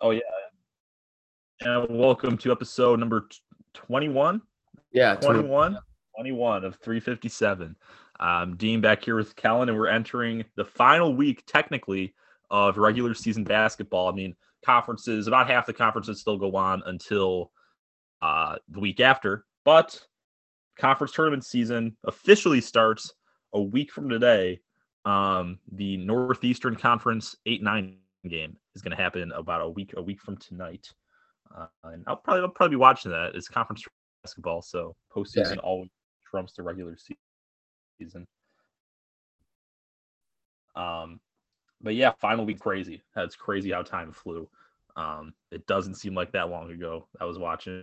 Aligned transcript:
Oh 0.00 0.10
yeah. 0.10 0.20
And 1.60 1.98
welcome 1.98 2.36
to 2.38 2.52
episode 2.52 3.00
number 3.00 3.28
21. 3.72 4.42
Yeah, 4.92 5.14
21. 5.14 5.78
21 6.14 6.64
of 6.64 6.76
357. 6.76 7.74
Um, 8.20 8.56
Dean 8.56 8.82
back 8.82 9.02
here 9.02 9.16
with 9.16 9.34
Kellan, 9.36 9.70
and 9.70 9.78
we're 9.78 9.88
entering 9.88 10.44
the 10.56 10.66
final 10.66 11.16
week, 11.16 11.44
technically, 11.46 12.14
of 12.50 12.76
regular 12.76 13.14
season 13.14 13.42
basketball. 13.42 14.08
I 14.08 14.12
mean, 14.12 14.36
conferences, 14.62 15.28
about 15.28 15.48
half 15.48 15.64
the 15.64 15.72
conferences 15.72 16.20
still 16.20 16.36
go 16.36 16.54
on 16.56 16.82
until 16.84 17.50
uh, 18.20 18.56
the 18.68 18.80
week 18.80 19.00
after, 19.00 19.46
but 19.64 19.98
conference 20.78 21.12
tournament 21.14 21.44
season 21.44 21.96
officially 22.04 22.60
starts 22.60 23.14
a 23.54 23.62
week 23.62 23.90
from 23.90 24.10
today. 24.10 24.60
Um, 25.06 25.58
the 25.72 25.96
Northeastern 25.96 26.76
Conference 26.76 27.34
8 27.46 27.62
9 27.62 27.96
game 28.28 28.58
is 28.76 28.82
going 28.82 28.96
to 28.96 29.02
happen 29.02 29.32
about 29.32 29.62
a 29.62 29.68
week 29.68 29.94
a 29.96 30.02
week 30.02 30.20
from 30.20 30.36
tonight. 30.36 30.92
Uh, 31.56 31.66
and 31.84 32.04
I'll 32.06 32.16
probably 32.16 32.42
I'll 32.42 32.48
probably 32.50 32.76
be 32.76 32.80
watching 32.80 33.10
that. 33.10 33.34
It's 33.34 33.48
conference 33.48 33.82
basketball, 34.22 34.62
so 34.62 34.94
postseason 35.14 35.56
yeah. 35.56 35.62
always 35.62 35.90
trumps 36.30 36.52
the 36.52 36.62
regular 36.62 36.96
season. 37.98 38.26
Um, 40.76 41.20
but 41.80 41.94
yeah, 41.94 42.12
final 42.20 42.44
week 42.44 42.60
crazy. 42.60 43.02
That's 43.14 43.34
crazy 43.34 43.72
how 43.72 43.82
time 43.82 44.12
flew. 44.12 44.48
Um, 44.96 45.32
it 45.50 45.66
doesn't 45.66 45.94
seem 45.94 46.14
like 46.14 46.32
that 46.32 46.50
long 46.50 46.70
ago. 46.70 47.06
I 47.20 47.24
was 47.24 47.38
watching 47.38 47.82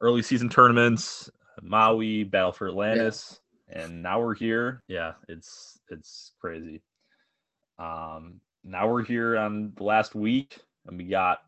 early 0.00 0.22
season 0.22 0.48
tournaments, 0.48 1.30
Maui, 1.62 2.24
Battle 2.24 2.52
for 2.52 2.68
Atlantis, 2.68 3.40
yeah. 3.68 3.82
and 3.82 4.02
now 4.02 4.20
we're 4.20 4.34
here. 4.34 4.82
Yeah, 4.88 5.12
it's 5.28 5.78
it's 5.90 6.32
crazy. 6.40 6.82
Um, 7.78 8.40
now 8.64 8.88
we're 8.88 9.04
here 9.04 9.36
on 9.36 9.72
the 9.76 9.84
last 9.84 10.14
week, 10.14 10.58
and 10.86 10.96
we 10.96 11.04
got 11.04 11.38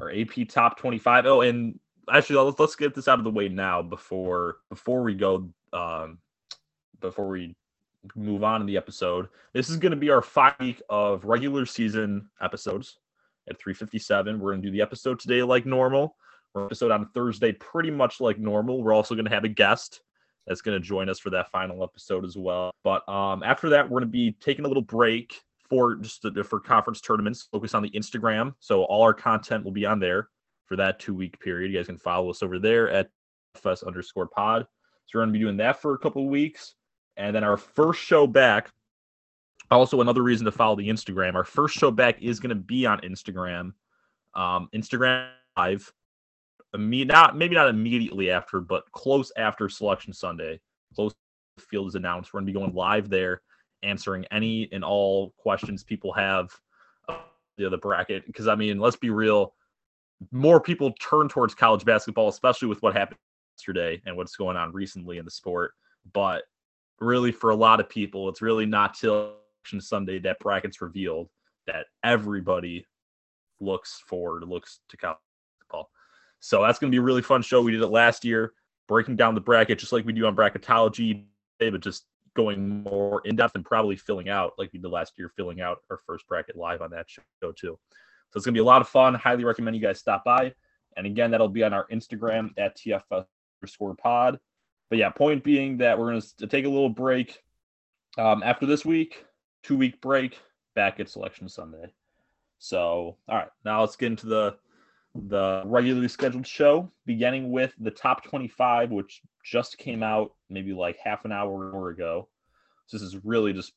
our 0.00 0.10
AP 0.10 0.48
top 0.48 0.78
25. 0.78 1.26
Oh, 1.26 1.40
and 1.40 1.78
actually, 2.12 2.36
let's 2.36 2.58
let's 2.58 2.76
get 2.76 2.94
this 2.94 3.08
out 3.08 3.18
of 3.18 3.24
the 3.24 3.30
way 3.30 3.48
now 3.48 3.82
before 3.82 4.58
before 4.70 5.02
we 5.02 5.14
go 5.14 5.48
um, 5.72 6.18
before 7.00 7.28
we 7.28 7.56
move 8.14 8.44
on 8.44 8.60
in 8.60 8.66
the 8.66 8.76
episode. 8.76 9.28
This 9.52 9.68
is 9.68 9.76
going 9.76 9.90
to 9.90 9.96
be 9.96 10.10
our 10.10 10.22
five 10.22 10.54
week 10.60 10.80
of 10.88 11.24
regular 11.24 11.66
season 11.66 12.28
episodes 12.40 12.98
at 13.48 13.58
357. 13.58 14.38
We're 14.38 14.52
going 14.52 14.62
to 14.62 14.68
do 14.68 14.72
the 14.72 14.82
episode 14.82 15.18
today 15.18 15.42
like 15.42 15.66
normal. 15.66 16.16
We're 16.54 16.66
episode 16.66 16.92
on 16.92 17.08
Thursday 17.14 17.52
pretty 17.52 17.90
much 17.90 18.20
like 18.20 18.38
normal. 18.38 18.82
We're 18.82 18.94
also 18.94 19.14
going 19.14 19.26
to 19.26 19.34
have 19.34 19.44
a 19.44 19.48
guest 19.48 20.00
that's 20.46 20.62
going 20.62 20.80
to 20.80 20.86
join 20.86 21.08
us 21.08 21.18
for 21.18 21.30
that 21.30 21.50
final 21.50 21.82
episode 21.82 22.24
as 22.24 22.36
well. 22.36 22.70
But 22.84 23.06
um, 23.08 23.42
after 23.42 23.68
that, 23.70 23.84
we're 23.84 24.00
going 24.00 24.10
to 24.10 24.12
be 24.12 24.32
taking 24.40 24.64
a 24.64 24.68
little 24.68 24.82
break 24.82 25.42
for 25.68 25.96
just 25.96 26.22
the, 26.22 26.44
for 26.44 26.60
conference 26.60 27.00
tournaments. 27.00 27.48
Focus 27.50 27.74
on 27.74 27.82
the 27.82 27.90
Instagram, 27.90 28.54
so 28.58 28.84
all 28.84 29.02
our 29.02 29.14
content 29.14 29.64
will 29.64 29.72
be 29.72 29.86
on 29.86 29.98
there 29.98 30.28
for 30.66 30.76
that 30.76 30.98
two 30.98 31.14
week 31.14 31.38
period. 31.40 31.72
You 31.72 31.78
guys 31.78 31.86
can 31.86 31.98
follow 31.98 32.30
us 32.30 32.42
over 32.42 32.58
there 32.58 32.90
at 32.90 33.10
FS 33.56 33.82
underscore 33.82 34.26
pod. 34.26 34.66
So 35.06 35.18
we're 35.18 35.22
going 35.22 35.32
to 35.32 35.38
be 35.38 35.44
doing 35.44 35.56
that 35.58 35.80
for 35.80 35.94
a 35.94 35.98
couple 35.98 36.22
of 36.22 36.28
weeks. 36.28 36.74
And 37.16 37.34
then 37.34 37.42
our 37.42 37.56
first 37.56 38.00
show 38.00 38.26
back, 38.26 38.70
also 39.70 40.00
another 40.00 40.22
reason 40.22 40.44
to 40.44 40.52
follow 40.52 40.76
the 40.76 40.88
Instagram. 40.88 41.34
Our 41.34 41.44
first 41.44 41.76
show 41.76 41.90
back 41.90 42.22
is 42.22 42.40
going 42.40 42.50
to 42.50 42.54
be 42.54 42.86
on 42.86 43.00
Instagram, 43.00 43.72
um, 44.34 44.68
Instagram 44.74 45.28
Live. 45.56 45.92
Imme- 46.76 47.06
not 47.06 47.36
maybe 47.36 47.54
not 47.54 47.68
immediately 47.68 48.30
after, 48.30 48.60
but 48.60 48.90
close 48.92 49.32
after 49.36 49.68
Selection 49.68 50.12
Sunday. 50.12 50.60
Close 50.94 51.14
field 51.58 51.88
is 51.88 51.94
announced. 51.94 52.32
We're 52.32 52.40
going 52.40 52.46
to 52.46 52.52
be 52.52 52.58
going 52.58 52.74
live 52.74 53.08
there, 53.08 53.42
answering 53.82 54.24
any 54.30 54.68
and 54.72 54.84
all 54.84 55.34
questions 55.38 55.84
people 55.84 56.12
have 56.12 56.50
the 57.56 57.66
other 57.66 57.76
bracket. 57.76 58.26
Because 58.26 58.48
I 58.48 58.54
mean, 58.54 58.78
let's 58.78 58.96
be 58.96 59.10
real, 59.10 59.54
more 60.32 60.60
people 60.60 60.92
turn 61.00 61.28
towards 61.28 61.54
college 61.54 61.84
basketball, 61.84 62.28
especially 62.28 62.68
with 62.68 62.82
what 62.82 62.94
happened 62.94 63.18
yesterday 63.56 64.00
and 64.06 64.16
what's 64.16 64.36
going 64.36 64.56
on 64.56 64.72
recently 64.72 65.18
in 65.18 65.24
the 65.24 65.30
sport. 65.30 65.72
But 66.12 66.42
really, 67.00 67.32
for 67.32 67.50
a 67.50 67.56
lot 67.56 67.80
of 67.80 67.88
people, 67.88 68.28
it's 68.28 68.42
really 68.42 68.66
not 68.66 68.94
till 68.94 69.34
Sunday 69.78 70.18
that 70.20 70.38
brackets 70.38 70.80
revealed 70.80 71.28
that 71.66 71.86
everybody 72.02 72.86
looks 73.60 74.02
forward, 74.06 74.44
looks 74.44 74.80
to 74.88 74.96
college 74.96 75.18
basketball. 75.60 75.90
So 76.40 76.62
that's 76.62 76.78
going 76.78 76.90
to 76.90 76.94
be 76.94 77.00
a 77.00 77.04
really 77.04 77.22
fun 77.22 77.42
show. 77.42 77.60
We 77.60 77.72
did 77.72 77.82
it 77.82 77.88
last 77.88 78.24
year, 78.24 78.52
breaking 78.86 79.16
down 79.16 79.34
the 79.34 79.40
bracket 79.40 79.78
just 79.78 79.92
like 79.92 80.06
we 80.06 80.12
do 80.12 80.26
on 80.26 80.36
bracketology, 80.36 81.24
but 81.58 81.80
just 81.80 82.06
going 82.38 82.84
more 82.84 83.20
in 83.24 83.34
depth 83.34 83.56
and 83.56 83.64
probably 83.64 83.96
filling 83.96 84.28
out 84.28 84.52
like 84.58 84.72
we 84.72 84.78
did 84.78 84.88
last 84.88 85.18
year, 85.18 85.28
filling 85.36 85.60
out 85.60 85.78
our 85.90 85.98
first 86.06 86.24
bracket 86.28 86.56
live 86.56 86.80
on 86.80 86.90
that 86.92 87.10
show 87.10 87.50
too. 87.50 87.76
So 88.30 88.36
it's 88.36 88.46
going 88.46 88.54
to 88.54 88.58
be 88.58 88.62
a 88.62 88.64
lot 88.64 88.80
of 88.80 88.88
fun. 88.88 89.12
Highly 89.14 89.42
recommend 89.42 89.74
you 89.74 89.82
guys 89.82 89.98
stop 89.98 90.22
by. 90.24 90.54
And 90.96 91.04
again, 91.04 91.32
that'll 91.32 91.48
be 91.48 91.64
on 91.64 91.72
our 91.72 91.88
Instagram 91.88 92.50
at 92.56 92.76
TFS 92.76 93.24
underscore 93.60 93.96
pod. 93.96 94.38
But 94.88 94.98
yeah, 94.98 95.10
point 95.10 95.42
being 95.42 95.78
that 95.78 95.98
we're 95.98 96.12
going 96.12 96.22
to 96.38 96.46
take 96.46 96.64
a 96.64 96.68
little 96.68 96.88
break 96.88 97.42
um, 98.18 98.44
after 98.44 98.66
this 98.66 98.84
week, 98.84 99.24
two 99.64 99.76
week 99.76 100.00
break, 100.00 100.38
back 100.76 101.00
at 101.00 101.08
Selection 101.08 101.48
Sunday. 101.48 101.92
So, 102.60 103.16
all 103.28 103.36
right, 103.36 103.50
now 103.64 103.80
let's 103.80 103.96
get 103.96 104.12
into 104.12 104.26
the 104.26 104.56
the 105.26 105.62
regularly 105.64 106.08
scheduled 106.08 106.46
show, 106.46 106.90
beginning 107.06 107.50
with 107.50 107.72
the 107.78 107.90
top 107.90 108.24
25, 108.24 108.90
which 108.90 109.20
just 109.44 109.78
came 109.78 110.02
out 110.02 110.32
maybe 110.48 110.72
like 110.72 110.98
half 111.02 111.24
an 111.24 111.32
hour 111.32 111.70
or 111.70 111.90
ago. 111.90 112.28
So 112.86 112.96
this 112.96 113.02
is 113.02 113.24
really 113.24 113.52
just 113.52 113.72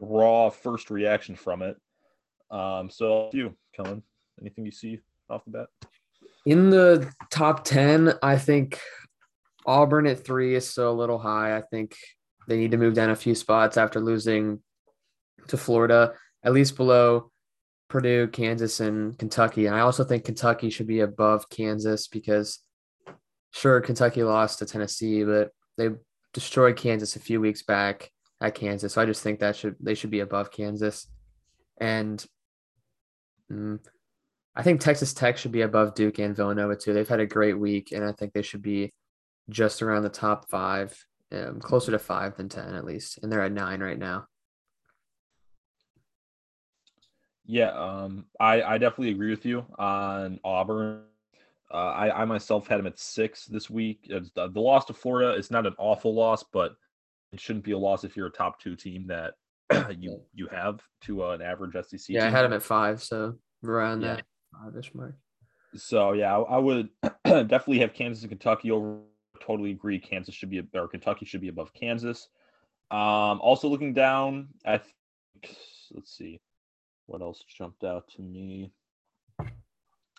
raw 0.00 0.50
first 0.50 0.90
reaction 0.90 1.36
from 1.36 1.62
it. 1.62 1.76
Um, 2.50 2.90
so 2.90 3.30
you, 3.32 3.54
Kellan, 3.74 4.02
anything 4.40 4.64
you 4.64 4.72
see 4.72 5.00
off 5.28 5.44
the 5.44 5.50
bat? 5.50 5.66
In 6.46 6.70
the 6.70 7.12
top 7.30 7.64
10, 7.64 8.14
I 8.22 8.38
think 8.38 8.80
Auburn 9.66 10.06
at 10.06 10.24
three 10.24 10.54
is 10.54 10.68
still 10.68 10.90
a 10.90 10.92
little 10.92 11.18
high. 11.18 11.56
I 11.56 11.62
think 11.62 11.94
they 12.48 12.56
need 12.56 12.70
to 12.70 12.78
move 12.78 12.94
down 12.94 13.10
a 13.10 13.16
few 13.16 13.34
spots 13.34 13.76
after 13.76 14.00
losing 14.00 14.60
to 15.48 15.56
Florida, 15.56 16.14
at 16.42 16.52
least 16.52 16.76
below 16.76 17.30
Purdue, 17.90 18.28
Kansas, 18.28 18.80
and 18.80 19.18
Kentucky. 19.18 19.66
And 19.66 19.76
I 19.76 19.80
also 19.80 20.04
think 20.04 20.24
Kentucky 20.24 20.70
should 20.70 20.86
be 20.86 21.00
above 21.00 21.50
Kansas 21.50 22.08
because, 22.08 22.60
sure, 23.52 23.80
Kentucky 23.80 24.22
lost 24.22 24.60
to 24.60 24.66
Tennessee, 24.66 25.24
but 25.24 25.50
they 25.76 25.90
destroyed 26.32 26.76
Kansas 26.76 27.16
a 27.16 27.20
few 27.20 27.40
weeks 27.40 27.62
back 27.62 28.10
at 28.40 28.54
Kansas. 28.54 28.94
So 28.94 29.02
I 29.02 29.06
just 29.06 29.22
think 29.22 29.40
that 29.40 29.56
should 29.56 29.76
they 29.80 29.94
should 29.94 30.10
be 30.10 30.20
above 30.20 30.50
Kansas. 30.50 31.06
And 31.78 32.24
mm, 33.52 33.78
I 34.54 34.62
think 34.62 34.80
Texas 34.80 35.12
Tech 35.12 35.36
should 35.36 35.52
be 35.52 35.62
above 35.62 35.94
Duke 35.94 36.18
and 36.18 36.34
Villanova 36.36 36.76
too. 36.76 36.94
They've 36.94 37.08
had 37.08 37.20
a 37.20 37.26
great 37.26 37.58
week, 37.58 37.92
and 37.92 38.04
I 38.04 38.12
think 38.12 38.32
they 38.32 38.42
should 38.42 38.62
be 38.62 38.92
just 39.48 39.82
around 39.82 40.04
the 40.04 40.08
top 40.08 40.48
five, 40.48 40.96
um, 41.32 41.60
closer 41.60 41.90
to 41.90 41.98
five 41.98 42.36
than 42.36 42.48
10 42.48 42.74
at 42.74 42.84
least. 42.84 43.18
And 43.22 43.30
they're 43.30 43.42
at 43.42 43.52
nine 43.52 43.80
right 43.80 43.98
now. 43.98 44.26
Yeah, 47.50 47.70
um, 47.70 48.26
I, 48.38 48.62
I 48.62 48.78
definitely 48.78 49.10
agree 49.10 49.30
with 49.30 49.44
you 49.44 49.66
on 49.76 50.38
Auburn. 50.44 51.02
Uh, 51.74 51.76
I, 51.76 52.22
I 52.22 52.24
myself 52.24 52.68
had 52.68 52.78
them 52.78 52.86
at 52.86 52.96
six 52.96 53.46
this 53.46 53.68
week. 53.68 54.06
The, 54.08 54.48
the 54.48 54.60
loss 54.60 54.84
to 54.84 54.94
Florida 54.94 55.36
is 55.36 55.50
not 55.50 55.66
an 55.66 55.74
awful 55.76 56.14
loss, 56.14 56.44
but 56.44 56.76
it 57.32 57.40
shouldn't 57.40 57.64
be 57.64 57.72
a 57.72 57.78
loss 57.78 58.04
if 58.04 58.16
you're 58.16 58.28
a 58.28 58.30
top 58.30 58.60
two 58.60 58.76
team 58.76 59.08
that 59.08 59.34
you 59.98 60.20
you 60.32 60.46
have 60.46 60.80
to 61.02 61.24
uh, 61.24 61.30
an 61.30 61.42
average 61.42 61.72
SEC. 61.72 62.08
Yeah, 62.08 62.20
team. 62.20 62.28
I 62.28 62.30
had 62.30 62.42
them 62.44 62.52
at 62.52 62.62
five, 62.62 63.02
so 63.02 63.34
around 63.64 64.02
yeah. 64.02 64.14
that 64.14 64.24
five-ish 64.52 64.94
mark. 64.94 65.16
So 65.74 66.12
yeah, 66.12 66.36
I, 66.36 66.42
I 66.42 66.58
would 66.58 66.88
definitely 67.24 67.80
have 67.80 67.94
Kansas 67.94 68.22
and 68.22 68.30
Kentucky 68.30 68.70
over 68.70 68.98
totally 69.40 69.72
agree. 69.72 69.98
Kansas 69.98 70.36
should 70.36 70.50
be 70.50 70.62
or 70.72 70.86
Kentucky 70.86 71.26
should 71.26 71.40
be 71.40 71.48
above 71.48 71.74
Kansas. 71.74 72.28
Um, 72.92 73.40
also 73.40 73.66
looking 73.66 73.92
down, 73.92 74.50
I 74.64 74.78
think 74.78 75.56
let's 75.92 76.16
see 76.16 76.38
what 77.10 77.22
else 77.22 77.44
jumped 77.48 77.82
out 77.82 78.08
to 78.16 78.22
me. 78.22 78.70
Uh, 79.40 79.44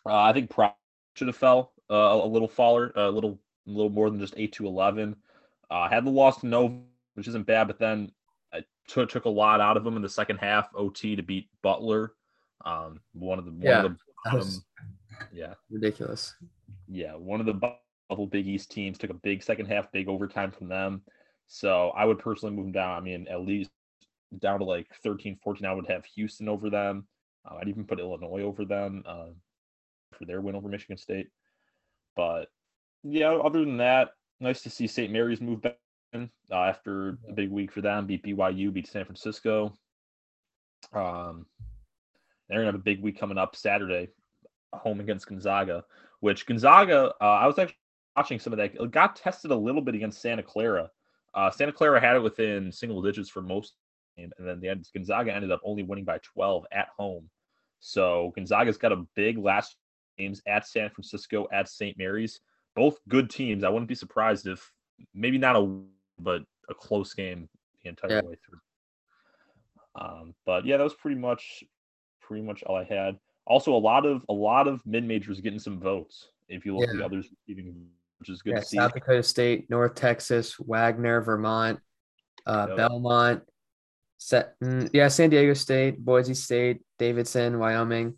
I 0.05 0.33
think 0.33 0.49
Pro 0.49 0.71
should 1.15 1.27
have 1.27 1.37
fell 1.37 1.71
uh, 1.89 2.19
a 2.23 2.27
little 2.27 2.47
faller, 2.47 2.91
a 2.95 3.09
little 3.09 3.39
a 3.67 3.71
little 3.71 3.89
more 3.89 4.09
than 4.09 4.19
just 4.19 4.33
eight 4.37 4.51
to 4.53 4.67
eleven. 4.67 5.15
Uh, 5.69 5.87
had 5.87 6.05
the 6.05 6.09
loss 6.09 6.41
to 6.41 6.47
Nova, 6.47 6.75
which 7.13 7.27
isn't 7.29 7.47
bad, 7.47 7.67
but 7.67 7.79
then 7.79 8.11
I 8.53 8.63
took 8.87 9.09
took 9.09 9.25
a 9.25 9.29
lot 9.29 9.61
out 9.61 9.77
of 9.77 9.83
them 9.83 9.95
in 9.95 10.01
the 10.01 10.09
second 10.09 10.37
half. 10.37 10.69
OT 10.75 11.15
to 11.15 11.23
beat 11.23 11.47
Butler. 11.61 12.13
Um, 12.65 12.99
one 13.13 13.39
of 13.39 13.45
the 13.45 13.51
one 13.51 13.61
yeah, 13.61 13.83
of 13.83 13.97
the 14.25 14.53
yeah 15.31 15.53
ridiculous. 15.69 16.35
Yeah, 16.87 17.15
one 17.15 17.39
of 17.39 17.45
the 17.45 17.53
bubble 18.09 18.27
Big 18.27 18.47
East 18.47 18.69
teams 18.69 18.97
took 18.97 19.11
a 19.11 19.15
big 19.15 19.43
second 19.43 19.67
half, 19.67 19.91
big 19.93 20.09
overtime 20.09 20.51
from 20.51 20.67
them. 20.67 21.03
So 21.47 21.89
I 21.91 22.03
would 22.05 22.19
personally 22.19 22.55
move 22.55 22.65
them 22.65 22.73
down. 22.73 22.97
I 22.97 23.01
mean, 23.01 23.27
at 23.29 23.41
least 23.41 23.71
down 24.39 24.59
to 24.59 24.65
like 24.65 24.87
13, 25.03 25.37
14. 25.43 25.65
I 25.65 25.73
would 25.73 25.87
have 25.87 26.05
Houston 26.05 26.47
over 26.47 26.69
them. 26.69 27.07
Uh, 27.45 27.55
I'd 27.55 27.67
even 27.67 27.85
put 27.85 27.99
Illinois 27.99 28.43
over 28.43 28.65
them 28.65 29.03
uh, 29.05 29.29
for 30.11 30.25
their 30.25 30.41
win 30.41 30.55
over 30.55 30.67
Michigan 30.67 30.97
State. 30.97 31.27
But 32.15 32.49
yeah, 33.03 33.31
other 33.31 33.59
than 33.61 33.77
that, 33.77 34.11
nice 34.39 34.61
to 34.63 34.69
see 34.69 34.87
St. 34.87 35.11
Mary's 35.11 35.41
move 35.41 35.61
back 35.61 35.77
in, 36.13 36.29
uh, 36.51 36.63
after 36.63 37.17
a 37.27 37.33
big 37.33 37.49
week 37.49 37.71
for 37.71 37.81
them. 37.81 38.05
Beat 38.05 38.23
BYU, 38.23 38.71
beat 38.73 38.87
San 38.87 39.05
Francisco. 39.05 39.77
Um, 40.93 41.45
they're 42.47 42.59
gonna 42.59 42.65
have 42.65 42.75
a 42.75 42.79
big 42.79 43.01
week 43.01 43.19
coming 43.19 43.37
up 43.37 43.55
Saturday 43.55 44.09
home 44.73 44.99
against 44.99 45.27
Gonzaga, 45.27 45.83
which 46.19 46.45
Gonzaga, 46.45 47.13
uh, 47.21 47.25
I 47.25 47.47
was 47.47 47.57
actually 47.59 47.77
watching 48.15 48.39
some 48.39 48.53
of 48.53 48.57
that. 48.57 48.75
It 48.75 48.91
got 48.91 49.15
tested 49.15 49.51
a 49.51 49.55
little 49.55 49.81
bit 49.81 49.95
against 49.95 50.21
Santa 50.21 50.43
Clara. 50.43 50.89
Uh, 51.33 51.49
Santa 51.49 51.71
Clara 51.71 51.99
had 51.99 52.15
it 52.15 52.23
within 52.23 52.71
single 52.71 53.01
digits 53.01 53.29
for 53.29 53.41
most, 53.41 53.75
and 54.17 54.33
then 54.39 54.59
the 54.59 54.69
end, 54.69 54.87
Gonzaga 54.93 55.33
ended 55.33 55.51
up 55.51 55.61
only 55.63 55.83
winning 55.83 56.05
by 56.05 56.19
12 56.19 56.65
at 56.71 56.89
home. 56.97 57.29
So 57.79 58.31
Gonzaga's 58.35 58.77
got 58.77 58.91
a 58.91 59.05
big 59.15 59.37
last 59.37 59.75
games 60.17 60.41
at 60.47 60.67
San 60.67 60.89
Francisco, 60.89 61.47
at 61.51 61.67
St. 61.67 61.97
Mary's. 61.97 62.39
Both 62.75 62.99
good 63.09 63.29
teams. 63.29 63.63
I 63.63 63.69
wouldn't 63.69 63.89
be 63.89 63.95
surprised 63.95 64.47
if 64.47 64.71
maybe 65.13 65.37
not 65.37 65.55
a 65.55 65.79
but 66.19 66.43
a 66.69 66.73
close 66.73 67.13
game 67.13 67.49
the 67.83 67.89
entire 67.89 68.11
yeah. 68.11 68.21
way 68.21 68.35
through. 68.45 68.59
Um, 69.95 70.35
but 70.45 70.65
yeah, 70.65 70.77
that 70.77 70.83
was 70.83 70.93
pretty 70.93 71.19
much 71.19 71.63
pretty 72.21 72.43
much 72.43 72.63
all 72.63 72.75
I 72.75 72.83
had. 72.83 73.17
Also, 73.45 73.73
a 73.73 73.77
lot 73.77 74.05
of 74.05 74.23
a 74.29 74.33
lot 74.33 74.67
of 74.67 74.85
mid 74.85 75.03
majors 75.03 75.41
getting 75.41 75.59
some 75.59 75.79
votes. 75.79 76.29
If 76.47 76.65
you 76.65 76.75
look 76.75 76.85
yeah. 76.85 76.91
at 76.91 76.97
the 76.97 77.05
others 77.05 77.27
receiving, 77.47 77.87
which 78.19 78.29
is 78.29 78.41
good 78.41 78.51
yeah, 78.51 78.59
to 78.59 78.65
see. 78.65 78.77
South 78.77 78.93
Dakota 78.93 79.23
State, 79.23 79.69
North 79.69 79.95
Texas, 79.95 80.55
Wagner, 80.59 81.21
Vermont, 81.21 81.79
uh, 82.45 82.67
yep. 82.69 82.77
Belmont, 82.77 83.43
Set, 84.23 84.53
mm, 84.63 84.87
yeah, 84.93 85.07
San 85.07 85.31
Diego 85.31 85.55
State, 85.55 85.97
Boise 85.97 86.35
State, 86.35 86.83
Davidson, 86.99 87.57
Wyoming, 87.57 88.13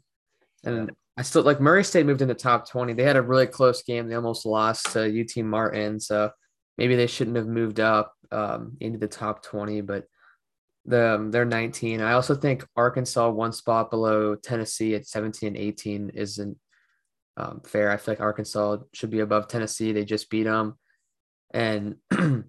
and 0.65 0.91
I 1.17 1.21
still 1.21 1.43
like 1.43 1.61
Murray 1.61 1.85
State 1.85 2.05
moved 2.05 2.21
in 2.21 2.27
the 2.27 2.33
top 2.33 2.67
twenty. 2.67 2.91
They 2.91 3.05
had 3.05 3.15
a 3.15 3.21
really 3.21 3.47
close 3.47 3.83
game. 3.83 4.09
They 4.09 4.15
almost 4.15 4.45
lost 4.45 4.91
to 4.91 5.21
UT 5.21 5.45
Martin, 5.45 6.01
so 6.01 6.31
maybe 6.77 6.97
they 6.97 7.07
shouldn't 7.07 7.37
have 7.37 7.47
moved 7.47 7.79
up 7.79 8.15
um, 8.33 8.75
into 8.81 8.99
the 8.99 9.07
top 9.07 9.43
twenty. 9.43 9.79
But 9.79 10.03
the 10.83 11.15
um, 11.15 11.31
they're 11.31 11.45
nineteen. 11.45 12.01
I 12.01 12.11
also 12.11 12.35
think 12.35 12.67
Arkansas 12.75 13.29
one 13.29 13.53
spot 13.53 13.89
below 13.89 14.35
Tennessee 14.35 14.95
at 14.95 15.07
seventeen 15.07 15.55
and 15.55 15.57
eighteen 15.57 16.11
isn't 16.13 16.57
um, 17.37 17.61
fair. 17.65 17.89
I 17.89 17.95
feel 17.95 18.15
like 18.15 18.21
Arkansas 18.21 18.79
should 18.91 19.09
be 19.09 19.21
above 19.21 19.47
Tennessee. 19.47 19.93
They 19.93 20.03
just 20.03 20.29
beat 20.29 20.43
them, 20.43 20.77
and 21.53 21.95
I 22.11 22.43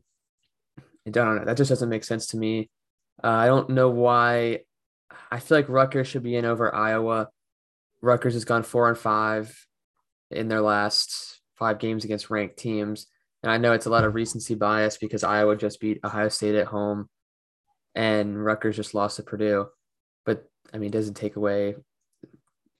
don't 1.08 1.36
know. 1.36 1.44
That 1.44 1.56
just 1.56 1.68
doesn't 1.68 1.88
make 1.88 2.02
sense 2.02 2.26
to 2.28 2.36
me. 2.36 2.68
Uh, 3.22 3.28
I 3.28 3.46
don't 3.46 3.70
know 3.70 3.90
why. 3.90 4.60
I 5.30 5.38
feel 5.38 5.58
like 5.58 5.68
Rutgers 5.68 6.08
should 6.08 6.22
be 6.22 6.36
in 6.36 6.44
over 6.44 6.74
Iowa. 6.74 7.28
Rutgers 8.02 8.34
has 8.34 8.44
gone 8.44 8.62
four 8.62 8.88
and 8.88 8.98
five 8.98 9.66
in 10.30 10.48
their 10.48 10.60
last 10.60 11.40
five 11.56 11.78
games 11.78 12.04
against 12.04 12.30
ranked 12.30 12.58
teams. 12.58 13.06
And 13.42 13.50
I 13.50 13.58
know 13.58 13.72
it's 13.72 13.86
a 13.86 13.90
lot 13.90 14.04
of 14.04 14.14
recency 14.14 14.54
bias 14.54 14.96
because 14.96 15.22
Iowa 15.22 15.56
just 15.56 15.80
beat 15.80 16.00
Ohio 16.04 16.28
State 16.28 16.54
at 16.54 16.66
home 16.66 17.08
and 17.94 18.42
Rutgers 18.42 18.76
just 18.76 18.94
lost 18.94 19.16
to 19.16 19.22
Purdue. 19.22 19.66
But 20.24 20.44
I 20.72 20.78
mean, 20.78 20.88
it 20.88 20.92
doesn't 20.92 21.14
take 21.14 21.36
away 21.36 21.76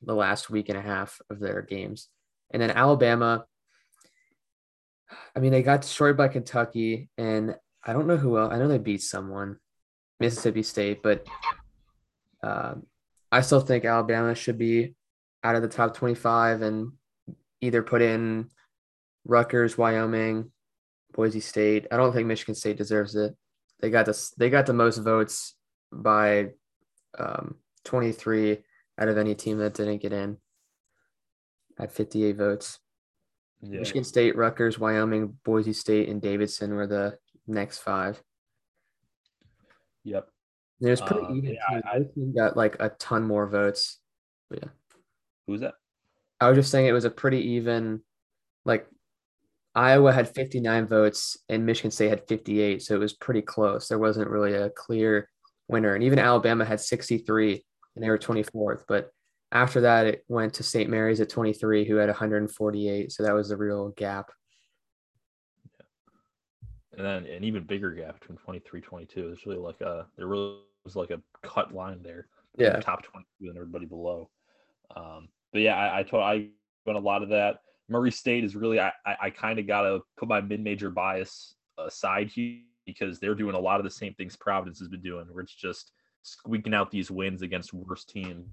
the 0.03 0.15
last 0.15 0.51
week 0.51 0.69
and 0.69 0.79
a 0.79 0.83
half 0.83 1.21
of 1.31 1.39
their 1.39 1.63
games. 1.63 2.09
And 2.51 2.61
then 2.61 2.71
Alabama, 2.71 3.45
I 5.35 5.41
mean, 5.41 5.53
they 5.53 5.63
got 5.63 5.83
destroyed 5.83 6.17
by 6.17 6.29
Kentucky, 6.29 7.09
and 7.19 7.57
I 7.85 7.93
don't 7.93 8.07
know 8.07 8.17
who 8.17 8.39
else. 8.39 8.53
I 8.53 8.59
know 8.59 8.69
they 8.69 8.79
beat 8.79 9.03
someone. 9.03 9.59
Mississippi 10.21 10.63
State, 10.63 11.03
but 11.03 11.27
uh, 12.43 12.75
I 13.33 13.41
still 13.41 13.61
think 13.61 13.85
Alabama 13.85 14.35
should 14.35 14.59
be 14.59 14.95
out 15.43 15.57
of 15.57 15.63
the 15.63 15.69
top 15.69 15.95
25 15.95 16.63
and 16.63 16.93
either 17.61 17.83
put 17.83 18.03
in 18.03 18.49
Rutgers, 19.25 19.77
Wyoming, 19.77 20.51
Boise 21.13 21.41
State. 21.41 21.87
I 21.91 21.97
don't 21.97 22.13
think 22.13 22.27
Michigan 22.27 22.55
State 22.55 22.77
deserves 22.77 23.15
it. 23.15 23.35
They 23.81 23.91
got 23.91 24.07
this. 24.07 24.31
They 24.31 24.51
got 24.51 24.67
the 24.67 24.73
most 24.73 24.99
votes 24.99 25.55
by 25.93 26.51
um, 27.19 27.57
23 27.85 28.59
out 28.99 29.09
of 29.09 29.19
any 29.19 29.35
team 29.35 29.59
that 29.59 29.75
didn't 29.75 30.03
get 30.03 30.13
in. 30.13 30.39
At 31.79 31.93
58 31.93 32.37
votes. 32.37 32.79
Yeah. 33.61 33.81
Michigan 33.81 34.05
State, 34.05 34.37
Rutgers, 34.37 34.79
Wyoming, 34.79 35.39
Boise 35.45 35.73
State, 35.73 36.09
and 36.09 36.21
Davidson 36.23 36.75
were 36.75 36.87
the 36.87 37.19
next 37.47 37.79
five. 37.79 38.23
Yep. 40.05 40.29
it 40.81 40.91
was 40.91 41.01
pretty 41.01 41.27
uh, 41.27 41.33
even. 41.33 41.55
Yeah, 41.55 41.81
I, 41.85 41.97
I 41.97 42.05
got 42.35 42.57
like 42.57 42.77
a 42.81 42.91
ton 42.91 43.25
more 43.25 43.47
votes. 43.47 43.99
But 44.51 44.61
yeah. 44.63 44.69
Who's 45.47 45.61
that? 45.61 45.75
I 46.41 46.49
was 46.49 46.59
just 46.59 46.71
saying 46.71 46.87
it 46.87 46.93
was 46.93 47.05
a 47.05 47.11
pretty 47.11 47.53
even. 47.53 48.03
Like 48.65 48.87
Iowa 49.75 50.13
had 50.13 50.35
59 50.35 50.87
votes 50.87 51.37
and 51.49 51.67
Michigan 51.67 51.91
State 51.91 52.09
had 52.09 52.27
58, 52.29 52.83
so 52.83 52.95
it 52.95 52.99
was 52.99 53.13
pretty 53.13 53.43
close. 53.43 53.89
There 53.89 53.99
wasn't 53.99 54.31
really 54.31 54.55
a 54.55 54.71
clear 54.71 55.29
winner, 55.69 55.95
and 55.95 56.05
even 56.05 56.19
Alabama 56.19 56.65
had 56.65 56.81
63 56.81 57.65
and 57.95 58.05
they 58.05 58.09
were 58.09 58.19
24th. 58.19 58.85
But 58.89 59.11
after 59.53 59.83
that, 59.83 60.07
it 60.07 60.25
went 60.29 60.55
to 60.55 60.63
St. 60.63 60.91
Mary's 60.91 61.21
at 61.21 61.29
23, 61.29 61.85
who 61.85 61.97
had 61.97 62.09
148. 62.09 63.13
So 63.13 63.23
that 63.23 63.35
was 63.35 63.49
the 63.49 63.57
real 63.57 63.91
gap 63.91 64.31
and 66.97 67.05
then 67.07 67.27
an 67.27 67.45
even 67.45 67.63
bigger 67.65 67.91
gap 67.93 68.21
between 68.21 68.39
23 68.39 68.81
22 68.81 69.23
there's 69.23 69.47
really 69.47 69.59
like 69.59 69.81
a 69.81 70.07
there 70.17 70.27
really 70.27 70.59
was 70.85 70.97
like 70.97 71.11
a 71.11 71.21
cut 71.43 71.75
line 71.75 72.01
there 72.03 72.27
yeah. 72.57 72.79
top 72.81 73.03
22 73.03 73.49
and 73.49 73.57
everybody 73.57 73.87
below. 73.87 74.29
Um 74.97 75.29
but 75.53 75.63
yeah 75.63 75.77
i 75.77 76.01
i 76.01 76.03
told 76.03 76.23
i 76.23 76.47
went 76.87 76.99
a 76.99 77.03
lot 77.03 77.23
of 77.23 77.29
that. 77.31 77.61
Murray 77.89 78.11
state 78.11 78.45
is 78.45 78.57
really 78.57 78.81
i 78.81 78.93
i, 79.07 79.17
I 79.23 79.31
kind 79.31 79.59
of 79.59 79.67
gotta 79.67 80.01
put 80.17 80.29
my 80.29 80.41
mid-major 80.41 80.91
bias 80.91 81.55
aside 81.79 82.29
here 82.29 82.61
because 82.87 83.19
they're 83.19 83.35
doing 83.35 83.55
a 83.55 83.61
lot 83.61 83.81
of 83.81 83.85
the 83.85 83.91
same 83.91 84.15
things 84.15 84.37
providence 84.37 84.79
has 84.79 84.89
been 84.89 85.01
doing 85.01 85.27
where 85.31 85.43
it's 85.43 85.55
just 85.55 85.93
squeaking 86.23 86.75
out 86.75 86.91
these 86.91 87.11
wins 87.11 87.43
against 87.43 87.73
worse 87.73 88.05
teams 88.05 88.47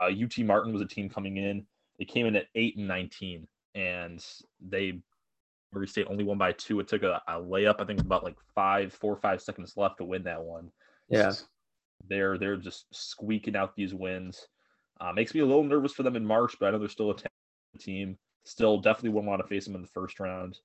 uh, 0.00 0.06
ut 0.06 0.38
martin 0.38 0.72
was 0.72 0.82
a 0.82 0.86
team 0.86 1.08
coming 1.08 1.36
in. 1.36 1.66
They 1.98 2.04
came 2.04 2.26
in 2.26 2.36
at 2.36 2.46
8 2.54 2.76
and 2.76 2.88
19 2.88 3.48
and 3.74 4.24
they 4.60 5.00
Murray 5.72 5.86
State 5.86 6.06
only 6.08 6.24
won 6.24 6.38
by 6.38 6.52
two. 6.52 6.80
It 6.80 6.88
took 6.88 7.02
a, 7.02 7.20
a 7.28 7.34
layup, 7.34 7.80
I 7.80 7.84
think 7.84 8.00
about 8.00 8.24
like 8.24 8.36
five, 8.54 8.92
four 8.92 9.12
or 9.12 9.20
five 9.20 9.42
seconds 9.42 9.74
left 9.76 9.98
to 9.98 10.04
win 10.04 10.24
that 10.24 10.42
one. 10.42 10.70
Yeah. 11.08 11.32
they're 12.08 12.38
they're 12.38 12.56
just 12.56 12.86
squeaking 12.92 13.56
out 13.56 13.74
these 13.74 13.94
wins. 13.94 14.46
Uh, 15.00 15.12
makes 15.12 15.34
me 15.34 15.40
a 15.40 15.46
little 15.46 15.64
nervous 15.64 15.92
for 15.92 16.02
them 16.02 16.16
in 16.16 16.24
March, 16.24 16.56
but 16.58 16.66
I 16.66 16.70
know 16.70 16.78
they're 16.78 16.88
still 16.88 17.10
a 17.10 17.78
team. 17.78 18.16
Still, 18.44 18.78
definitely 18.78 19.10
wouldn't 19.10 19.28
want 19.28 19.42
to 19.42 19.48
face 19.48 19.64
them 19.64 19.74
in 19.74 19.82
the 19.82 19.88
first 19.88 20.18
round. 20.20 20.58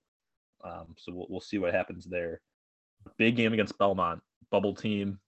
Um, 0.64 0.96
so 0.98 1.14
we'll, 1.14 1.28
we'll 1.30 1.42
see 1.42 1.58
what 1.58 1.74
happens 1.74 2.06
there. 2.06 2.42
Big 3.18 3.36
game 3.36 3.54
against 3.54 3.78
Belmont, 3.78 4.22
bubble 4.50 4.74
team. 4.74 5.20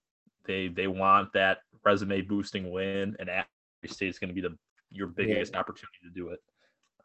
They 0.46 0.70
they 0.70 0.88
want 0.88 1.34
that 1.34 1.60
resume 1.84 2.22
boosting 2.22 2.72
win, 2.72 3.16
and 3.20 3.28
Murray 3.28 3.46
State 3.88 4.10
is 4.10 4.20
going 4.20 4.30
to 4.30 4.34
be 4.34 4.42
the 4.42 4.58
your 4.92 5.08
biggest 5.08 5.54
yeah. 5.54 5.60
opportunity 5.60 5.98
to 6.04 6.10
do 6.10 6.30
it. 6.30 6.40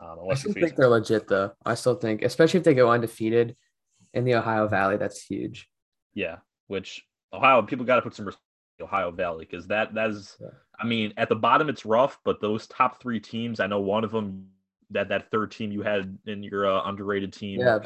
Um, 0.01 0.19
I 0.31 0.35
still 0.35 0.53
think 0.53 0.77
they're 0.77 0.89
legit 0.89 1.29
though. 1.29 1.53
I 1.65 1.75
still 1.75 1.95
think, 1.95 2.23
especially 2.23 2.59
if 2.59 2.65
they 2.65 2.75
go 2.75 2.91
undefeated 2.91 3.57
in 4.15 4.25
the 4.25 4.35
Ohio 4.35 4.67
Valley, 4.67 4.97
that's 4.97 5.23
huge. 5.23 5.69
Yeah, 6.15 6.39
which 6.69 7.05
Ohio 7.33 7.63
people 7.63 7.85
got 7.85 7.97
to 7.97 8.03
put 8.03 8.15
some 8.15 8.27
respect 8.27 8.45
Ohio 8.81 9.11
Valley 9.11 9.47
because 9.49 9.67
that 9.69 9.95
that 9.95 10.11
is, 10.11 10.37
yeah. 10.41 10.49
I 10.79 10.87
mean, 10.87 11.13
at 11.17 11.29
the 11.29 11.37
bottom 11.37 11.69
it's 11.69 11.85
rough, 11.85 12.19
but 12.25 12.41
those 12.41 12.67
top 12.67 13.01
three 13.01 13.21
teams, 13.21 13.61
I 13.61 13.67
know 13.67 13.81
one 13.81 14.05
of 14.05 14.11
them 14.11 14.49
that 14.91 15.09
that 15.09 15.31
third 15.31 15.51
team 15.51 15.71
you 15.71 15.83
had 15.83 16.19
in 16.27 16.43
your 16.43 16.67
uh, 16.67 16.83
underrated 16.89 17.33
team. 17.33 17.61
Yeah, 17.61 17.79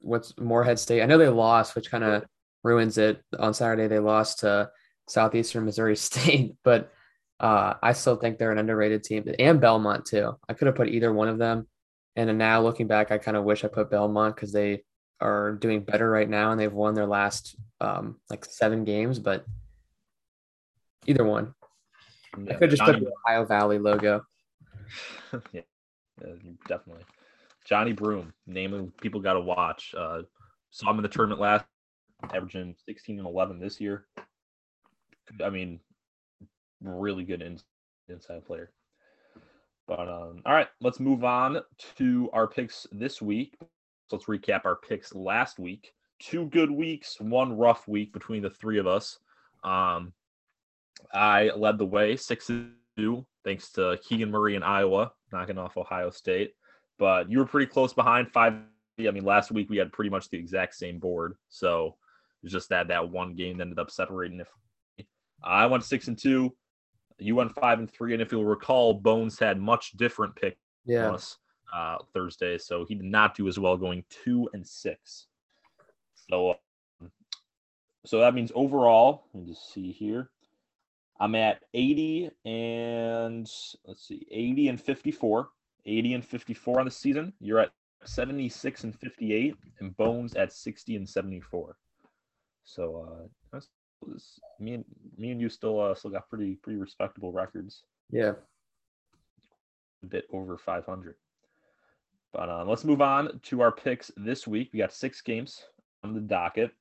what's 0.00 0.36
Morehead 0.38 0.78
State? 0.78 1.02
I 1.02 1.06
know 1.06 1.18
they 1.18 1.28
lost, 1.28 1.74
which 1.74 1.90
kind 1.90 2.04
of 2.04 2.24
ruins 2.62 2.98
it. 2.98 3.22
On 3.38 3.54
Saturday 3.54 3.88
they 3.88 3.98
lost 3.98 4.40
to 4.40 4.70
Southeastern 5.08 5.64
Missouri 5.64 5.96
State, 5.96 6.56
but 6.62 6.92
uh, 7.44 7.74
I 7.82 7.92
still 7.92 8.16
think 8.16 8.38
they're 8.38 8.52
an 8.52 8.58
underrated 8.58 9.04
team, 9.04 9.30
and 9.38 9.60
Belmont 9.60 10.06
too. 10.06 10.34
I 10.48 10.54
could 10.54 10.66
have 10.66 10.76
put 10.76 10.88
either 10.88 11.12
one 11.12 11.28
of 11.28 11.36
them, 11.36 11.66
and 12.16 12.38
now 12.38 12.62
looking 12.62 12.86
back, 12.86 13.10
I 13.10 13.18
kind 13.18 13.36
of 13.36 13.44
wish 13.44 13.64
I 13.64 13.68
put 13.68 13.90
Belmont 13.90 14.34
because 14.34 14.50
they 14.50 14.82
are 15.20 15.52
doing 15.52 15.84
better 15.84 16.08
right 16.08 16.28
now, 16.28 16.52
and 16.52 16.58
they've 16.58 16.72
won 16.72 16.94
their 16.94 17.06
last 17.06 17.54
um, 17.82 18.18
like 18.30 18.46
seven 18.46 18.84
games. 18.84 19.18
But 19.18 19.44
either 21.04 21.22
one, 21.22 21.54
yeah, 22.38 22.54
I 22.54 22.56
could 22.56 22.70
just 22.70 22.80
Johnny, 22.80 23.00
put 23.00 23.04
the 23.04 23.12
Ohio 23.28 23.44
Valley 23.44 23.78
logo. 23.78 24.22
yeah, 25.52 25.60
definitely. 26.66 27.04
Johni 27.70 27.94
Broome, 27.94 28.32
name 28.46 28.72
of 28.72 28.96
people 28.96 29.20
got 29.20 29.34
to 29.34 29.40
watch. 29.40 29.94
Uh, 29.94 30.22
saw 30.70 30.90
him 30.90 30.96
in 30.96 31.02
the 31.02 31.10
tournament 31.10 31.42
last, 31.42 31.66
averaging 32.32 32.74
16 32.86 33.18
and 33.18 33.28
11 33.28 33.60
this 33.60 33.82
year. 33.82 34.06
I 35.44 35.50
mean, 35.50 35.80
really 36.84 37.24
good 37.24 37.42
in, 37.42 37.58
inside 38.08 38.44
player. 38.44 38.70
But 39.86 40.08
um, 40.08 40.42
all 40.46 40.54
right, 40.54 40.68
let's 40.80 41.00
move 41.00 41.24
on 41.24 41.60
to 41.96 42.30
our 42.32 42.46
picks 42.46 42.86
this 42.92 43.20
week. 43.20 43.56
So 43.60 44.16
let's 44.16 44.26
recap 44.26 44.64
our 44.64 44.76
picks 44.76 45.14
last 45.14 45.58
week. 45.58 45.92
Two 46.20 46.46
good 46.46 46.70
weeks, 46.70 47.20
one 47.20 47.56
rough 47.56 47.86
week 47.88 48.12
between 48.12 48.42
the 48.42 48.50
three 48.50 48.78
of 48.78 48.86
us. 48.86 49.18
Um, 49.62 50.12
I 51.12 51.50
led 51.56 51.78
the 51.78 51.86
way 51.86 52.16
six 52.16 52.50
two, 52.96 53.26
thanks 53.44 53.70
to 53.72 53.98
Keegan 54.02 54.30
Murray 54.30 54.54
in 54.54 54.62
Iowa, 54.62 55.12
knocking 55.32 55.58
off 55.58 55.76
Ohio 55.76 56.10
State. 56.10 56.54
But 56.98 57.30
you 57.30 57.38
were 57.38 57.46
pretty 57.46 57.66
close 57.66 57.92
behind 57.92 58.30
five. 58.30 58.54
I 58.98 59.10
mean, 59.10 59.24
last 59.24 59.50
week 59.50 59.68
we 59.68 59.76
had 59.76 59.92
pretty 59.92 60.10
much 60.10 60.28
the 60.28 60.38
exact 60.38 60.76
same 60.76 60.98
board, 60.98 61.34
so 61.48 61.96
it 62.42 62.44
was 62.44 62.52
just 62.52 62.68
that 62.68 62.88
that 62.88 63.10
one 63.10 63.34
game 63.34 63.60
ended 63.60 63.78
up 63.78 63.90
separating. 63.90 64.40
If 64.40 65.06
I 65.42 65.66
went 65.66 65.84
six 65.84 66.08
and 66.08 66.16
two, 66.16 66.54
You 67.18 67.36
went 67.36 67.54
five 67.54 67.78
and 67.78 67.90
three, 67.90 68.12
and 68.12 68.20
if 68.22 68.32
you'll 68.32 68.44
recall, 68.44 68.94
Bones 68.94 69.38
had 69.38 69.60
much 69.60 69.92
different 69.92 70.34
pick 70.36 70.58
Yeah. 70.84 71.12
us 71.12 71.38
uh, 71.72 71.98
Thursday, 72.12 72.58
so 72.58 72.84
he 72.84 72.94
did 72.94 73.04
not 73.06 73.34
do 73.36 73.48
as 73.48 73.58
well, 73.58 73.76
going 73.76 74.04
two 74.08 74.48
and 74.52 74.66
six. 74.66 75.26
So, 76.30 76.56
um, 77.00 77.10
so 78.04 78.18
that 78.20 78.34
means 78.34 78.52
overall, 78.54 79.24
let 79.32 79.44
me 79.44 79.52
just 79.52 79.72
see 79.72 79.92
here. 79.92 80.30
I'm 81.20 81.34
at 81.34 81.62
80 81.74 82.30
and 82.44 83.50
let's 83.86 84.06
see, 84.08 84.26
80 84.30 84.68
and 84.68 84.80
54, 84.80 85.48
80 85.86 86.14
and 86.14 86.24
54 86.24 86.80
on 86.80 86.84
the 86.86 86.90
season. 86.90 87.32
You're 87.40 87.60
at 87.60 87.70
76 88.04 88.84
and 88.84 88.94
58, 88.98 89.56
and 89.80 89.96
Bones 89.96 90.34
at 90.34 90.52
60 90.52 90.96
and 90.96 91.08
74. 91.08 91.76
So, 92.64 93.06
uh, 93.08 93.28
that's- 94.06 94.38
me 94.60 94.74
and 94.74 94.84
me 95.18 95.30
and 95.30 95.40
you 95.40 95.48
still 95.48 95.80
uh, 95.80 95.94
still 95.94 96.10
got 96.10 96.28
pretty 96.28 96.54
pretty 96.56 96.78
respectable 96.78 97.32
records 97.32 97.82
Yeah. 98.10 98.32
a 100.02 100.06
bit 100.06 100.26
over 100.32 100.56
500. 100.58 101.14
But 102.32 102.48
uh, 102.48 102.64
let's 102.64 102.84
move 102.84 103.00
on 103.00 103.40
to 103.44 103.60
our 103.60 103.70
picks 103.72 104.10
this 104.16 104.46
week. 104.46 104.70
We 104.72 104.78
got 104.80 104.92
six 104.92 105.20
games 105.20 105.64
on 106.02 106.14
the 106.14 106.20
docket. 106.20 106.72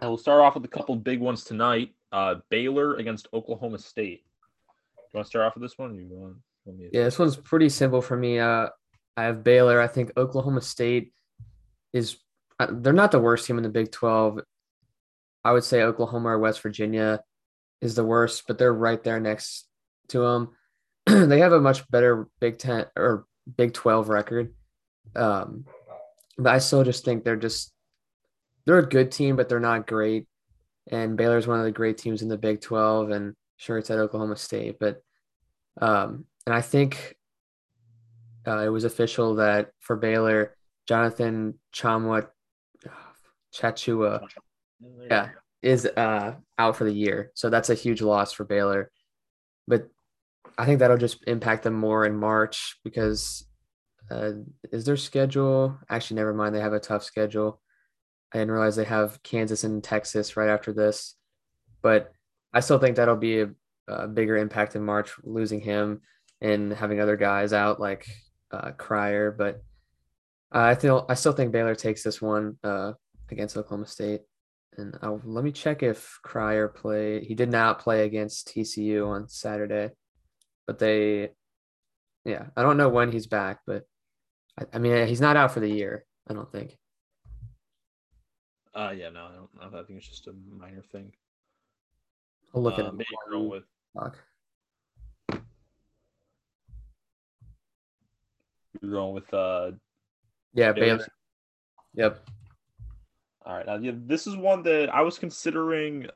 And 0.00 0.10
we'll 0.10 0.18
start 0.18 0.40
off 0.40 0.54
with 0.54 0.64
a 0.64 0.68
couple 0.68 0.96
big 0.96 1.20
ones 1.20 1.44
tonight. 1.44 1.94
Uh, 2.10 2.36
Baylor 2.50 2.96
against 2.96 3.28
Oklahoma 3.32 3.78
State. 3.78 4.24
Do 4.96 5.02
you 5.02 5.18
want 5.18 5.26
to 5.26 5.28
start 5.30 5.46
off 5.46 5.54
with 5.54 5.62
this 5.62 5.78
one? 5.78 5.94
You 5.94 6.06
want, 6.10 6.36
Yeah, 6.92 7.04
this 7.04 7.18
one's 7.20 7.36
pretty 7.36 7.68
simple 7.68 8.02
for 8.02 8.16
me. 8.16 8.40
Uh, 8.40 8.68
I 9.16 9.22
have 9.22 9.44
Baylor. 9.44 9.80
I 9.80 9.86
think 9.86 10.10
Oklahoma 10.16 10.60
State 10.60 11.12
is 11.92 12.16
uh, 12.58 12.66
they're 12.70 12.92
not 12.92 13.12
the 13.12 13.20
worst 13.20 13.46
team 13.46 13.56
in 13.58 13.62
the 13.62 13.68
Big 13.68 13.92
12. 13.92 14.40
I 15.44 15.52
would 15.52 15.64
say 15.64 15.82
Oklahoma 15.82 16.30
or 16.30 16.38
West 16.38 16.62
Virginia 16.62 17.20
is 17.80 17.94
the 17.94 18.04
worst, 18.04 18.44
but 18.46 18.58
they're 18.58 18.72
right 18.72 19.02
there 19.02 19.20
next 19.20 19.68
to 20.08 20.20
them. 20.20 20.50
they 21.28 21.40
have 21.40 21.52
a 21.52 21.60
much 21.60 21.88
better 21.90 22.28
Big 22.40 22.58
10 22.58 22.86
or 22.96 23.26
Big 23.56 23.74
12 23.74 24.08
record. 24.08 24.54
Um, 25.14 25.66
but 26.38 26.54
I 26.54 26.58
still 26.58 26.82
just 26.82 27.04
think 27.04 27.24
they're 27.24 27.36
just 27.36 27.72
they're 28.64 28.78
a 28.78 28.88
good 28.88 29.12
team, 29.12 29.36
but 29.36 29.48
they're 29.48 29.60
not 29.60 29.86
great. 29.86 30.26
And 30.90 31.16
Baylor's 31.16 31.46
one 31.46 31.58
of 31.58 31.64
the 31.64 31.70
great 31.70 31.98
teams 31.98 32.22
in 32.22 32.28
the 32.28 32.38
Big 32.38 32.60
12, 32.60 33.10
and 33.10 33.34
sure 33.56 33.78
it's 33.78 33.90
at 33.90 33.98
Oklahoma 33.98 34.36
State, 34.36 34.76
but 34.80 35.02
um, 35.80 36.24
and 36.46 36.54
I 36.54 36.60
think 36.60 37.16
uh, 38.46 38.58
it 38.58 38.68
was 38.68 38.84
official 38.84 39.36
that 39.36 39.70
for 39.80 39.96
Baylor, 39.96 40.56
Jonathan 40.86 41.58
Tchamwa 41.74 42.28
Tchatchoua 43.54 44.26
yeah. 45.10 45.30
is 45.62 45.86
uh, 45.86 46.34
out 46.58 46.76
for 46.76 46.84
the 46.84 46.92
year. 46.92 47.30
So 47.34 47.50
that's 47.50 47.70
a 47.70 47.74
huge 47.74 48.02
loss 48.02 48.32
for 48.32 48.44
Baylor. 48.44 48.90
But 49.66 49.88
I 50.58 50.66
think 50.66 50.78
that'll 50.78 50.96
just 50.96 51.24
impact 51.26 51.62
them 51.62 51.74
more 51.74 52.04
in 52.04 52.16
March 52.16 52.78
because 52.84 53.46
uh, 54.10 54.32
is 54.70 54.84
their 54.84 54.96
schedule 54.96 55.78
actually 55.88 56.16
never 56.16 56.34
mind. 56.34 56.54
They 56.54 56.60
have 56.60 56.72
a 56.72 56.80
tough 56.80 57.04
schedule. 57.04 57.60
I 58.32 58.38
didn't 58.38 58.52
realize 58.52 58.76
they 58.76 58.84
have 58.84 59.22
Kansas 59.22 59.64
and 59.64 59.82
Texas 59.82 60.36
right 60.36 60.48
after 60.48 60.72
this, 60.72 61.14
but 61.82 62.12
I 62.52 62.60
still 62.60 62.78
think 62.78 62.96
that'll 62.96 63.16
be 63.16 63.40
a, 63.40 63.50
a 63.88 64.08
bigger 64.08 64.36
impact 64.36 64.76
in 64.76 64.84
March 64.84 65.12
losing 65.22 65.60
him 65.60 66.02
and 66.40 66.72
having 66.72 67.00
other 67.00 67.16
guys 67.16 67.52
out 67.52 67.80
like 67.80 68.06
uh, 68.50 68.72
Cryer. 68.72 69.30
But 69.30 69.62
I 70.52 70.74
feel 70.74 71.06
I 71.08 71.14
still 71.14 71.32
think 71.32 71.52
Baylor 71.52 71.74
takes 71.74 72.02
this 72.02 72.20
one 72.20 72.58
uh, 72.62 72.92
against 73.30 73.56
Oklahoma 73.56 73.86
State. 73.86 74.22
And 74.76 74.98
I'll, 75.02 75.20
let 75.24 75.44
me 75.44 75.52
check 75.52 75.82
if 75.82 76.18
Cryer 76.22 76.68
played. 76.68 77.22
He 77.24 77.34
did 77.34 77.50
not 77.50 77.78
play 77.78 78.04
against 78.04 78.48
TCU 78.48 79.06
on 79.06 79.28
Saturday, 79.28 79.90
but 80.66 80.78
they, 80.78 81.30
yeah, 82.24 82.46
I 82.56 82.62
don't 82.62 82.76
know 82.76 82.88
when 82.88 83.12
he's 83.12 83.26
back, 83.26 83.60
but 83.66 83.84
I, 84.58 84.64
I 84.74 84.78
mean, 84.78 85.06
he's 85.06 85.20
not 85.20 85.36
out 85.36 85.52
for 85.52 85.60
the 85.60 85.68
year. 85.70 86.04
I 86.28 86.34
don't 86.34 86.50
think. 86.50 86.76
Uh, 88.74 88.92
yeah, 88.96 89.10
no, 89.10 89.26
I 89.26 89.32
don't 89.34 89.72
know. 89.72 89.78
I 89.78 89.82
think 89.84 89.98
it's 89.98 90.08
just 90.08 90.26
a 90.26 90.32
minor 90.32 90.82
thing. 90.90 91.12
I'll 92.54 92.62
look 92.62 92.78
at 92.78 92.84
Uh, 92.84 92.88
it. 92.88 92.94
maybe 92.94 93.06
you're 93.30 93.38
going 93.38 93.50
with 93.50 93.64
you're 98.82 98.90
going 98.90 99.14
with 99.14 99.32
uh 99.32 99.70
Yeah, 100.52 100.72
Baylor. 100.72 100.96
Baylor. 100.96 101.08
Yep. 101.94 102.28
All 103.44 103.54
right. 103.54 103.66
Now, 103.66 103.76
yeah, 103.76 103.92
this 103.94 104.26
is 104.26 104.36
one 104.36 104.62
that 104.62 104.88
I 104.94 105.02
was 105.02 105.18
considering 105.18 106.06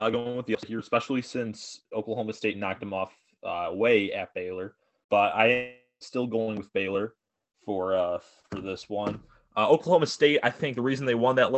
uh, 0.00 0.10
going 0.10 0.36
with 0.36 0.46
the 0.46 0.56
here, 0.66 0.78
especially 0.78 1.22
since 1.22 1.80
Oklahoma 1.92 2.32
State 2.32 2.56
knocked 2.58 2.80
them 2.80 2.94
off 2.94 3.12
uh, 3.44 3.68
away 3.70 4.12
at 4.12 4.34
Baylor. 4.34 4.74
But 5.10 5.34
I 5.34 5.46
am 5.46 5.72
still 6.00 6.26
going 6.26 6.56
with 6.56 6.72
Baylor 6.72 7.14
for 7.64 7.96
uh, 7.96 8.18
for 8.50 8.60
this 8.60 8.88
one. 8.88 9.20
Uh, 9.56 9.68
Oklahoma 9.68 10.06
State, 10.06 10.40
I 10.42 10.50
think 10.50 10.76
the 10.76 10.82
reason 10.82 11.06
they 11.06 11.14
won 11.14 11.36
that 11.36 11.52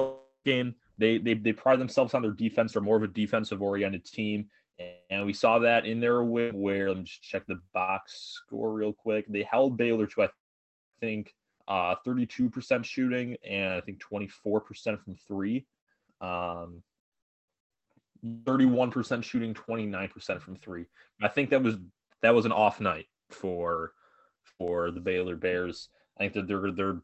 game, 0.44 0.74
they 0.96 1.18
they 1.18 1.34
they 1.34 1.52
pride 1.52 1.80
themselves 1.80 2.14
on 2.14 2.22
their 2.22 2.32
defense. 2.32 2.72
They're 2.72 2.82
more 2.82 2.96
of 2.96 3.02
a 3.02 3.08
defensive 3.08 3.60
oriented 3.60 4.04
team, 4.04 4.46
and 5.10 5.26
we 5.26 5.32
saw 5.32 5.58
that 5.58 5.84
in 5.84 6.00
their 6.00 6.22
win. 6.22 6.58
Where 6.58 6.88
let 6.88 6.98
me 6.98 7.04
just 7.04 7.22
check 7.22 7.46
the 7.46 7.60
box 7.74 8.40
score 8.46 8.72
real 8.72 8.92
quick. 8.92 9.26
They 9.28 9.42
held 9.42 9.76
Baylor 9.76 10.06
to 10.06 10.22
I 10.22 10.28
think 11.00 11.34
uh, 11.68 11.94
32% 12.06 12.84
shooting 12.84 13.36
and 13.48 13.74
I 13.74 13.80
think 13.80 14.02
24% 14.02 15.04
from 15.04 15.14
three. 15.28 15.66
Um, 16.20 16.82
31% 18.24 19.22
shooting, 19.22 19.54
29% 19.54 20.40
from 20.40 20.56
three. 20.56 20.86
I 21.22 21.28
think 21.28 21.50
that 21.50 21.62
was 21.62 21.76
that 22.22 22.34
was 22.34 22.46
an 22.46 22.52
off 22.52 22.80
night 22.80 23.06
for 23.30 23.92
for 24.58 24.90
the 24.90 25.00
Baylor 25.00 25.36
Bears. 25.36 25.88
I 26.16 26.24
think 26.24 26.32
that 26.32 26.48
they're 26.48 26.72
they're 26.72 27.00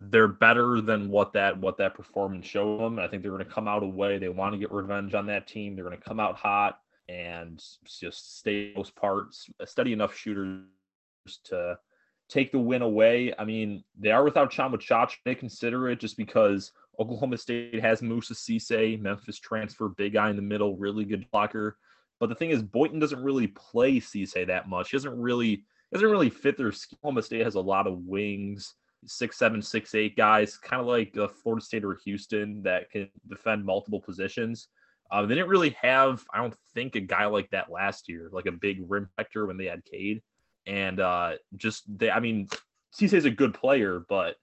they're 0.00 0.28
better 0.28 0.80
than 0.80 1.08
what 1.08 1.32
that 1.32 1.58
what 1.58 1.78
that 1.78 1.94
performance 1.94 2.46
showed 2.46 2.80
them. 2.80 2.98
I 2.98 3.08
think 3.08 3.22
they're 3.22 3.32
going 3.32 3.44
to 3.44 3.50
come 3.50 3.68
out 3.68 3.82
away. 3.82 4.18
They 4.18 4.28
want 4.28 4.52
to 4.52 4.58
get 4.58 4.72
revenge 4.72 5.14
on 5.14 5.26
that 5.26 5.46
team. 5.46 5.74
They're 5.74 5.84
going 5.84 5.96
to 5.96 6.04
come 6.04 6.20
out 6.20 6.36
hot 6.36 6.78
and 7.08 7.62
just 7.86 8.38
stay 8.38 8.74
those 8.74 8.90
parts, 8.90 9.48
steady 9.64 9.92
enough 9.92 10.14
shooters 10.14 10.64
to 11.44 11.78
take 12.28 12.52
the 12.52 12.58
win 12.58 12.82
away. 12.82 13.34
I 13.38 13.44
mean, 13.44 13.84
they 13.98 14.10
are 14.10 14.24
without 14.24 14.52
Chama 14.52 14.76
Chach. 14.76 15.12
They 15.24 15.34
consider 15.34 15.88
it 15.88 16.00
just 16.00 16.16
because 16.16 16.72
Oklahoma 16.98 17.36
State 17.38 17.80
has 17.80 18.02
Moussa 18.02 18.34
Cisse, 18.34 19.00
Memphis 19.00 19.38
transfer, 19.38 19.88
big 19.88 20.14
guy 20.14 20.30
in 20.30 20.36
the 20.36 20.42
middle, 20.42 20.76
really 20.76 21.04
good 21.04 21.30
blocker. 21.30 21.76
But 22.20 22.28
the 22.28 22.34
thing 22.34 22.50
is, 22.50 22.62
Boynton 22.62 23.00
doesn't 23.00 23.22
really 23.22 23.48
play 23.48 24.00
Cisse 24.00 24.46
that 24.46 24.68
much. 24.68 24.90
He 24.90 24.96
doesn't 24.96 25.20
really 25.20 25.64
doesn't 25.92 26.10
really 26.10 26.30
fit 26.30 26.56
their 26.56 26.72
scheme. 26.72 26.98
Oklahoma 27.00 27.22
State 27.22 27.44
has 27.44 27.54
a 27.54 27.60
lot 27.60 27.86
of 27.86 27.98
wings, 27.98 28.74
six 29.06 29.38
seven, 29.38 29.62
six 29.62 29.94
eight 29.94 30.16
guys, 30.16 30.56
kind 30.56 30.80
of 30.80 30.86
like 30.86 31.16
uh, 31.16 31.28
Florida 31.28 31.64
State 31.64 31.84
or 31.84 31.98
Houston 32.04 32.62
that 32.62 32.90
can 32.90 33.08
defend 33.28 33.64
multiple 33.64 34.00
positions. 34.00 34.68
Uh, 35.10 35.22
they 35.26 35.34
didn't 35.34 35.50
really 35.50 35.76
have, 35.80 36.24
I 36.32 36.38
don't 36.38 36.56
think, 36.72 36.96
a 36.96 37.00
guy 37.00 37.26
like 37.26 37.50
that 37.50 37.70
last 37.70 38.08
year, 38.08 38.30
like 38.32 38.46
a 38.46 38.52
big 38.52 38.82
rim 38.88 39.08
protector 39.14 39.46
when 39.46 39.56
they 39.56 39.66
had 39.66 39.84
Cade 39.84 40.22
and 40.66 41.00
uh 41.00 41.32
just 41.56 41.84
they 41.98 42.10
I 42.10 42.20
mean 42.20 42.48
Cisse's 42.92 43.24
a 43.24 43.30
good 43.30 43.54
player, 43.54 44.04
but 44.08 44.36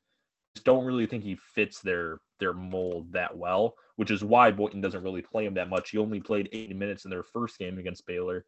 don't 0.66 0.86
really 0.86 1.06
think 1.06 1.24
he 1.24 1.38
fits 1.56 1.80
their 1.80 2.20
their 2.40 2.54
mold 2.54 3.13
that 3.13 3.36
well, 3.38 3.75
which 3.96 4.12
is 4.12 4.24
why 4.24 4.51
Boynton 4.51 4.82
doesn't 4.82 5.04
really 5.04 5.22
play 5.22 5.46
him 5.46 5.54
that 5.54 5.70
much. 5.70 5.92
He 5.92 5.98
only 5.98 6.20
played 6.20 6.50
80 6.51 6.74
minutes 6.74 7.06
in 7.06 7.12
their 7.12 7.24
first 7.24 7.58
game 7.58 7.78
against 7.78 8.06
Baylor. 8.06 8.46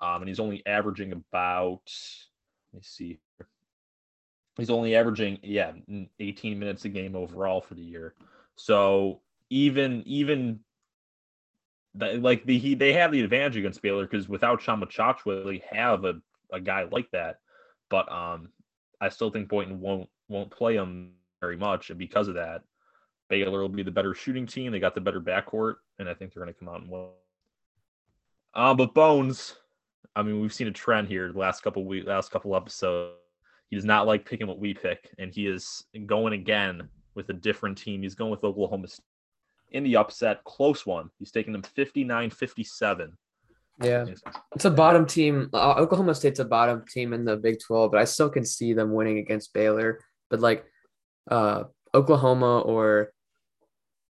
Um, 0.00 0.22
and 0.22 0.28
he's 0.28 0.40
only 0.40 0.64
averaging 0.66 1.12
about 1.12 1.82
let 2.72 2.78
me 2.78 2.82
see. 2.82 3.18
He's 4.56 4.70
only 4.70 4.96
averaging 4.96 5.38
yeah, 5.42 5.72
18 6.18 6.58
minutes 6.58 6.84
a 6.84 6.88
game 6.88 7.14
overall 7.14 7.60
for 7.60 7.74
the 7.74 7.82
year. 7.82 8.14
So 8.56 9.20
even 9.50 10.02
even 10.06 10.60
like 11.94 12.44
the 12.44 12.58
he 12.58 12.74
they 12.74 12.92
have 12.94 13.12
the 13.12 13.20
advantage 13.20 13.56
against 13.56 13.82
Baylor 13.82 14.06
because 14.06 14.28
without 14.28 14.60
Tchamwa 14.60 14.90
Tchatchoua, 14.90 15.44
they 15.44 15.62
have 15.70 16.04
a 16.04 16.20
a 16.54 16.60
guy 16.60 16.84
like 16.90 17.10
that. 17.12 17.38
But 17.90 18.10
um, 18.10 18.48
I 19.00 19.08
still 19.08 19.30
think 19.30 19.48
Boynton 19.48 19.80
won't 19.80 20.08
won't 20.28 20.50
play 20.50 20.76
him 20.76 21.12
very 21.40 21.56
much, 21.56 21.90
and 21.90 21.98
because 21.98 22.28
of 22.28 22.34
that, 22.34 22.62
Baylor 23.28 23.60
will 23.60 23.68
be 23.68 23.82
the 23.82 23.90
better 23.90 24.14
shooting 24.14 24.46
team. 24.46 24.72
They 24.72 24.80
got 24.80 24.94
the 24.94 25.00
better 25.00 25.20
backcourt, 25.20 25.74
and 25.98 26.08
I 26.08 26.14
think 26.14 26.32
they're 26.32 26.42
going 26.42 26.54
to 26.54 26.58
come 26.58 26.68
out 26.68 26.80
and 26.80 26.90
win. 26.90 27.08
Uh, 28.54 28.74
but 28.74 28.94
Bones, 28.94 29.56
I 30.16 30.22
mean, 30.22 30.40
we've 30.40 30.54
seen 30.54 30.68
a 30.68 30.72
trend 30.72 31.08
here 31.08 31.32
the 31.32 31.38
last 31.38 31.62
couple 31.62 31.84
week, 31.84 32.06
last 32.06 32.30
couple 32.30 32.56
episodes. 32.56 33.16
He 33.68 33.76
does 33.76 33.84
not 33.84 34.06
like 34.06 34.24
picking 34.24 34.46
what 34.46 34.60
we 34.60 34.72
pick, 34.72 35.10
and 35.18 35.32
he 35.32 35.46
is 35.46 35.84
going 36.06 36.32
again 36.32 36.88
with 37.14 37.28
a 37.28 37.34
different 37.34 37.76
team. 37.76 38.02
He's 38.02 38.14
going 38.14 38.30
with 38.30 38.44
Oklahoma 38.44 38.88
State 38.88 39.04
in 39.74 39.82
the 39.82 39.96
upset, 39.96 40.42
close 40.44 40.86
one. 40.86 41.10
He's 41.18 41.32
taking 41.32 41.52
them 41.52 41.62
59-57. 41.62 43.12
Yeah. 43.82 44.06
It's 44.54 44.64
a 44.64 44.70
bottom 44.70 45.06
team. 45.06 45.50
Uh, 45.52 45.74
Oklahoma 45.74 46.14
State's 46.14 46.38
a 46.38 46.44
bottom 46.44 46.84
team 46.88 47.12
in 47.12 47.24
the 47.24 47.36
Big 47.36 47.58
12, 47.60 47.90
but 47.90 48.00
I 48.00 48.04
still 48.04 48.30
can 48.30 48.44
see 48.44 48.72
them 48.72 48.92
winning 48.92 49.18
against 49.18 49.52
Baylor. 49.52 50.00
But 50.30 50.40
like 50.40 50.64
uh, 51.30 51.64
Oklahoma 51.92 52.60
or 52.60 53.12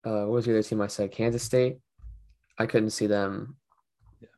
uh, 0.05 0.21
what 0.25 0.31
was 0.31 0.45
the 0.45 0.53
other 0.53 0.63
team 0.63 0.81
I 0.81 0.87
said? 0.89 1.11
Kansas 1.11 1.43
State. 1.43 1.79
I 2.59 2.67
couldn't 2.67 2.91
see 2.91 3.07
them 3.07 3.57
Yeah. 4.21 4.29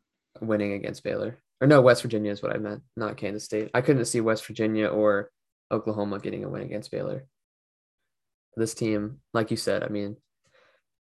winning 0.40 0.72
against 0.72 1.04
Baylor. 1.04 1.38
Or 1.60 1.66
no, 1.66 1.80
West 1.80 2.02
Virginia 2.02 2.30
is 2.30 2.42
what 2.42 2.54
I 2.54 2.58
meant, 2.58 2.82
not 2.96 3.16
Kansas 3.16 3.44
State. 3.44 3.70
I 3.75 3.80
couldn't 3.80 4.04
see 4.04 4.20
West 4.20 4.46
Virginia 4.46 4.87
or 4.87 5.30
Oklahoma 5.72 6.20
getting 6.20 6.44
a 6.44 6.48
win 6.48 6.62
against 6.62 6.90
Baylor. 6.90 7.26
This 8.56 8.75
team, 8.75 9.20
like 9.34 9.50
you 9.50 9.56
said, 9.56 9.82
I 9.82 9.88
mean, 9.88 10.16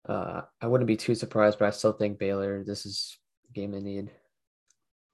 uh, 0.07 0.41
I 0.61 0.67
wouldn't 0.67 0.87
be 0.87 0.97
too 0.97 1.15
surprised, 1.15 1.57
but 1.59 1.65
I 1.67 1.71
still 1.71 1.93
think 1.93 2.19
Baylor, 2.19 2.63
this 2.63 2.85
is 2.85 3.17
game 3.55 3.71
they 3.71 3.79
need 3.79 4.11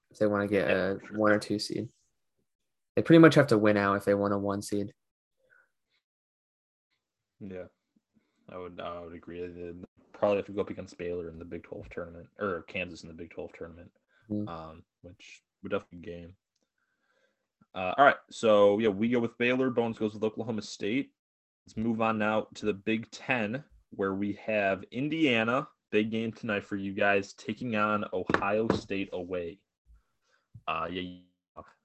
if 0.09 0.17
they 0.17 0.27
want 0.27 0.41
to 0.43 0.47
get 0.53 0.69
a 0.69 0.99
one 1.13 1.31
or 1.31 1.39
two 1.39 1.59
seed. 1.59 1.87
They 2.95 3.01
pretty 3.01 3.19
much 3.19 3.35
have 3.35 3.47
to 3.47 3.57
win 3.57 3.77
out 3.77 3.95
if 3.95 4.03
they 4.03 4.13
want 4.13 4.33
a 4.33 4.37
one 4.37 4.61
seed. 4.61 4.91
Yeah, 7.39 7.65
I 8.49 8.57
would 8.57 8.79
I 8.81 8.99
would 8.99 9.13
agree. 9.13 9.39
They'd 9.47 9.83
probably 10.13 10.37
have 10.37 10.45
to 10.47 10.51
go 10.51 10.61
up 10.61 10.69
against 10.69 10.97
Baylor 10.97 11.29
in 11.29 11.39
the 11.39 11.45
Big 11.45 11.63
Twelve 11.63 11.89
tournament 11.89 12.27
or 12.39 12.65
Kansas 12.67 13.03
in 13.03 13.07
the 13.07 13.13
Big 13.15 13.31
Twelve 13.31 13.51
tournament, 13.57 13.91
mm-hmm. 14.29 14.47
um, 14.47 14.83
which 15.01 15.41
would 15.63 15.71
definitely 15.71 15.99
game. 15.99 16.33
Uh, 17.73 17.93
all 17.97 18.05
right, 18.05 18.17
so 18.29 18.79
yeah, 18.79 18.89
we 18.89 19.07
go 19.07 19.19
with 19.19 19.37
Baylor. 19.37 19.69
Bones 19.69 19.97
goes 19.97 20.13
with 20.13 20.23
Oklahoma 20.23 20.61
State. 20.61 21.11
Let's 21.65 21.77
move 21.77 22.01
on 22.01 22.17
now 22.17 22.47
to 22.55 22.65
the 22.65 22.73
Big 22.73 23.09
Ten, 23.11 23.63
where 23.91 24.13
we 24.13 24.37
have 24.45 24.83
Indiana. 24.91 25.67
Big 25.91 26.09
game 26.09 26.31
tonight 26.31 26.65
for 26.65 26.77
you 26.77 26.93
guys, 26.93 27.33
taking 27.33 27.75
on 27.75 28.05
Ohio 28.13 28.67
State 28.69 29.09
away. 29.11 29.59
Uh, 30.67 30.87
yeah, 30.89 31.01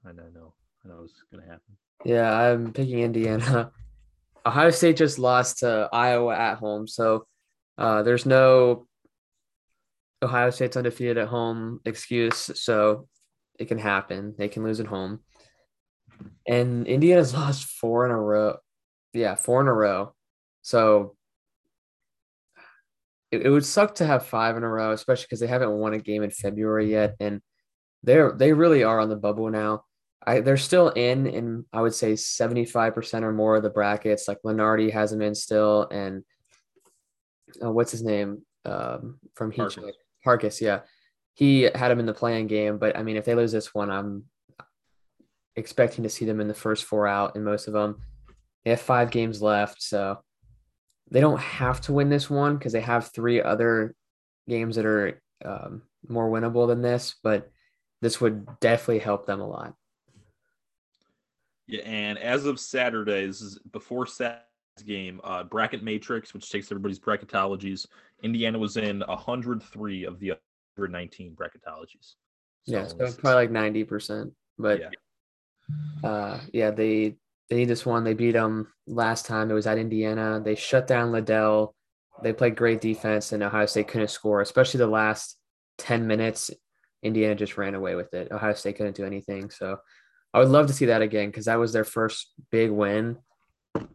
I 0.04 0.12
know, 0.12 0.54
I 0.84 0.88
know 0.88 1.02
it's 1.04 1.24
gonna 1.32 1.44
happen. 1.44 1.76
Yeah, 2.04 2.32
I'm 2.32 2.72
picking 2.72 3.00
Indiana. 3.00 3.72
Ohio 4.46 4.70
State 4.70 4.96
just 4.96 5.18
lost 5.18 5.58
to 5.58 5.88
Iowa 5.92 6.36
at 6.36 6.58
home, 6.58 6.86
so 6.86 7.26
uh, 7.78 8.02
there's 8.04 8.26
no 8.26 8.86
Ohio 10.22 10.50
State's 10.50 10.76
undefeated 10.76 11.18
at 11.18 11.28
home 11.28 11.80
excuse. 11.84 12.50
So 12.54 13.08
it 13.58 13.66
can 13.66 13.78
happen. 13.78 14.34
They 14.38 14.48
can 14.48 14.62
lose 14.62 14.80
at 14.80 14.86
home. 14.86 15.20
And 16.46 16.86
Indiana's 16.86 17.34
lost 17.34 17.66
four 17.66 18.06
in 18.06 18.12
a 18.12 18.20
row. 18.20 18.56
Yeah, 19.12 19.34
four 19.34 19.60
in 19.60 19.68
a 19.68 19.72
row. 19.72 20.14
So 20.62 21.15
it, 23.30 23.42
it 23.42 23.50
would 23.50 23.64
suck 23.64 23.94
to 23.96 24.06
have 24.06 24.26
five 24.26 24.56
in 24.56 24.62
a 24.62 24.68
row, 24.68 24.92
especially 24.92 25.24
because 25.24 25.40
they 25.40 25.46
haven't 25.46 25.72
won 25.72 25.94
a 25.94 25.98
game 25.98 26.22
in 26.22 26.30
February 26.30 26.90
yet. 26.90 27.16
And 27.20 27.40
they're 28.02 28.32
they 28.32 28.52
really 28.52 28.84
are 28.84 29.00
on 29.00 29.08
the 29.08 29.16
bubble 29.16 29.50
now. 29.50 29.84
I 30.26 30.40
they're 30.40 30.56
still 30.56 30.90
in 30.90 31.26
in 31.26 31.64
I 31.72 31.80
would 31.80 31.94
say 31.94 32.12
75% 32.14 33.22
or 33.22 33.32
more 33.32 33.56
of 33.56 33.62
the 33.62 33.70
brackets. 33.70 34.28
Like 34.28 34.38
Lunardi 34.44 34.92
has 34.92 35.10
them 35.10 35.22
in 35.22 35.34
still, 35.34 35.88
and 35.90 36.24
uh, 37.62 37.70
what's 37.70 37.92
his 37.92 38.02
name? 38.02 38.42
Um, 38.64 39.18
from 39.34 39.50
Heat. 39.50 39.78
Harkus, 40.26 40.60
yeah. 40.60 40.80
He 41.34 41.62
had 41.62 41.90
him 41.90 42.00
in 42.00 42.06
the 42.06 42.14
playing 42.14 42.48
game, 42.48 42.78
but 42.78 42.96
I 42.96 43.02
mean, 43.02 43.16
if 43.16 43.24
they 43.24 43.34
lose 43.34 43.52
this 43.52 43.74
one, 43.74 43.90
I'm 43.90 44.24
expecting 45.54 46.02
to 46.04 46.10
see 46.10 46.24
them 46.24 46.40
in 46.40 46.48
the 46.48 46.54
first 46.54 46.84
four 46.84 47.06
out 47.06 47.36
in 47.36 47.44
most 47.44 47.68
of 47.68 47.74
them. 47.74 48.00
They 48.64 48.70
have 48.70 48.80
five 48.80 49.10
games 49.10 49.40
left, 49.40 49.82
so 49.82 50.18
they 51.10 51.20
don't 51.20 51.40
have 51.40 51.80
to 51.82 51.92
win 51.92 52.08
this 52.08 52.28
one 52.28 52.56
because 52.56 52.72
they 52.72 52.80
have 52.80 53.08
three 53.08 53.40
other 53.40 53.94
games 54.48 54.76
that 54.76 54.86
are 54.86 55.20
um, 55.44 55.82
more 56.08 56.30
winnable 56.30 56.66
than 56.66 56.82
this, 56.82 57.14
but 57.22 57.50
this 58.02 58.20
would 58.20 58.46
definitely 58.60 58.98
help 58.98 59.26
them 59.26 59.40
a 59.40 59.46
lot. 59.46 59.74
Yeah, 61.66 61.82
and 61.82 62.18
as 62.18 62.46
of 62.46 62.60
Saturday, 62.60 63.26
this 63.26 63.40
is 63.40 63.58
before 63.72 64.06
Saturday's 64.06 64.42
game, 64.84 65.20
uh, 65.24 65.42
bracket 65.44 65.82
matrix, 65.82 66.32
which 66.32 66.50
takes 66.50 66.70
everybody's 66.70 67.00
bracketologies. 67.00 67.86
Indiana 68.22 68.58
was 68.58 68.76
in 68.76 69.00
103 69.00 70.04
of 70.04 70.20
the 70.20 70.30
119 70.76 71.34
bracketologies. 71.34 72.14
So 72.68 72.76
yeah, 72.76 72.86
so 72.86 72.96
probably 72.96 73.34
like 73.34 73.50
90 73.50 73.84
percent. 73.84 74.32
But 74.58 74.80
yeah. 74.80 76.08
uh, 76.08 76.40
yeah, 76.52 76.70
they 76.70 77.16
they 77.48 77.56
need 77.56 77.68
this 77.68 77.86
one. 77.86 78.04
They 78.04 78.14
beat 78.14 78.32
them 78.32 78.72
last 78.86 79.26
time. 79.26 79.50
It 79.50 79.54
was 79.54 79.66
at 79.66 79.78
Indiana. 79.78 80.40
They 80.44 80.54
shut 80.54 80.86
down 80.86 81.12
Liddell. 81.12 81.74
They 82.22 82.32
played 82.32 82.56
great 82.56 82.80
defense, 82.80 83.32
and 83.32 83.42
Ohio 83.42 83.66
State 83.66 83.88
couldn't 83.88 84.08
score, 84.08 84.40
especially 84.40 84.78
the 84.78 84.86
last 84.86 85.36
10 85.78 86.06
minutes. 86.06 86.50
Indiana 87.02 87.34
just 87.34 87.56
ran 87.56 87.74
away 87.74 87.94
with 87.94 88.12
it. 88.14 88.32
Ohio 88.32 88.54
State 88.54 88.76
couldn't 88.76 88.96
do 88.96 89.04
anything. 89.04 89.50
So 89.50 89.78
I 90.32 90.38
would 90.40 90.48
love 90.48 90.66
to 90.66 90.72
see 90.72 90.86
that 90.86 91.02
again 91.02 91.28
because 91.28 91.44
that 91.44 91.58
was 91.58 91.72
their 91.72 91.84
first 91.84 92.32
big 92.50 92.70
win. 92.70 93.18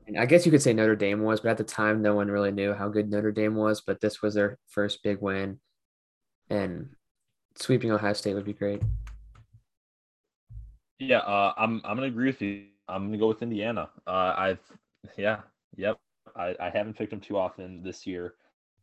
And 0.08 0.18
I 0.18 0.26
guess 0.26 0.46
you 0.46 0.52
could 0.52 0.62
say 0.62 0.74
Notre 0.74 0.96
Dame 0.96 1.24
was, 1.24 1.42
but 1.42 1.50
at 1.50 1.58
the 1.58 1.64
time, 1.64 2.02
no 2.02 2.16
one 2.16 2.30
really 2.30 2.52
knew 2.52 2.74
how 2.74 2.90
good 2.90 3.10
Notre 3.10 3.32
Dame 3.32 3.56
was. 3.56 3.82
But 3.82 4.00
this 4.00 4.22
was 4.22 4.36
their 4.36 4.58
first 4.68 5.04
big 5.04 5.20
win, 5.22 5.60
and 6.50 6.90
sweeping 7.56 7.92
Ohio 7.92 8.14
State 8.14 8.36
would 8.36 8.46
be 8.46 8.54
great. 8.54 8.82
Yeah, 11.00 11.20
uh, 11.20 11.54
I'm 11.58 11.82
I'm 11.84 11.96
gonna 11.96 12.08
agree 12.08 12.28
with 12.28 12.42
you. 12.42 12.66
I'm 12.92 13.06
gonna 13.06 13.18
go 13.18 13.28
with 13.28 13.42
Indiana. 13.42 13.90
Uh, 14.06 14.34
I've 14.38 14.60
yeah, 15.18 15.40
yep. 15.76 15.98
I, 16.36 16.56
I 16.60 16.70
haven't 16.70 16.98
picked 16.98 17.12
them 17.12 17.20
too 17.20 17.38
often 17.38 17.82
this 17.84 18.06
year, 18.06 18.36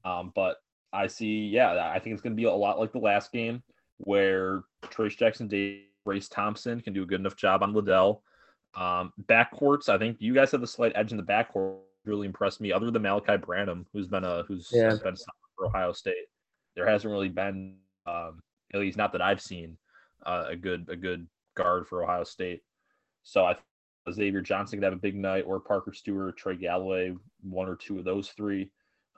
um, 0.05 0.33
but 0.35 0.57
I 0.93 1.07
see. 1.07 1.47
Yeah, 1.47 1.91
I 1.95 1.99
think 1.99 2.15
it's 2.15 2.23
gonna 2.23 2.35
be 2.35 2.45
a 2.45 2.53
lot 2.53 2.79
like 2.79 2.93
the 2.93 2.99
last 2.99 3.33
game 3.33 3.63
where 3.99 4.65
Trayce 4.83 5.17
Jackson 5.17 5.49
Davis, 5.49 5.85
Race 6.09 6.29
Thompson 6.29 6.81
can 6.81 6.93
do 6.93 7.03
a 7.03 7.07
good 7.07 7.21
enough 7.21 7.37
job 7.37 7.63
on 7.63 7.75
Liddell. 7.75 8.23
Um, 8.75 9.13
backcourts, 9.29 9.89
I 9.89 9.99
think 9.99 10.17
you 10.21 10.35
guys 10.35 10.51
have 10.53 10.61
the 10.61 10.67
slight 10.67 10.93
edge 10.95 11.13
in 11.13 11.17
the 11.19 11.23
backcourt. 11.23 11.79
Really 12.05 12.27
impressed 12.27 12.61
me. 12.61 12.73
Other 12.73 12.91
than 12.91 13.03
Malachi 13.03 13.37
Branham, 13.37 13.87
who's 13.93 14.09
been 14.09 14.25
a 14.25 14.43
who's 14.49 14.71
yeah. 14.73 14.97
been 15.03 15.17
for 15.57 15.67
Ohio 15.67 15.93
State, 15.93 16.27
there 16.75 16.89
hasn't 16.89 17.13
really 17.13 17.29
been, 17.29 17.77
um, 18.07 18.41
at 18.73 18.81
least 18.81 18.97
not 18.97 19.13
that 19.13 19.21
I've 19.21 19.43
seen, 19.43 19.77
uh, 20.25 20.47
a 20.49 20.57
good 20.57 20.89
a 20.89 20.97
good 20.97 21.27
guard 21.55 21.87
for 21.87 22.03
Ohio 22.03 22.25
State. 22.25 22.63
So 23.23 23.45
I 23.45 23.57
Xavier 24.13 24.41
Johnson 24.41 24.79
could 24.79 24.85
have 24.85 24.93
a 24.93 24.97
big 24.97 25.17
night, 25.17 25.45
or 25.47 25.61
Parker 25.61 25.93
Stewart, 25.93 26.37
Trey 26.37 26.57
Galloway, 26.57 27.15
one 27.43 27.69
or 27.69 27.77
two 27.77 27.99
of 27.99 28.05
those 28.05 28.29
three. 28.31 28.71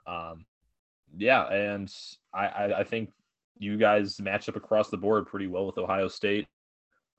Um, 0.07 0.45
yeah, 1.17 1.47
and 1.51 1.93
I, 2.33 2.47
I, 2.47 2.79
I 2.79 2.83
think 2.83 3.11
you 3.57 3.77
guys 3.77 4.19
match 4.19 4.49
up 4.49 4.55
across 4.55 4.89
the 4.89 4.97
board 4.97 5.27
pretty 5.27 5.47
well 5.47 5.65
with 5.65 5.77
Ohio 5.77 6.07
State. 6.07 6.47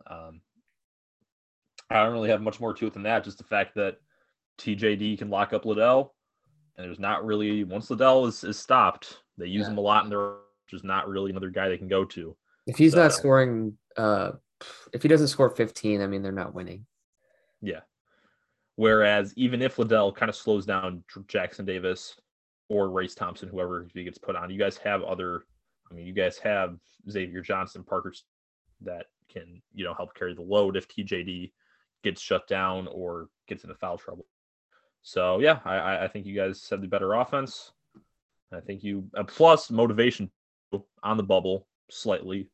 Um, 0.06 0.40
I 1.90 2.02
don't 2.02 2.12
really 2.12 2.30
have 2.30 2.42
much 2.42 2.58
more 2.58 2.74
to 2.74 2.86
it 2.86 2.94
than 2.94 3.02
that. 3.04 3.24
Just 3.24 3.38
the 3.38 3.44
fact 3.44 3.74
that 3.74 3.98
TJD 4.58 5.18
can 5.18 5.30
lock 5.30 5.52
up 5.52 5.64
Liddell, 5.64 6.14
and 6.76 6.86
there's 6.86 6.98
not 6.98 7.24
really 7.24 7.64
once 7.64 7.90
Liddell 7.90 8.26
is, 8.26 8.44
is 8.44 8.58
stopped, 8.58 9.18
they 9.38 9.46
use 9.46 9.66
yeah. 9.66 9.72
him 9.72 9.78
a 9.78 9.82
lot, 9.82 10.04
and 10.04 10.12
there's 10.12 10.38
just 10.68 10.84
not 10.84 11.08
really 11.08 11.30
another 11.30 11.50
guy 11.50 11.68
they 11.68 11.78
can 11.78 11.88
go 11.88 12.04
to. 12.04 12.36
If 12.66 12.78
he's 12.78 12.92
so, 12.92 13.02
not 13.02 13.12
scoring, 13.12 13.76
uh, 13.96 14.32
if 14.92 15.02
he 15.02 15.08
doesn't 15.08 15.28
score 15.28 15.50
15, 15.50 16.00
I 16.00 16.06
mean 16.06 16.22
they're 16.22 16.32
not 16.32 16.54
winning. 16.54 16.86
Yeah. 17.62 17.80
Whereas 18.76 19.32
even 19.36 19.62
if 19.62 19.78
Liddell 19.78 20.12
kind 20.12 20.28
of 20.28 20.36
slows 20.36 20.66
down 20.66 21.04
Jackson 21.28 21.64
Davis 21.64 22.16
or 22.68 22.90
Race 22.90 23.14
Thompson, 23.14 23.48
whoever 23.48 23.86
he 23.94 24.04
gets 24.04 24.18
put 24.18 24.36
on, 24.36 24.50
you 24.50 24.58
guys 24.58 24.76
have 24.78 25.02
other. 25.02 25.44
I 25.90 25.94
mean, 25.94 26.06
you 26.06 26.12
guys 26.12 26.38
have 26.38 26.78
Xavier 27.10 27.42
Johnson, 27.42 27.84
Parker, 27.84 28.14
that 28.80 29.06
can 29.30 29.62
you 29.74 29.84
know 29.84 29.94
help 29.94 30.14
carry 30.14 30.34
the 30.34 30.42
load 30.42 30.76
if 30.76 30.88
TJD 30.88 31.52
gets 32.02 32.20
shut 32.20 32.48
down 32.48 32.88
or 32.88 33.28
gets 33.46 33.62
into 33.62 33.76
foul 33.76 33.98
trouble. 33.98 34.26
So 35.02 35.40
yeah, 35.40 35.58
I, 35.64 36.04
I 36.04 36.08
think 36.08 36.26
you 36.26 36.34
guys 36.34 36.66
have 36.70 36.80
the 36.80 36.88
better 36.88 37.14
offense. 37.14 37.72
I 38.52 38.60
think 38.60 38.82
you 38.82 39.08
uh, 39.16 39.24
plus 39.24 39.70
motivation 39.70 40.30
on 41.02 41.16
the 41.16 41.22
bubble 41.22 41.66
slightly. 41.90 42.48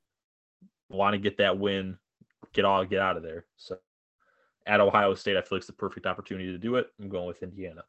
Want 0.88 1.14
to 1.14 1.18
get 1.18 1.38
that 1.38 1.58
win, 1.58 1.98
get 2.52 2.64
all 2.64 2.84
get 2.84 3.00
out 3.00 3.16
of 3.16 3.22
there. 3.22 3.44
So 3.56 3.76
at 4.68 4.80
Ohio 4.80 5.14
State, 5.14 5.36
I 5.36 5.40
feel 5.40 5.56
like 5.56 5.60
it's 5.60 5.66
the 5.66 5.72
perfect 5.72 6.06
opportunity 6.06 6.52
to 6.52 6.58
do 6.58 6.76
it. 6.76 6.88
I'm 7.00 7.08
going 7.08 7.26
with 7.26 7.42
Indiana. 7.42 7.82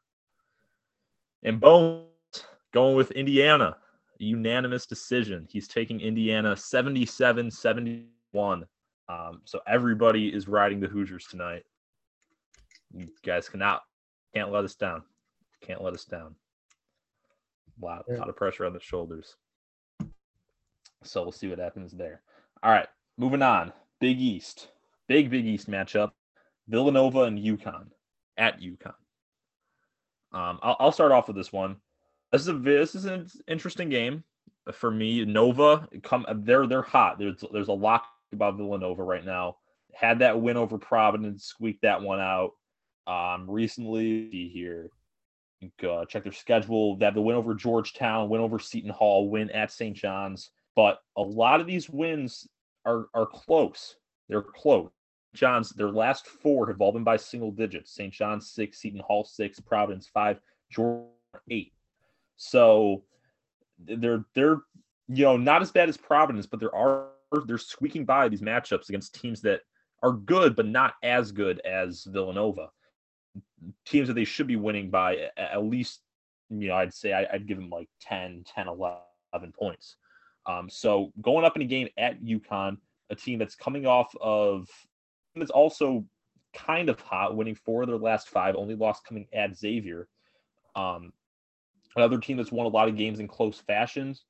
And 1.42 1.60
Bones 1.60 2.06
going 2.72 2.96
with 2.96 3.10
Indiana. 3.12 3.76
Unanimous 4.18 4.86
decision. 4.86 5.46
He's 5.50 5.68
taking 5.68 6.00
Indiana 6.00 6.56
77 6.56 7.50
71. 7.50 8.66
Um, 9.08 9.40
so 9.44 9.60
everybody 9.66 10.28
is 10.28 10.48
riding 10.48 10.80
the 10.80 10.88
Hoosiers 10.88 11.26
tonight. 11.26 11.64
You 12.94 13.08
guys 13.24 13.48
cannot 13.48 13.82
can't 14.34 14.52
let 14.52 14.64
us 14.64 14.74
down. 14.74 15.02
Can't 15.60 15.82
let 15.82 15.94
us 15.94 16.04
down. 16.04 16.34
Wow, 17.78 18.04
a 18.08 18.14
lot 18.14 18.28
of 18.28 18.36
pressure 18.36 18.66
on 18.66 18.72
the 18.72 18.80
shoulders. 18.80 19.36
So 21.02 21.22
we'll 21.22 21.32
see 21.32 21.48
what 21.48 21.58
happens 21.58 21.92
there. 21.92 22.20
All 22.62 22.70
right, 22.70 22.88
moving 23.16 23.42
on. 23.42 23.72
Big 24.00 24.20
East. 24.20 24.68
Big 25.08 25.30
Big 25.30 25.46
East 25.46 25.68
matchup. 25.68 26.12
Villanova 26.70 27.22
and 27.22 27.38
UConn 27.38 27.88
at 28.38 28.60
UConn. 28.60 28.94
Um, 30.32 30.60
I'll, 30.62 30.76
I'll 30.78 30.92
start 30.92 31.12
off 31.12 31.26
with 31.26 31.36
this 31.36 31.52
one. 31.52 31.76
This 32.32 32.42
is 32.42 32.48
a 32.48 32.52
this 32.52 32.94
is 32.94 33.04
an 33.06 33.26
interesting 33.48 33.88
game 33.88 34.22
for 34.72 34.90
me. 34.90 35.24
Nova 35.24 35.88
come 36.02 36.24
they're 36.44 36.66
they're 36.66 36.82
hot. 36.82 37.18
There's 37.18 37.42
there's 37.52 37.68
a 37.68 37.72
lot 37.72 38.04
about 38.32 38.56
Villanova 38.56 39.02
right 39.02 39.24
now. 39.24 39.56
Had 39.92 40.20
that 40.20 40.40
win 40.40 40.56
over 40.56 40.78
Providence, 40.78 41.44
squeaked 41.44 41.82
that 41.82 42.00
one 42.00 42.20
out. 42.20 42.52
Um, 43.08 43.50
recently 43.50 44.50
here, 44.54 44.90
uh, 45.82 46.04
check 46.04 46.22
their 46.22 46.32
schedule. 46.32 46.96
They 46.96 47.06
have 47.06 47.14
the 47.14 47.20
win 47.20 47.34
over 47.34 47.54
Georgetown, 47.54 48.28
win 48.28 48.40
over 48.40 48.60
Seton 48.60 48.90
Hall, 48.90 49.28
win 49.28 49.50
at 49.50 49.72
St. 49.72 49.96
John's. 49.96 50.50
But 50.76 51.00
a 51.16 51.22
lot 51.22 51.60
of 51.60 51.66
these 51.66 51.90
wins 51.90 52.46
are 52.86 53.06
are 53.12 53.26
close. 53.26 53.96
They're 54.28 54.42
close. 54.42 54.90
John's 55.34 55.70
their 55.70 55.90
last 55.90 56.26
four 56.26 56.66
have 56.68 56.80
all 56.80 56.92
been 56.92 57.04
by 57.04 57.16
single 57.16 57.50
digits. 57.50 57.94
St. 57.94 58.12
John's 58.12 58.50
six, 58.50 58.80
Seton 58.80 59.00
Hall 59.00 59.24
six, 59.24 59.60
Providence 59.60 60.08
five, 60.12 60.40
Georgia 60.70 61.08
eight. 61.50 61.72
So 62.36 63.04
they're 63.78 64.24
they're 64.34 64.58
you 65.08 65.24
know 65.24 65.36
not 65.36 65.62
as 65.62 65.70
bad 65.70 65.88
as 65.88 65.96
Providence, 65.96 66.46
but 66.46 66.60
there 66.60 66.74
are 66.74 67.08
they're 67.46 67.58
squeaking 67.58 68.04
by 68.04 68.28
these 68.28 68.42
matchups 68.42 68.88
against 68.88 69.14
teams 69.14 69.40
that 69.42 69.60
are 70.02 70.12
good 70.12 70.56
but 70.56 70.66
not 70.66 70.94
as 71.02 71.30
good 71.30 71.60
as 71.60 72.04
Villanova. 72.04 72.70
Teams 73.86 74.08
that 74.08 74.14
they 74.14 74.24
should 74.24 74.48
be 74.48 74.56
winning 74.56 74.90
by 74.90 75.28
at 75.36 75.62
least 75.62 76.00
you 76.48 76.68
know 76.68 76.74
I'd 76.74 76.92
say 76.94 77.12
I'd 77.12 77.46
give 77.46 77.58
them 77.58 77.70
like 77.70 77.88
10, 78.00 78.44
10, 78.52 78.66
11 78.66 79.52
points. 79.56 79.96
Um, 80.46 80.68
so 80.68 81.12
going 81.20 81.44
up 81.44 81.54
in 81.54 81.62
a 81.62 81.66
game 81.66 81.88
at 81.98 82.22
UConn, 82.22 82.78
a 83.10 83.14
team 83.14 83.38
that's 83.38 83.54
coming 83.54 83.86
off 83.86 84.12
of 84.20 84.68
that's 85.36 85.50
also 85.50 86.04
kind 86.52 86.88
of 86.88 87.00
hot, 87.00 87.36
winning 87.36 87.54
four 87.54 87.82
of 87.82 87.88
their 87.88 87.98
last 87.98 88.28
five, 88.28 88.56
only 88.56 88.74
lost 88.74 89.06
coming 89.06 89.26
at 89.32 89.56
Xavier. 89.56 90.08
Um, 90.74 91.12
another 91.96 92.18
team 92.18 92.36
that's 92.36 92.52
won 92.52 92.66
a 92.66 92.70
lot 92.70 92.88
of 92.88 92.96
games 92.96 93.20
in 93.20 93.28
close 93.28 93.58
fashions, 93.58 94.24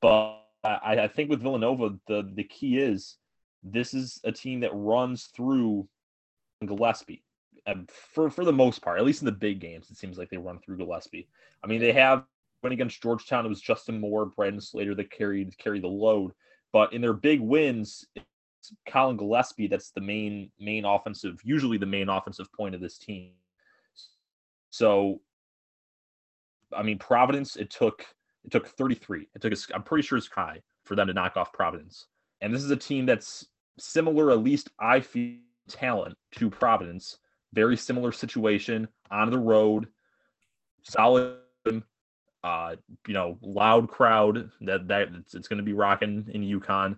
but 0.00 0.42
I, 0.64 0.98
I 1.02 1.08
think 1.08 1.30
with 1.30 1.42
Villanova, 1.42 1.96
the 2.06 2.30
the 2.34 2.44
key 2.44 2.78
is 2.78 3.16
this 3.62 3.94
is 3.94 4.20
a 4.24 4.32
team 4.32 4.60
that 4.60 4.70
runs 4.72 5.26
through 5.26 5.88
Gillespie. 6.64 7.22
And 7.66 7.90
for 7.90 8.30
for 8.30 8.44
the 8.44 8.52
most 8.52 8.80
part, 8.80 8.98
at 8.98 9.04
least 9.04 9.22
in 9.22 9.26
the 9.26 9.32
big 9.32 9.60
games, 9.60 9.90
it 9.90 9.96
seems 9.96 10.18
like 10.18 10.30
they 10.30 10.36
run 10.36 10.58
through 10.58 10.78
Gillespie. 10.78 11.28
I 11.64 11.66
mean, 11.66 11.80
they 11.80 11.92
have 11.92 12.24
when 12.60 12.72
against 12.72 13.02
Georgetown, 13.02 13.44
it 13.44 13.48
was 13.48 13.60
Justin 13.60 14.00
Moore, 14.00 14.26
Brandon 14.26 14.60
Slater 14.60 14.94
that 14.94 15.10
carried 15.10 15.56
carried 15.58 15.82
the 15.82 15.88
load. 15.88 16.32
But 16.72 16.92
in 16.92 17.00
their 17.00 17.12
big 17.12 17.40
wins, 17.40 18.04
it's 18.70 18.92
Collin 18.92 19.16
Gillespie 19.16 19.66
that's 19.66 19.90
the 19.90 20.00
main 20.00 20.50
main 20.58 20.84
offensive, 20.84 21.40
usually 21.44 21.78
the 21.78 21.86
main 21.86 22.08
offensive 22.08 22.52
point 22.52 22.74
of 22.74 22.80
this 22.80 22.98
team. 22.98 23.32
So, 24.70 25.20
I 26.76 26.82
mean, 26.82 26.98
Providence, 26.98 27.56
it 27.56 27.70
took 27.70 28.04
it 28.44 28.52
took 28.52 28.68
33. 28.68 29.28
It 29.34 29.42
took 29.42 29.52
a, 29.52 29.56
I'm 29.74 29.82
pretty 29.82 30.06
sure 30.06 30.18
it's 30.18 30.28
high 30.28 30.60
for 30.84 30.94
them 30.94 31.08
to 31.08 31.14
knock 31.14 31.36
off 31.36 31.52
Providence. 31.52 32.06
And 32.40 32.54
this 32.54 32.62
is 32.62 32.70
a 32.70 32.76
team 32.76 33.06
that's 33.06 33.46
similar, 33.78 34.30
at 34.30 34.42
least 34.42 34.70
I 34.78 35.00
feel, 35.00 35.38
talent 35.68 36.16
to 36.36 36.48
Providence. 36.48 37.18
Very 37.52 37.76
similar 37.76 38.12
situation 38.12 38.86
on 39.10 39.30
the 39.30 39.38
road, 39.38 39.88
solid 40.82 41.38
uh, 42.46 42.76
you 43.08 43.14
know, 43.14 43.36
loud 43.42 43.88
crowd 43.88 44.50
that 44.60 44.86
that 44.86 45.08
it's, 45.18 45.34
it's 45.34 45.48
going 45.48 45.56
to 45.56 45.64
be 45.64 45.72
rocking 45.72 46.24
in 46.32 46.42
UConn. 46.42 46.96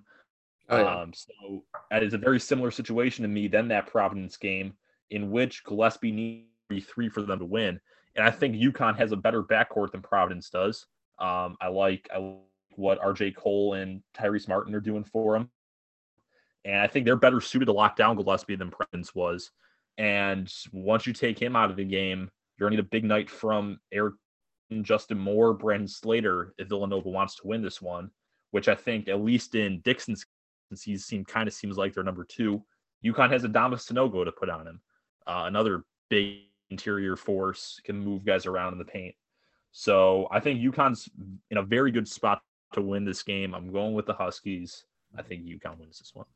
Oh, 0.69 0.79
yeah. 0.79 1.01
Um, 1.01 1.13
so 1.15 1.65
that 1.91 2.03
is 2.03 2.15
a 2.15 2.19
very 2.19 2.41
similar 2.41 2.71
situation 2.71 3.23
to 3.23 3.29
me 3.29 3.49
than 3.49 3.69
that 3.69 3.87
Providence 3.87 4.37
game, 4.37 4.75
in 5.11 5.31
which 5.31 5.65
Gillespie 5.65 6.13
needs 6.13 6.87
three 6.87 7.09
for 7.09 7.23
them 7.23 7.39
to 7.39 7.45
win. 7.45 7.81
And 8.17 8.27
I 8.27 8.31
think 8.31 8.57
UConn 8.57 8.97
has 8.99 9.13
a 9.13 9.17
better 9.17 9.43
backcourt 9.43 9.93
than 9.93 10.03
Providence 10.03 10.51
does. 10.51 10.87
Um, 11.19 11.57
I 11.61 11.69
like 11.69 12.09
I 12.15 12.19
like 12.19 12.39
what 12.77 13.01
RJ 13.01 13.35
Cole 13.37 13.75
and 13.75 14.03
Tyrese 14.17 14.49
Martin 14.49 14.75
are 14.75 14.81
doing 14.81 15.05
for 15.05 15.35
them. 15.35 15.51
and 16.65 16.77
I 16.77 16.87
think 16.87 17.05
they're 17.05 17.17
better 17.17 17.41
suited 17.41 17.67
to 17.67 17.73
lock 17.73 17.97
down 17.97 18.17
Gillespie 18.17 18.57
than 18.57 18.71
Providence 18.71 19.15
was. 19.15 19.51
And 19.97 20.53
once 20.73 21.07
you 21.07 21.13
take 21.13 21.41
him 21.41 21.57
out 21.57 21.71
of 21.71 21.77
the 21.77 21.85
game, 21.85 22.31
you're 22.59 22.69
going 22.69 22.77
to 22.77 22.83
need 22.83 22.87
a 22.87 22.91
big 22.91 23.05
night 23.05 23.31
from 23.31 23.79
Eric 23.93 24.15
Justin 24.83 25.19
Moore, 25.19 25.55
Brandon 25.55 25.89
Slater, 25.89 26.55
if 26.59 26.69
Villanova 26.69 27.09
wants 27.09 27.37
to 27.37 27.47
win 27.47 27.63
this 27.63 27.81
one, 27.81 28.11
which 28.51 28.69
I 28.69 28.75
think 28.75 29.09
at 29.09 29.23
least 29.23 29.55
in 29.55 29.81
Dixon's 29.81 30.27
since 30.69 30.83
he's 30.83 31.05
seen 31.05 31.25
kind 31.25 31.49
of 31.49 31.55
seems 31.55 31.77
like 31.77 31.95
they're 31.95 32.05
number 32.05 32.25
two. 32.25 32.63
UConn 33.05 33.31
has 33.31 33.43
Adama 33.43 33.75
Sanogo 33.75 34.25
to 34.25 34.33
put 34.33 34.51
on 34.51 34.67
him. 34.67 34.81
Uh, 35.27 35.45
another 35.47 35.85
big 36.09 36.39
interior 36.71 37.17
force 37.17 37.81
can 37.85 37.99
move 37.99 38.25
guys 38.25 38.47
around 38.47 38.73
in 38.73 38.79
the 38.79 38.85
paint. 38.85 39.15
So 39.73 40.29
I 40.31 40.41
think 40.41 40.61
UConn's 40.61 41.09
in 41.51 41.59
a 41.59 41.63
very 41.63 41.91
good 41.91 42.09
spot 42.09 42.43
to 42.73 42.83
win 42.83 43.05
this 43.05 43.23
game. 43.23 43.55
I'm 43.55 43.73
going 43.73 43.95
with 43.95 44.07
the 44.07 44.15
Huskies. 44.15 44.85
I 45.17 45.23
think 45.23 45.45
UConn 45.45 45.79
wins 45.79 45.99
this 45.99 46.15
one. 46.15 46.27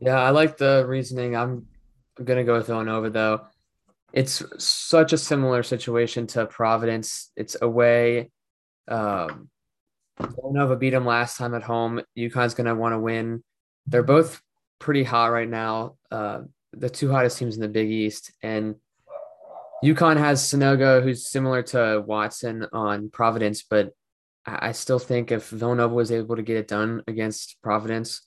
Yeah, 0.00 0.20
I 0.20 0.30
like 0.30 0.56
the 0.56 0.84
reasoning. 0.86 1.36
I'm 1.36 1.66
gonna 2.22 2.44
go 2.44 2.54
with 2.54 2.66
Villanova 2.66 3.10
though. 3.10 3.46
It's 4.12 4.42
such 4.58 5.12
a 5.12 5.18
similar 5.18 5.62
situation 5.62 6.26
to 6.28 6.46
Providence. 6.46 7.30
It's 7.36 7.56
away. 7.60 8.30
Um, 8.88 9.50
Villanova 10.20 10.76
beat 10.76 10.90
them 10.90 11.06
last 11.06 11.36
time 11.36 11.54
at 11.54 11.62
home. 11.62 12.00
UConn's 12.16 12.54
going 12.54 12.66
to 12.66 12.74
want 12.74 12.92
to 12.92 12.98
win. 12.98 13.42
They're 13.86 14.02
both 14.02 14.40
pretty 14.78 15.04
hot 15.04 15.32
right 15.32 15.48
now. 15.48 15.96
Uh, 16.10 16.42
the 16.72 16.90
two 16.90 17.10
hottest 17.10 17.38
teams 17.38 17.56
in 17.56 17.62
the 17.62 17.68
Big 17.68 17.90
East. 17.90 18.32
And 18.42 18.76
UConn 19.84 20.16
has 20.16 20.42
Sanogo, 20.42 21.02
who's 21.02 21.28
similar 21.28 21.62
to 21.64 22.02
Watson 22.04 22.66
on 22.72 23.10
Providence, 23.10 23.62
but 23.62 23.92
I 24.46 24.72
still 24.72 24.98
think 24.98 25.30
if 25.30 25.48
Villanova 25.50 25.94
was 25.94 26.10
able 26.10 26.36
to 26.36 26.42
get 26.42 26.56
it 26.56 26.68
done 26.68 27.02
against 27.06 27.60
Providence 27.62 28.22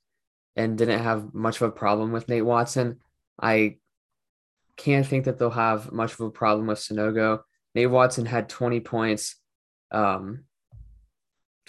and 0.56 0.78
didn't 0.78 1.00
have 1.00 1.34
much 1.34 1.58
of 1.58 1.64
a 1.64 1.72
problem 1.72 2.12
with 2.12 2.30
Nate 2.30 2.46
Watson, 2.46 3.00
I 3.42 3.78
can't 4.78 5.06
think 5.06 5.26
that 5.26 5.40
they'll 5.40 5.50
have 5.50 5.92
much 5.92 6.14
of 6.14 6.22
a 6.22 6.30
problem 6.30 6.68
with 6.68 6.80
Sanogo. 6.80 7.42
Nate 7.74 7.90
Watson 7.90 8.26
had 8.26 8.50
20 8.50 8.82
points, 8.82 9.36
um, 9.92 10.44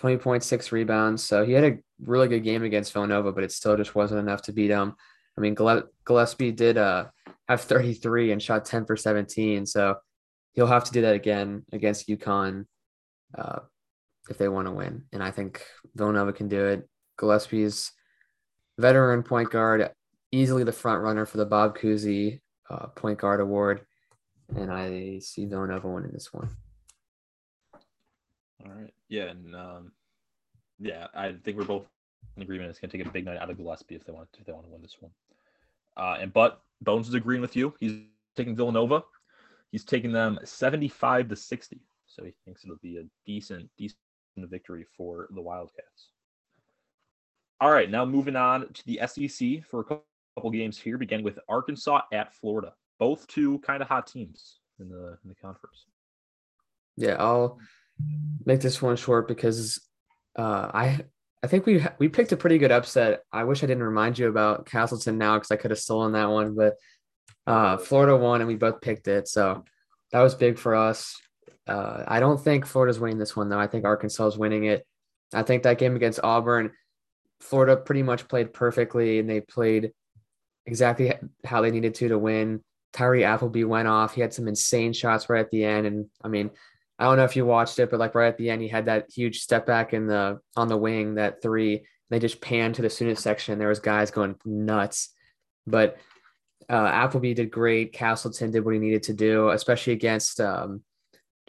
20.6 0.03 0.73
rebounds. 0.73 1.23
So 1.23 1.45
he 1.45 1.53
had 1.53 1.65
a 1.65 1.79
really 2.05 2.29
good 2.29 2.43
game 2.43 2.63
against 2.63 2.93
Villanova, 2.93 3.33
but 3.33 3.45
it 3.45 3.53
still 3.53 3.77
just 3.77 3.95
wasn't 3.95 4.21
enough 4.21 4.43
to 4.43 4.53
beat 4.53 4.69
them. 4.69 4.97
I 5.37 5.41
mean, 5.41 5.55
Gillespie 6.05 6.53
did 6.53 6.77
uh, 6.77 7.07
have 7.49 7.61
33 7.61 8.33
and 8.33 8.43
shot 8.43 8.65
10 8.65 8.85
for 8.87 8.97
17. 8.97 9.67
So 9.67 9.97
he'll 10.53 10.67
have 10.67 10.85
to 10.85 10.93
do 10.93 11.03
that 11.03 11.15
again 11.15 11.65
against 11.73 12.09
UConn 12.09 12.67
uh, 13.37 13.61
if 14.29 14.39
they 14.39 14.49
want 14.49 14.67
to 14.67 14.73
win. 14.73 15.05
And 15.13 15.23
I 15.23 15.31
think 15.31 15.65
Villanova 15.95 16.33
can 16.33 16.49
do 16.49 16.67
it. 16.67 16.89
Gillespie's 17.19 17.93
veteran 18.79 19.23
point 19.23 19.51
guard, 19.51 19.91
easily 20.33 20.65
the 20.65 20.73
front 20.73 21.03
runner 21.03 21.27
for 21.27 21.37
the 21.37 21.47
Bob 21.47 21.79
Cousy 21.79 22.41
uh, 22.69 22.87
point 22.89 23.19
guard 23.19 23.41
award, 23.41 23.83
and 24.57 24.73
I 24.73 25.19
see 25.21 25.47
Villanova 25.47 25.89
winning 25.89 26.11
this 26.13 26.33
one. 26.33 26.49
All 28.65 28.73
right. 28.73 28.93
Yeah, 29.09 29.25
and 29.25 29.55
um, 29.55 29.93
yeah, 30.79 31.07
I 31.15 31.33
think 31.45 31.57
we're 31.57 31.65
both 31.65 31.87
in 32.37 32.43
agreement. 32.43 32.71
It's 32.71 32.79
going 32.79 32.91
to 32.91 32.99
take 32.99 33.07
a 33.07 33.11
big 33.11 33.25
night 33.25 33.39
out 33.39 33.51
of 33.51 33.57
Gillespie 33.57 33.95
if 33.95 34.05
they 34.05 34.13
want 34.13 34.33
to, 34.33 34.41
if 34.41 34.47
they 34.47 34.53
want 34.53 34.67
to 34.67 34.73
win 34.73 34.83
this 34.83 34.97
one. 35.01 35.13
Uh, 35.97 36.19
and 36.21 36.33
but 36.33 36.63
Bones 36.81 37.09
is 37.09 37.15
agreeing 37.15 37.43
with 37.43 37.57
you. 37.57 37.75
He's 37.81 38.01
taking 38.37 38.57
Villanova. 38.57 39.03
He's 39.71 39.85
taking 39.85 40.13
them 40.13 40.39
seventy-five 40.45 41.29
to 41.29 41.37
sixty. 41.37 41.81
So 42.07 42.25
he 42.25 42.33
thinks 42.45 42.65
it'll 42.65 42.77
be 42.83 42.99
a 42.99 43.05
decent, 43.27 43.71
decent 43.79 43.97
victory 44.37 44.85
for 44.97 45.29
the 45.35 45.41
Wildcats. 45.41 46.11
All 47.61 47.71
right, 47.71 47.91
now 47.91 48.05
moving 48.05 48.37
on 48.37 48.73
to 48.73 48.87
the 48.87 49.01
SEC 49.07 49.65
for 49.65 49.81
a 49.81 49.85
couple 50.37 50.51
games 50.51 50.79
here, 50.79 50.99
beginning 50.99 51.25
with 51.25 51.39
Arkansas 51.49 52.03
at 52.13 52.35
Florida. 52.35 52.75
Both 52.99 53.27
two 53.29 53.61
kind 53.61 53.83
of 53.83 53.89
hot 53.89 54.07
teams 54.07 54.59
in 54.79 54.89
the 54.89 55.19
in 55.23 55.29
the 55.29 55.35
conference. 55.35 55.87
Yeah, 56.97 57.17
I'll 57.19 57.59
make 58.45 58.61
this 58.61 58.83
one 58.83 58.97
short 58.97 59.29
because 59.29 59.81
uh, 60.37 60.71
I 60.73 61.01
I 61.43 61.47
think 61.47 61.67
we 61.67 61.85
we 61.99 62.09
picked 62.09 62.33
a 62.33 62.37
pretty 62.37 62.59
good 62.59 62.73
upset. 62.73 63.23
I 63.33 63.45
wish 63.45 63.63
I 63.63 63.67
didn't 63.67 63.83
remind 63.83 64.19
you 64.19 64.29
about 64.29 64.67
Castleton 64.67 65.19
now 65.19 65.35
because 65.35 65.51
I 65.51 65.57
could 65.57 65.71
have 65.71 65.81
stolen 65.81 66.13
that 66.13 66.31
one, 66.31 66.55
but 66.55 66.75
uh, 67.47 67.77
Florida 67.79 68.17
won 68.17 68.41
and 68.41 68.49
we 68.49 68.57
both 68.57 68.81
picked 68.81 69.09
it, 69.09 69.29
so 69.29 69.65
that 70.13 70.21
was 70.21 70.35
big 70.35 70.59
for 70.59 70.75
us. 70.75 71.21
Uh, 71.67 72.05
I 72.07 72.21
don't 72.21 72.41
think 72.41 72.67
Florida's 72.67 73.01
winning 73.01 73.19
this 73.19 73.37
one 73.37 73.49
though. 73.49 73.59
I 73.59 73.67
think 73.67 73.85
Arkansas 73.85 74.27
is 74.27 74.39
winning 74.39 74.65
it. 74.65 74.87
I 75.33 75.43
think 75.43 75.63
that 75.63 75.79
game 75.79 75.97
against 75.97 76.21
Auburn, 76.23 76.73
Florida 77.41 77.77
pretty 77.77 78.03
much 78.03 78.29
played 78.29 78.53
perfectly 78.53 79.19
and 79.19 79.29
they 79.29 79.41
played 79.41 79.93
exactly 80.67 81.13
how 81.45 81.61
they 81.61 81.71
needed 81.71 81.95
to 81.97 82.09
to 82.09 82.19
win. 82.19 82.63
Tyree 82.93 83.25
Appleby 83.25 83.65
went 83.65 83.89
off. 83.89 84.15
He 84.15 84.21
had 84.21 84.35
some 84.35 84.49
insane 84.49 84.93
shots 84.93 85.29
right 85.29 85.41
at 85.41 85.51
the 85.51 85.65
end, 85.65 85.87
and 85.87 86.07
I 86.23 86.29
mean, 86.29 86.51
I 86.99 87.05
don't 87.05 87.17
know 87.17 87.25
if 87.25 87.37
you 87.37 87.45
watched 87.45 87.79
it, 87.79 87.91
but 87.91 88.01
like 88.01 88.15
right 88.15 88.29
at 88.29 88.39
the 88.39 88.51
end, 88.51 88.63
he 88.63 88.69
had 88.69 88.87
that 88.87 89.07
huge 89.13 89.41
step 89.41 89.67
back 89.67 89.93
in 89.93 90.07
the 90.07 90.39
on 90.57 90.69
the 90.69 90.77
wing, 90.77 91.15
that 91.17 91.43
three. 91.43 91.87
They 92.11 92.19
just 92.19 92.43
panned 92.43 92.75
to 92.75 92.83
the 92.83 92.91
student 92.91 93.19
section. 93.19 93.59
There 93.59 93.69
was 93.69 93.81
guys 93.81 94.11
going 94.11 94.37
nuts, 94.45 95.09
but 95.67 95.97
uh, 96.69 96.87
Appleby 96.87 97.35
did 97.35 97.51
great. 97.51 97.95
Castleton 97.95 98.51
did 98.51 98.65
what 98.65 98.75
he 98.75 98.81
needed 98.81 99.05
to 99.05 99.15
do, 99.15 99.49
especially 99.49 99.95
against 99.95 100.39
um, 100.39 100.83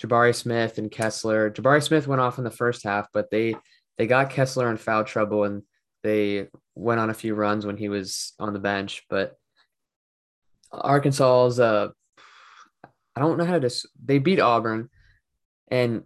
Jabari 0.02 0.34
Smith 0.34 0.78
and 0.78 0.90
Kessler. 0.90 1.52
Jabari 1.52 1.84
Smith 1.84 2.08
went 2.08 2.22
off 2.22 2.38
in 2.38 2.46
the 2.46 2.50
first 2.50 2.84
half, 2.84 3.08
but 3.14 3.30
they 3.30 3.56
they 3.98 4.08
got 4.08 4.30
Kessler 4.30 4.72
in 4.72 4.78
foul 4.78 5.04
trouble, 5.04 5.44
and 5.44 5.64
they 6.02 6.48
went 6.76 7.00
on 7.00 7.10
a 7.10 7.14
few 7.14 7.36
runs 7.36 7.66
when 7.66 7.78
he 7.78 7.90
was 7.90 8.34
on 8.40 8.54
the 8.54 8.60
bench, 8.60 9.04
but 9.10 9.36
Arkansas's 10.72 11.60
uh 11.60 11.90
I 13.16 13.20
don't 13.20 13.38
know 13.38 13.46
how 13.46 13.60
to 13.60 13.70
they 14.04 14.18
beat 14.18 14.40
Auburn 14.40 14.90
and 15.70 16.04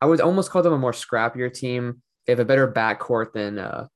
I 0.00 0.06
would 0.06 0.20
almost 0.20 0.50
call 0.50 0.62
them 0.62 0.72
a 0.72 0.78
more 0.78 0.92
scrappier 0.92 1.52
team. 1.52 2.02
they 2.26 2.32
have 2.32 2.40
a 2.40 2.44
better 2.44 2.70
backcourt 2.70 3.32
than 3.32 3.58
uh, 3.58 3.86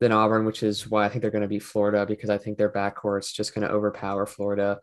than 0.00 0.10
Auburn, 0.10 0.44
which 0.44 0.62
is 0.62 0.88
why 0.90 1.04
I 1.04 1.08
think 1.08 1.22
they're 1.22 1.30
going 1.30 1.42
to 1.42 1.48
beat 1.48 1.62
Florida 1.62 2.04
because 2.06 2.30
I 2.30 2.38
think 2.38 2.58
their 2.58 2.72
backcourt's 2.72 3.32
just 3.32 3.54
going 3.54 3.66
to 3.66 3.72
overpower 3.72 4.26
Florida 4.26 4.80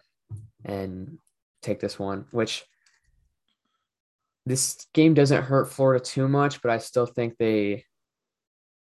and 0.64 1.18
take 1.62 1.80
this 1.80 2.00
one. 2.00 2.26
Which 2.32 2.64
this 4.46 4.88
game 4.94 5.14
doesn't 5.14 5.44
hurt 5.44 5.72
Florida 5.72 6.04
too 6.04 6.28
much, 6.28 6.62
but 6.62 6.72
I 6.72 6.78
still 6.78 7.06
think 7.06 7.38
they, 7.38 7.84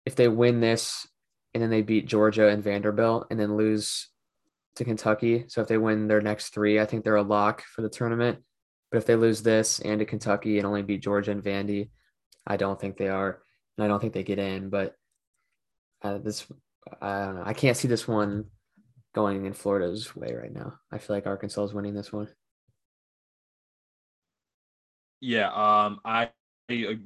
if 0.05 0.15
they 0.15 0.27
win 0.27 0.59
this 0.59 1.07
and 1.53 1.63
then 1.63 1.69
they 1.69 1.81
beat 1.81 2.07
Georgia 2.07 2.49
and 2.49 2.63
Vanderbilt 2.63 3.27
and 3.31 3.39
then 3.39 3.57
lose 3.57 4.09
to 4.75 4.85
Kentucky, 4.85 5.45
so 5.47 5.61
if 5.61 5.67
they 5.67 5.77
win 5.77 6.07
their 6.07 6.21
next 6.21 6.49
three, 6.49 6.79
I 6.79 6.85
think 6.85 7.03
they're 7.03 7.15
a 7.15 7.23
lock 7.23 7.63
for 7.63 7.81
the 7.81 7.89
tournament. 7.89 8.39
But 8.91 8.97
if 8.97 9.05
they 9.05 9.15
lose 9.15 9.43
this 9.43 9.79
and 9.79 9.99
to 9.99 10.05
Kentucky 10.05 10.57
and 10.57 10.65
only 10.65 10.81
beat 10.81 11.01
Georgia 11.01 11.31
and 11.31 11.43
Vandy, 11.43 11.89
I 12.45 12.57
don't 12.57 12.79
think 12.79 12.97
they 12.97 13.09
are, 13.09 13.41
and 13.77 13.83
I 13.83 13.87
don't 13.87 13.99
think 13.99 14.13
they 14.13 14.23
get 14.23 14.39
in. 14.39 14.69
But 14.69 14.95
uh, 16.01 16.19
this, 16.19 16.45
I 17.01 17.25
don't 17.25 17.35
know. 17.35 17.43
I 17.45 17.53
can't 17.53 17.75
see 17.75 17.87
this 17.87 18.07
one 18.07 18.45
going 19.13 19.45
in 19.45 19.53
Florida's 19.53 20.15
way 20.15 20.33
right 20.33 20.53
now. 20.53 20.75
I 20.91 20.99
feel 20.99 21.15
like 21.15 21.27
Arkansas 21.27 21.65
is 21.65 21.73
winning 21.73 21.93
this 21.93 22.13
one. 22.13 22.29
Yeah, 25.19 25.51
um, 25.51 25.99
I 26.05 26.29
agree 26.69 26.99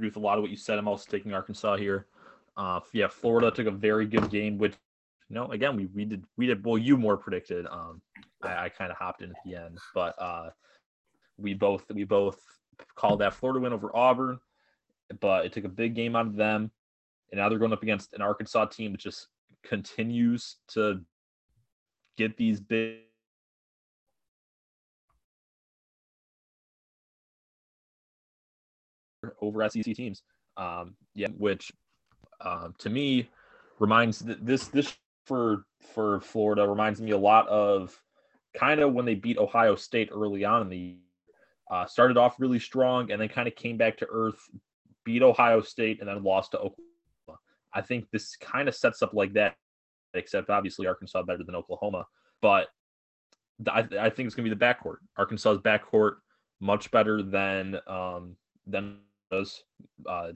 with 0.00 0.16
a 0.16 0.20
lot 0.20 0.38
of 0.38 0.42
what 0.42 0.50
you 0.50 0.56
said. 0.56 0.78
I'm 0.78 0.88
also 0.88 1.10
taking 1.10 1.34
Arkansas 1.34 1.76
here. 1.76 2.06
Uh, 2.56 2.80
yeah, 2.92 3.06
Florida 3.06 3.50
took 3.50 3.66
a 3.66 3.70
very 3.70 4.06
good 4.06 4.30
game. 4.30 4.58
which 4.58 4.74
you 5.28 5.34
know, 5.34 5.50
again, 5.52 5.76
we 5.76 5.86
we 5.86 6.04
did 6.04 6.24
we 6.36 6.46
did 6.46 6.64
well. 6.64 6.78
You 6.78 6.96
more 6.96 7.16
predicted. 7.16 7.66
Um, 7.66 8.00
I, 8.42 8.64
I 8.64 8.68
kind 8.70 8.90
of 8.90 8.96
hopped 8.96 9.22
in 9.22 9.30
at 9.30 9.36
the 9.44 9.56
end, 9.56 9.78
but 9.94 10.14
uh, 10.20 10.50
we 11.38 11.54
both 11.54 11.84
we 11.92 12.04
both 12.04 12.38
called 12.94 13.20
that 13.20 13.34
Florida 13.34 13.60
win 13.60 13.72
over 13.72 13.94
Auburn, 13.94 14.38
but 15.20 15.46
it 15.46 15.52
took 15.52 15.64
a 15.64 15.68
big 15.68 15.94
game 15.94 16.16
out 16.16 16.26
of 16.26 16.36
them, 16.36 16.70
and 17.30 17.38
now 17.38 17.48
they're 17.48 17.58
going 17.58 17.72
up 17.72 17.82
against 17.82 18.12
an 18.14 18.22
Arkansas 18.22 18.66
team 18.66 18.92
that 18.92 19.00
just 19.00 19.28
continues 19.62 20.56
to 20.68 21.00
get 22.16 22.36
these 22.36 22.60
big 22.60 22.98
over 29.40 29.68
SEC 29.68 29.94
teams. 29.94 30.22
Um, 30.56 30.94
yeah, 31.14 31.28
which 31.36 31.72
uh, 32.40 32.68
to 32.78 32.90
me 32.90 33.28
reminds 33.78 34.18
this 34.18 34.68
this 34.68 34.96
for 35.24 35.64
for 35.94 36.20
Florida 36.20 36.66
reminds 36.68 37.00
me 37.00 37.12
a 37.12 37.18
lot 37.18 37.46
of 37.48 38.00
kind 38.56 38.80
of 38.80 38.92
when 38.92 39.04
they 39.04 39.14
beat 39.14 39.38
Ohio 39.38 39.76
State 39.76 40.08
early 40.12 40.44
on 40.44 40.62
in 40.62 40.68
the 40.68 40.96
uh, 41.70 41.86
started 41.86 42.16
off 42.16 42.36
really 42.38 42.58
strong 42.58 43.10
and 43.10 43.20
then 43.20 43.28
kind 43.28 43.48
of 43.48 43.54
came 43.54 43.76
back 43.76 43.96
to 43.98 44.06
earth, 44.10 44.40
beat 45.04 45.22
Ohio 45.22 45.60
State 45.60 46.00
and 46.00 46.08
then 46.08 46.22
lost 46.22 46.52
to 46.52 46.58
Oklahoma. 46.58 47.40
I 47.74 47.82
think 47.82 48.10
this 48.10 48.36
kind 48.36 48.68
of 48.68 48.74
sets 48.74 49.02
up 49.02 49.12
like 49.12 49.34
that, 49.34 49.56
except 50.14 50.50
obviously 50.50 50.86
Arkansas 50.86 51.22
better 51.22 51.44
than 51.44 51.54
Oklahoma. 51.54 52.06
But 52.40 52.68
I, 53.66 53.80
I 53.80 54.10
think 54.10 54.26
it's 54.26 54.34
going 54.34 54.48
to 54.48 54.54
be 54.54 54.54
the 54.54 54.56
backcourt. 54.56 54.98
Arkansas's 55.16 55.60
backcourt 55.60 56.16
much 56.60 56.90
better 56.90 57.22
than 57.22 57.78
um, 57.86 58.36
than 58.66 58.98
does. 59.30 59.62
Uh, 60.06 60.32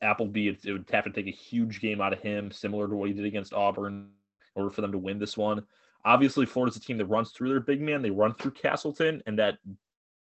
Appleby, 0.00 0.48
it, 0.48 0.64
it, 0.64 0.72
would 0.72 0.88
have 0.92 1.04
to 1.04 1.10
take 1.10 1.26
a 1.26 1.30
huge 1.30 1.80
game 1.80 2.00
out 2.00 2.12
of 2.12 2.20
him, 2.20 2.52
similar 2.52 2.86
to 2.86 2.94
what 2.94 3.08
he 3.08 3.14
did 3.14 3.24
against 3.24 3.52
Auburn, 3.52 4.10
in 4.54 4.62
order 4.62 4.70
for 4.70 4.80
them 4.80 4.92
to 4.92 4.98
win 4.98 5.18
this 5.18 5.36
one. 5.36 5.64
Obviously, 6.04 6.46
Florida's 6.46 6.76
a 6.76 6.80
team 6.80 6.98
that 6.98 7.06
runs 7.06 7.32
through 7.32 7.48
their 7.48 7.60
big 7.60 7.80
man. 7.80 8.00
They 8.00 8.10
run 8.10 8.34
through 8.34 8.52
Castleton, 8.52 9.22
and 9.26 9.36
that 9.40 9.58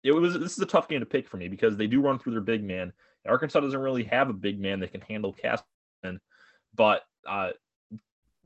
it 0.02 0.12
was 0.12 0.38
this 0.38 0.52
is 0.52 0.58
a 0.58 0.66
tough 0.66 0.88
game 0.88 1.00
to 1.00 1.06
pick 1.06 1.28
for 1.28 1.36
me 1.36 1.48
because 1.48 1.76
they 1.76 1.86
do 1.86 2.00
run 2.00 2.18
through 2.18 2.32
their 2.32 2.40
big 2.40 2.64
man. 2.64 2.92
Arkansas 3.26 3.60
doesn't 3.60 3.80
really 3.80 4.04
have 4.04 4.30
a 4.30 4.34
big 4.34 4.58
man 4.58 4.80
that 4.80 4.92
can 4.92 5.02
handle 5.02 5.32
Castleton, 5.32 6.20
but 6.74 7.02
uh, 7.28 7.50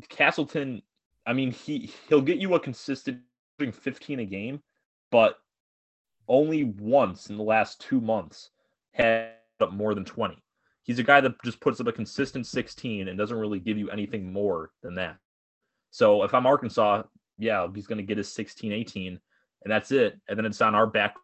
Castleton, 0.09 0.83
I 1.27 1.33
mean, 1.33 1.53
he 1.53 1.93
he'll 2.09 2.21
get 2.21 2.39
you 2.39 2.55
a 2.55 2.61
consistent 2.61 3.21
15 3.59 4.21
a 4.21 4.25
game, 4.25 4.63
but 5.11 5.39
only 6.27 6.65
once 6.65 7.31
in 7.31 7.37
the 7.37 7.43
last 7.43 7.81
two 7.81 8.01
months 8.01 8.51
had 8.93 9.31
up 9.61 9.73
more 9.73 9.95
than 9.95 10.05
20. 10.05 10.37
He's 10.83 10.99
a 10.99 11.05
guy 11.05 11.21
that 11.21 11.43
just 11.45 11.61
puts 11.61 11.81
up 11.81 11.87
a 11.87 11.93
consistent 11.93 12.47
16 12.47 13.09
and 13.09 13.19
doesn't 13.19 13.39
really 13.39 13.59
give 13.59 13.79
you 13.79 13.91
anything 13.91 14.33
more 14.33 14.71
than 14.83 14.97
that. 14.97 15.17
So 15.91 16.25
if 16.25 16.35
I'm 16.35 16.47
Arkansas, 16.47 17.05
yeah, 17.39 17.67
he's 17.75 17.87
going 17.87 17.99
to 17.99 18.05
get 18.05 18.19
his 18.19 18.31
16, 18.33 18.73
18, 18.73 19.19
and 19.63 19.73
that's 19.73 19.93
it. 19.93 20.21
And 20.29 20.37
then 20.37 20.45
it's 20.45 20.61
on 20.61 20.75
our 20.75 20.87
back 20.87 21.15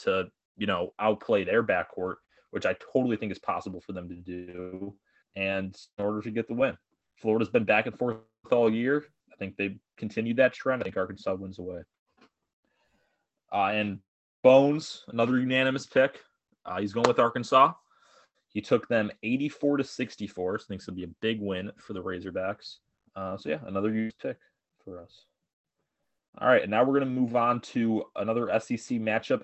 to, 0.00 0.28
you 0.56 0.66
know, 0.66 0.92
outplay 0.98 1.44
their 1.44 1.62
backcourt, 1.62 2.16
which 2.50 2.66
I 2.66 2.76
totally 2.92 3.16
think 3.16 3.32
is 3.32 3.38
possible 3.38 3.80
for 3.80 3.92
them 3.92 4.08
to 4.08 4.16
do. 4.16 4.94
And 5.36 5.76
in 5.98 6.04
order 6.04 6.20
to 6.22 6.30
get 6.30 6.48
the 6.48 6.54
win, 6.54 6.76
Florida's 7.16 7.50
been 7.50 7.64
back 7.64 7.86
and 7.86 7.96
forth 7.96 8.18
all 8.50 8.72
year. 8.72 9.04
I 9.32 9.36
think 9.36 9.56
they 9.56 9.78
continued 9.96 10.38
that 10.38 10.52
trend. 10.52 10.82
I 10.82 10.84
think 10.84 10.96
Arkansas 10.96 11.34
wins 11.34 11.58
away. 11.58 11.82
Uh, 13.52 13.70
and 13.72 13.98
Bones, 14.42 15.04
another 15.08 15.38
unanimous 15.38 15.86
pick. 15.86 16.20
Uh, 16.64 16.80
he's 16.80 16.92
going 16.92 17.08
with 17.08 17.18
Arkansas. 17.18 17.72
He 18.48 18.60
took 18.60 18.88
them 18.88 19.10
84 19.22 19.78
to 19.78 19.84
64. 19.84 20.58
So 20.58 20.64
I 20.64 20.68
think 20.68 20.82
it'll 20.82 20.94
be 20.94 21.04
a 21.04 21.08
big 21.20 21.40
win 21.40 21.70
for 21.78 21.92
the 21.92 22.02
Razorbacks. 22.02 22.76
Uh, 23.14 23.36
so 23.36 23.50
yeah, 23.50 23.60
another 23.66 23.92
huge 23.92 24.14
pick 24.20 24.38
for 24.84 25.00
us. 25.00 25.24
All 26.38 26.48
right, 26.48 26.62
and 26.62 26.70
now 26.70 26.84
we're 26.84 26.98
going 26.98 27.14
to 27.14 27.20
move 27.20 27.34
on 27.34 27.60
to 27.60 28.04
another 28.16 28.48
SEC 28.60 28.98
matchup 28.98 29.42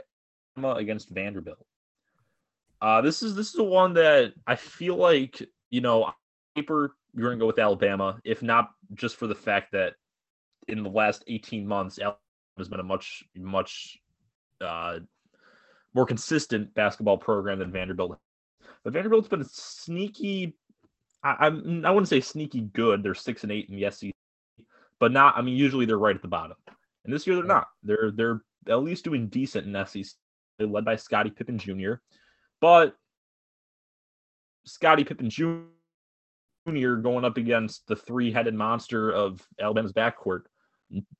against 0.64 1.10
Vanderbilt. 1.10 1.64
Uh, 2.80 3.00
this 3.00 3.22
is 3.22 3.34
this 3.34 3.48
is 3.48 3.54
the 3.54 3.64
one 3.64 3.94
that 3.94 4.32
I 4.46 4.56
feel 4.56 4.96
like 4.96 5.42
you 5.70 5.80
know 5.80 6.12
paper 6.54 6.94
you're 7.14 7.28
going 7.28 7.38
to 7.38 7.42
go 7.42 7.46
with 7.46 7.58
Alabama, 7.58 8.20
if 8.24 8.42
not 8.42 8.70
just 8.94 9.16
for 9.16 9.26
the 9.26 9.34
fact 9.34 9.72
that 9.72 9.94
in 10.68 10.82
the 10.82 10.90
last 10.90 11.24
18 11.26 11.66
months 11.66 11.98
Alabama 11.98 12.18
has 12.58 12.68
been 12.68 12.80
a 12.80 12.84
much 12.84 13.24
much 13.36 13.98
uh, 14.60 14.98
more 15.94 16.06
consistent 16.06 16.74
basketball 16.74 17.18
program 17.18 17.58
than 17.58 17.72
Vanderbilt. 17.72 18.18
But 18.84 18.92
Vanderbilt's 18.92 19.28
been 19.28 19.40
a 19.40 19.46
sneaky. 19.50 20.54
I, 21.22 21.36
I'm 21.40 21.84
I 21.84 21.90
wouldn't 21.90 22.08
say 22.08 22.20
sneaky 22.20 22.60
good. 22.60 23.02
They're 23.02 23.14
six 23.14 23.42
and 23.42 23.52
eight 23.52 23.68
in 23.70 23.76
the 23.76 23.90
SEC, 23.90 24.12
but 25.00 25.12
not. 25.12 25.36
I 25.36 25.42
mean, 25.42 25.56
usually 25.56 25.86
they're 25.86 25.98
right 25.98 26.14
at 26.14 26.22
the 26.22 26.28
bottom, 26.28 26.56
and 27.04 27.12
this 27.12 27.26
year 27.26 27.36
they're 27.36 27.44
not. 27.44 27.68
They're 27.82 28.10
they're 28.14 28.42
at 28.68 28.82
least 28.82 29.04
doing 29.04 29.28
decent 29.28 29.66
in 29.66 29.86
SEC. 29.86 30.12
Led 30.58 30.84
by 30.84 30.96
Scotty 30.96 31.30
Pippen 31.30 31.58
Jr., 31.58 31.94
but 32.60 32.96
Scotty 34.64 35.04
Pippen 35.04 35.30
Jr. 35.30 35.60
going 36.66 37.24
up 37.24 37.36
against 37.36 37.86
the 37.86 37.96
three-headed 37.96 38.54
monster 38.54 39.10
of 39.10 39.46
Alabama's 39.60 39.92
backcourt 39.92 40.42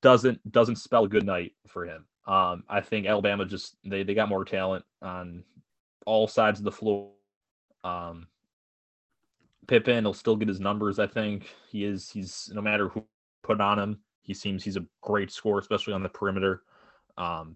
doesn't 0.01 0.51
doesn't 0.51 0.77
spell 0.77 1.07
good 1.07 1.25
night 1.25 1.53
for 1.67 1.85
him. 1.85 2.05
Um, 2.25 2.63
I 2.69 2.81
think 2.81 3.05
Alabama 3.05 3.45
just 3.45 3.75
they 3.85 4.03
they 4.03 4.13
got 4.13 4.29
more 4.29 4.45
talent 4.45 4.83
on 5.01 5.43
all 6.05 6.27
sides 6.27 6.59
of 6.59 6.65
the 6.65 6.71
floor. 6.71 7.11
Um, 7.83 8.27
Pippen 9.67 10.05
will 10.05 10.13
still 10.13 10.35
get 10.35 10.47
his 10.47 10.59
numbers. 10.59 10.99
I 10.99 11.07
think 11.07 11.47
he 11.69 11.83
is. 11.83 12.09
He's 12.09 12.49
no 12.53 12.61
matter 12.61 12.89
who 12.89 13.05
put 13.43 13.61
on 13.61 13.79
him, 13.79 13.99
he 14.23 14.33
seems 14.33 14.63
he's 14.63 14.77
a 14.77 14.85
great 15.01 15.31
scorer, 15.31 15.59
especially 15.59 15.93
on 15.93 16.03
the 16.03 16.09
perimeter. 16.09 16.63
Um, 17.17 17.55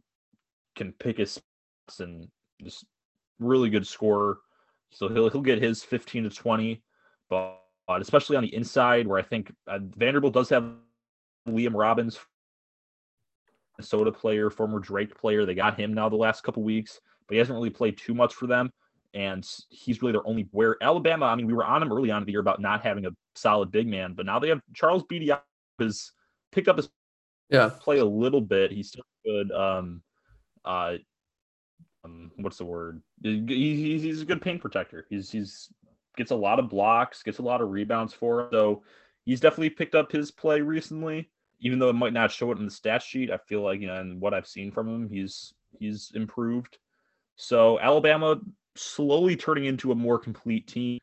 can 0.76 0.94
pick 0.94 1.17
his 1.17 1.41
and 2.00 2.28
just 2.63 2.86
really 3.39 3.70
good 3.70 3.88
scorer. 3.88 4.39
So 4.91 5.08
he'll 5.08 5.30
he'll 5.30 5.41
get 5.41 5.62
his 5.62 5.84
15 5.84 6.24
to 6.26 6.30
20, 6.30 6.84
but 7.30 7.60
especially 7.89 8.38
on 8.38 8.44
the 8.44 8.54
inside 8.54 9.08
where 9.08 9.20
I 9.20 9.24
think 9.24 9.54
uh, 9.67 9.80
Vanderbilt 9.96 10.34
does 10.34 10.50
have 10.50 10.72
Liam 11.48 11.74
Robbins 11.74 12.20
Minnesota 13.78 14.12
player, 14.12 14.50
former 14.50 14.80
Drake 14.80 15.17
player. 15.17 15.46
They 15.46 15.56
got 15.56 15.80
him 15.80 15.94
now 15.94 16.10
the 16.10 16.15
last 16.15 16.44
couple 16.44 16.63
weeks, 16.63 17.00
but 17.28 17.34
he 17.34 17.39
hasn't 17.39 17.56
really 17.56 17.70
played 17.70 17.98
too 17.98 18.13
much 18.13 18.34
for 18.34 18.48
them. 18.48 18.72
And 19.13 19.48
he's 19.70 20.02
really 20.02 20.13
their 20.13 20.26
only 20.26 20.48
where 20.52 20.78
Alabama. 20.82 21.26
I 21.26 21.36
mean, 21.36 21.48
we 21.48 21.54
were 21.54 21.65
on 21.65 21.82
him 21.82 21.91
early 21.91 22.12
on 22.12 22.22
in 22.22 22.26
the 22.26 22.32
year 22.32 22.39
about 22.39 22.62
not 22.62 22.82
having 22.82 23.06
a 23.06 23.12
solid 23.36 23.72
big 23.72 23.88
man, 23.88 24.13
but 24.13 24.26
now 24.26 24.39
they 24.39 24.50
have 24.50 24.62
Charles 24.74 25.04
Beatty 25.04 25.32
has 25.80 26.12
picked 26.52 26.67
up 26.67 26.78
his 26.78 26.89
yeah 27.50 27.70
play 27.82 27.98
a 27.98 28.06
little 28.06 28.39
bit. 28.39 28.72
He's 28.72 28.89
still 28.89 29.04
good. 29.26 29.52
Um, 29.52 30.02
uh, 30.63 30.94
um, 32.04 32.32
what's 32.38 32.58
the 32.58 32.66
word? 32.66 33.02
He, 33.22 34.00
he's 34.00 34.22
a 34.22 34.26
good 34.26 34.42
paint 34.42 34.62
protector. 34.62 35.06
He's 35.10 35.32
he's 35.32 35.70
gets 36.18 36.32
a 36.32 36.36
lot 36.36 36.60
of 36.60 36.70
blocks, 36.70 37.24
gets 37.24 37.40
a 37.40 37.44
lot 37.44 37.62
of 37.62 37.70
rebounds 37.70 38.14
for 38.14 38.42
him. 38.42 38.48
So 38.52 38.84
he's 39.26 39.40
definitely 39.40 39.70
picked 39.70 39.96
up 39.96 40.12
his 40.12 40.32
play 40.32 40.62
recently 40.62 41.30
even 41.62 41.80
though 41.80 41.90
it 41.90 41.94
might 41.94 42.14
not 42.14 42.32
show 42.32 42.52
it 42.52 42.58
in 42.58 42.66
the 42.66 42.72
stat 42.72 43.02
sheet, 43.04 43.32
I 43.32 43.38
feel 43.38 43.62
like 43.62 43.80
you 43.80 43.88
know, 43.88 44.00
and 44.00 44.20
what 44.20 44.34
I've 44.34 44.48
seen 44.48 44.72
from 44.72 44.88
him, 44.88 45.10
he's 45.10 45.54
he's 45.80 46.12
improved. 46.16 46.80
So 47.36 47.80
Alabama 47.80 48.40
slowly 48.76 49.36
turning 49.36 49.66
into 49.66 49.92
a 49.92 49.96
more 49.96 50.18
complete 50.18 50.68
team, 50.68 51.00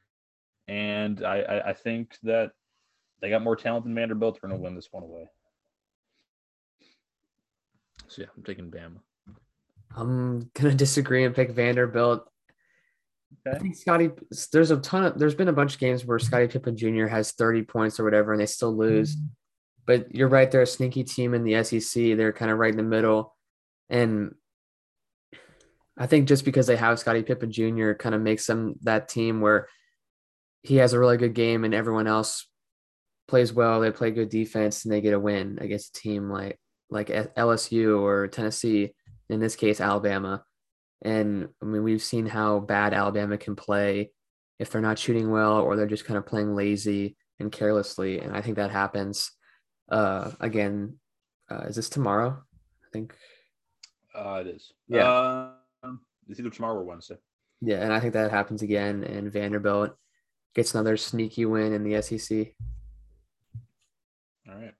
and 0.67 1.25
I, 1.25 1.41
I, 1.41 1.69
I 1.71 1.73
think 1.73 2.17
that 2.25 2.53
they 3.21 3.31
got 3.31 3.43
more 3.43 3.57
talent 3.57 3.85
than 3.85 3.95
Vanderbilt. 3.95 4.35
They're 4.35 4.49
going 4.49 4.59
to 4.59 4.63
win 4.63 4.75
this 4.75 4.89
one 4.91 5.05
away. 5.05 5.29
So 8.09 8.23
yeah, 8.23 8.29
I'm 8.37 8.43
taking 8.43 8.71
Bama. 8.71 8.99
I'm 9.97 10.51
gonna 10.55 10.75
disagree 10.75 11.25
and 11.25 11.35
pick 11.35 11.51
Vanderbilt. 11.51 12.29
Okay. 13.47 13.57
I 13.57 13.61
think 13.61 13.77
Scotty. 13.77 14.11
There's 14.53 14.71
a 14.71 14.79
ton 14.79 15.05
of. 15.05 15.19
There's 15.19 15.35
been 15.35 15.49
a 15.49 15.53
bunch 15.53 15.75
of 15.75 15.81
games 15.81 16.05
where 16.05 16.19
Scotty 16.19 16.49
Pippen 16.49 16.77
Jr. 16.77 17.07
has 17.07 17.33
30 17.33 17.63
points 17.63 18.01
or 18.01 18.05
whatever, 18.05 18.33
and 18.33 18.41
they 18.41 18.47
still 18.47 18.77
lose. 18.77 19.17
Mm-hmm. 19.17 19.27
But 19.87 20.15
you're 20.15 20.29
right. 20.29 20.51
They're 20.51 20.63
a 20.63 20.67
sneaky 20.67 21.05
team 21.05 21.35
in 21.35 21.45
the 21.45 21.63
SEC. 21.65 22.17
They're 22.17 22.33
kind 22.33 22.51
of 22.51 22.59
right 22.59 22.71
in 22.71 22.77
the 22.77 22.83
middle, 22.83 23.35
and 23.89 24.35
I 25.99 26.07
think 26.07 26.29
just 26.29 26.45
because 26.45 26.67
they 26.67 26.77
have 26.77 26.99
Scotty 26.99 27.23
Pippen 27.23 27.51
Jr. 27.51 27.93
kind 27.93 28.15
of 28.15 28.21
makes 28.21 28.47
them 28.47 28.77
that 28.83 29.09
team 29.09 29.41
where 29.41 29.69
he 30.63 30.77
has 30.77 30.93
a 30.93 30.99
really 30.99 31.17
good 31.17 31.35
game 31.35 31.65
and 31.65 31.75
everyone 31.75 32.07
else 32.07 32.47
plays 33.27 33.53
well. 33.53 33.81
They 33.81 33.91
play 33.91 34.13
good 34.13 34.29
defense 34.29 34.85
and 34.85 34.93
they 34.93 35.01
get 35.01 35.15
a 35.15 35.21
win 35.21 35.59
against 35.61 35.97
a 35.97 36.01
team 36.01 36.31
like 36.31 36.59
like 36.89 37.09
LSU 37.09 38.01
or 38.01 38.29
Tennessee. 38.29 38.95
In 39.29 39.41
this 39.41 39.57
case, 39.57 39.81
Alabama. 39.81 40.45
And 41.03 41.49
I 41.63 41.67
mean, 41.67 41.83
we've 41.85 42.03
seen 42.03 42.27
how 42.27 42.61
bad 42.61 42.95
Alabama 42.95 43.39
can 43.39 43.57
play 43.57 44.11
if 44.59 44.71
they're 44.71 44.81
not 44.81 44.99
shooting 44.99 45.31
well 45.31 45.61
or 45.61 45.77
they're 45.77 45.87
just 45.87 46.05
kind 46.05 46.19
of 46.19 46.27
playing 46.27 46.55
lazy 46.55 47.17
and 47.39 47.53
carelessly. 47.53 48.21
And 48.21 48.37
I 48.37 48.41
think 48.41 48.57
that 48.57 48.71
happens 48.71 49.31
uh, 49.91 50.33
again. 50.41 50.99
Uh, 51.51 51.65
is 51.69 51.77
this 51.77 51.89
tomorrow? 51.89 52.43
I 52.83 52.87
think. 52.93 53.15
Uh, 54.15 54.43
it 54.45 54.49
is. 54.49 54.73
Yeah. 54.89 55.09
Uh, 55.09 55.51
it's 56.29 56.41
either 56.41 56.51
tomorrow 56.51 56.81
or 56.81 56.85
Wednesday. 56.85 57.17
Yeah, 57.61 57.83
and 57.83 57.93
I 57.93 58.01
think 58.01 58.13
that 58.13 58.31
happens 58.31 58.63
again. 58.63 59.03
And 59.05 59.33
Vanderbilt 59.33 59.97
gets 60.55 60.75
another 60.75 60.97
sneaky 60.97 61.45
win 61.45 61.73
in 61.73 61.85
the 61.85 62.01
SEC. 62.03 62.55
All 64.49 64.55
right. 64.55 64.75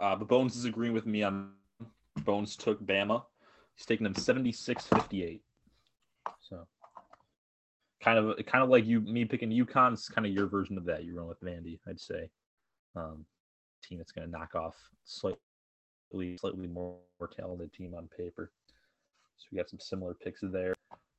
Uh, 0.00 0.16
but 0.16 0.28
Bones 0.28 0.56
is 0.56 0.64
agreeing 0.64 0.92
with 0.92 1.06
me 1.06 1.22
on 1.22 1.52
Bones 2.20 2.56
took 2.56 2.84
Bama. 2.84 3.22
He's 3.74 3.86
taking 3.86 4.04
them 4.04 4.14
76-58. 4.14 5.40
So 6.40 6.66
kind 8.02 8.18
of 8.18 8.36
kind 8.46 8.62
of 8.62 8.70
like 8.70 8.84
you 8.84 9.00
me 9.00 9.24
picking 9.24 9.50
UConn. 9.50 9.94
It's 9.94 10.08
kind 10.08 10.26
of 10.26 10.32
your 10.32 10.46
version 10.46 10.76
of 10.76 10.84
that. 10.84 11.04
You're 11.04 11.16
going 11.16 11.28
with 11.28 11.40
Vandy, 11.40 11.78
I'd 11.88 12.00
say. 12.00 12.30
Um, 12.96 13.24
team 13.82 13.98
that's 13.98 14.12
going 14.12 14.26
to 14.26 14.30
knock 14.30 14.54
off 14.54 14.76
slightly 15.04 15.38
slightly 16.36 16.68
more, 16.68 16.98
more 17.18 17.28
talented 17.28 17.72
team 17.72 17.94
on 17.94 18.08
paper. 18.16 18.50
So 19.36 19.46
we 19.50 19.58
got 19.58 19.68
some 19.68 19.80
similar 19.80 20.14
picks 20.14 20.40
there. 20.42 20.74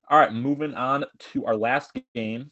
All 0.10 0.20
right, 0.20 0.32
moving 0.32 0.74
on 0.76 1.06
to 1.32 1.46
our 1.46 1.56
last 1.56 1.92
game, 2.14 2.52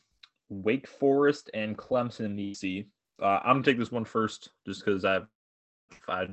Wake 0.50 0.88
Forest 0.88 1.50
and 1.54 1.78
Clemson 1.78 2.38
in. 2.38 2.86
Uh, 3.22 3.40
I'm 3.44 3.56
gonna 3.56 3.64
take 3.64 3.78
this 3.78 3.92
one 3.92 4.06
first, 4.06 4.50
just 4.66 4.84
because 4.84 5.06
I've 5.06 5.28
I, 6.08 6.28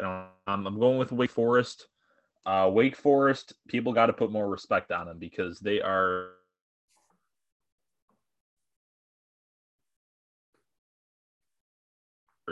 um, 0.00 0.28
I'm 0.46 0.78
going 0.78 0.98
with 0.98 1.12
Wake 1.12 1.30
Forest. 1.30 1.86
Uh, 2.44 2.70
Wake 2.72 2.96
Forest, 2.96 3.54
people 3.68 3.92
got 3.92 4.06
to 4.06 4.12
put 4.12 4.30
more 4.30 4.48
respect 4.48 4.92
on 4.92 5.06
them 5.06 5.18
because 5.18 5.58
they 5.60 5.80
are. 5.80 6.30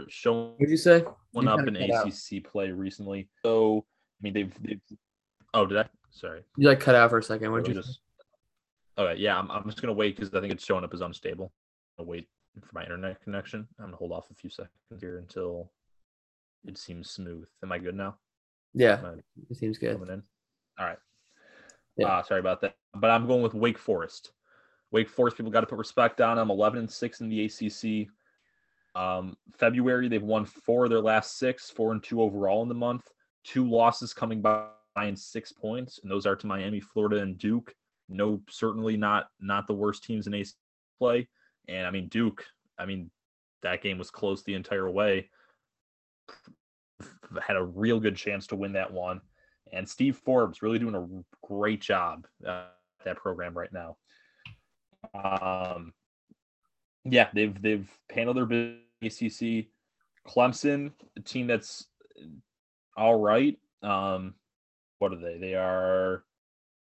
Showing 0.08 0.50
what 0.50 0.58
did 0.58 0.70
you 0.70 0.76
say? 0.76 1.04
One 1.32 1.46
up 1.46 1.60
in 1.60 1.76
ACC 1.76 1.94
out. 1.94 2.50
play 2.50 2.70
recently. 2.72 3.28
So 3.44 3.84
I 3.86 4.24
mean 4.24 4.34
they've, 4.34 4.52
they've 4.60 4.80
Oh, 5.54 5.64
did 5.64 5.78
I? 5.78 5.86
Sorry. 6.10 6.42
You 6.56 6.68
like 6.68 6.80
cut 6.80 6.96
out 6.96 7.10
for 7.10 7.18
a 7.18 7.22
second. 7.22 7.52
What 7.52 7.64
did 7.64 7.76
you 7.76 7.82
just? 7.82 8.00
Okay, 8.98 9.20
yeah, 9.20 9.38
I'm, 9.38 9.50
I'm 9.50 9.64
just 9.64 9.80
gonna 9.80 9.94
wait 9.94 10.16
because 10.16 10.34
I 10.34 10.40
think 10.40 10.52
it's 10.52 10.64
showing 10.64 10.84
up 10.84 10.92
as 10.92 11.00
unstable. 11.00 11.52
I'll 11.98 12.04
wait 12.04 12.28
for 12.60 12.74
my 12.74 12.82
internet 12.82 13.22
connection. 13.22 13.66
I'm 13.78 13.86
gonna 13.86 13.96
hold 13.96 14.12
off 14.12 14.30
a 14.30 14.34
few 14.34 14.50
seconds 14.50 14.72
here 15.00 15.18
until 15.18 15.70
it 16.66 16.78
seems 16.78 17.10
smooth. 17.10 17.46
Am 17.62 17.72
I 17.72 17.78
good 17.78 17.94
now? 17.94 18.16
Yeah, 18.72 18.98
it 19.50 19.56
seems 19.56 19.78
good. 19.78 20.00
In? 20.08 20.22
All 20.78 20.86
right. 20.86 20.98
Yeah. 21.96 22.08
Uh, 22.08 22.22
sorry 22.22 22.40
about 22.40 22.60
that, 22.62 22.76
but 22.94 23.10
I'm 23.10 23.26
going 23.26 23.42
with 23.42 23.54
Wake 23.54 23.78
Forest. 23.78 24.32
Wake 24.90 25.08
Forest 25.08 25.36
people 25.36 25.52
got 25.52 25.60
to 25.60 25.66
put 25.66 25.78
respect 25.78 26.20
on 26.20 26.36
them. 26.36 26.50
11 26.50 26.80
and 26.80 26.90
six 26.90 27.20
in 27.20 27.28
the 27.28 27.44
ACC. 27.44 28.08
Um, 28.96 29.36
February 29.56 30.08
they've 30.08 30.22
won 30.22 30.44
four 30.44 30.84
of 30.84 30.90
their 30.90 31.00
last 31.00 31.38
six, 31.38 31.70
four 31.70 31.92
and 31.92 32.02
two 32.02 32.20
overall 32.20 32.62
in 32.62 32.68
the 32.68 32.74
month. 32.74 33.08
Two 33.44 33.68
losses 33.68 34.14
coming 34.14 34.40
by 34.40 34.66
in 35.02 35.16
six 35.16 35.52
points, 35.52 36.00
and 36.02 36.10
those 36.10 36.26
are 36.26 36.36
to 36.36 36.46
Miami, 36.46 36.80
Florida, 36.80 37.20
and 37.20 37.36
Duke. 37.38 37.74
No, 38.08 38.40
certainly 38.48 38.96
not 38.96 39.28
not 39.40 39.66
the 39.66 39.74
worst 39.74 40.04
teams 40.04 40.26
in 40.26 40.34
ACC 40.34 40.54
play. 40.98 41.28
And 41.68 41.86
I 41.86 41.90
mean 41.90 42.08
Duke. 42.08 42.44
I 42.78 42.86
mean 42.86 43.10
that 43.62 43.82
game 43.82 43.98
was 43.98 44.10
close 44.10 44.42
the 44.42 44.54
entire 44.54 44.90
way 44.90 45.28
had 47.46 47.56
a 47.56 47.64
real 47.64 48.00
good 48.00 48.16
chance 48.16 48.46
to 48.48 48.56
win 48.56 48.72
that 48.72 48.92
one. 48.92 49.20
And 49.72 49.88
Steve 49.88 50.16
Forbes 50.16 50.62
really 50.62 50.78
doing 50.78 50.94
a 50.94 51.46
great 51.46 51.80
job 51.80 52.26
uh, 52.46 52.66
that 53.04 53.16
program 53.16 53.56
right 53.56 53.72
now. 53.72 53.96
Um, 55.14 55.92
yeah, 57.04 57.28
they've 57.34 57.60
they've 57.60 57.88
handled 58.10 58.36
their 58.36 58.46
business. 58.46 58.80
ACC, 59.02 59.66
Clemson, 60.26 60.90
a 61.16 61.20
team 61.20 61.46
that's 61.46 61.86
all 62.96 63.16
right. 63.16 63.58
Um, 63.82 64.34
what 64.98 65.12
are 65.12 65.16
they? 65.16 65.36
They 65.36 65.54
are 65.54 66.24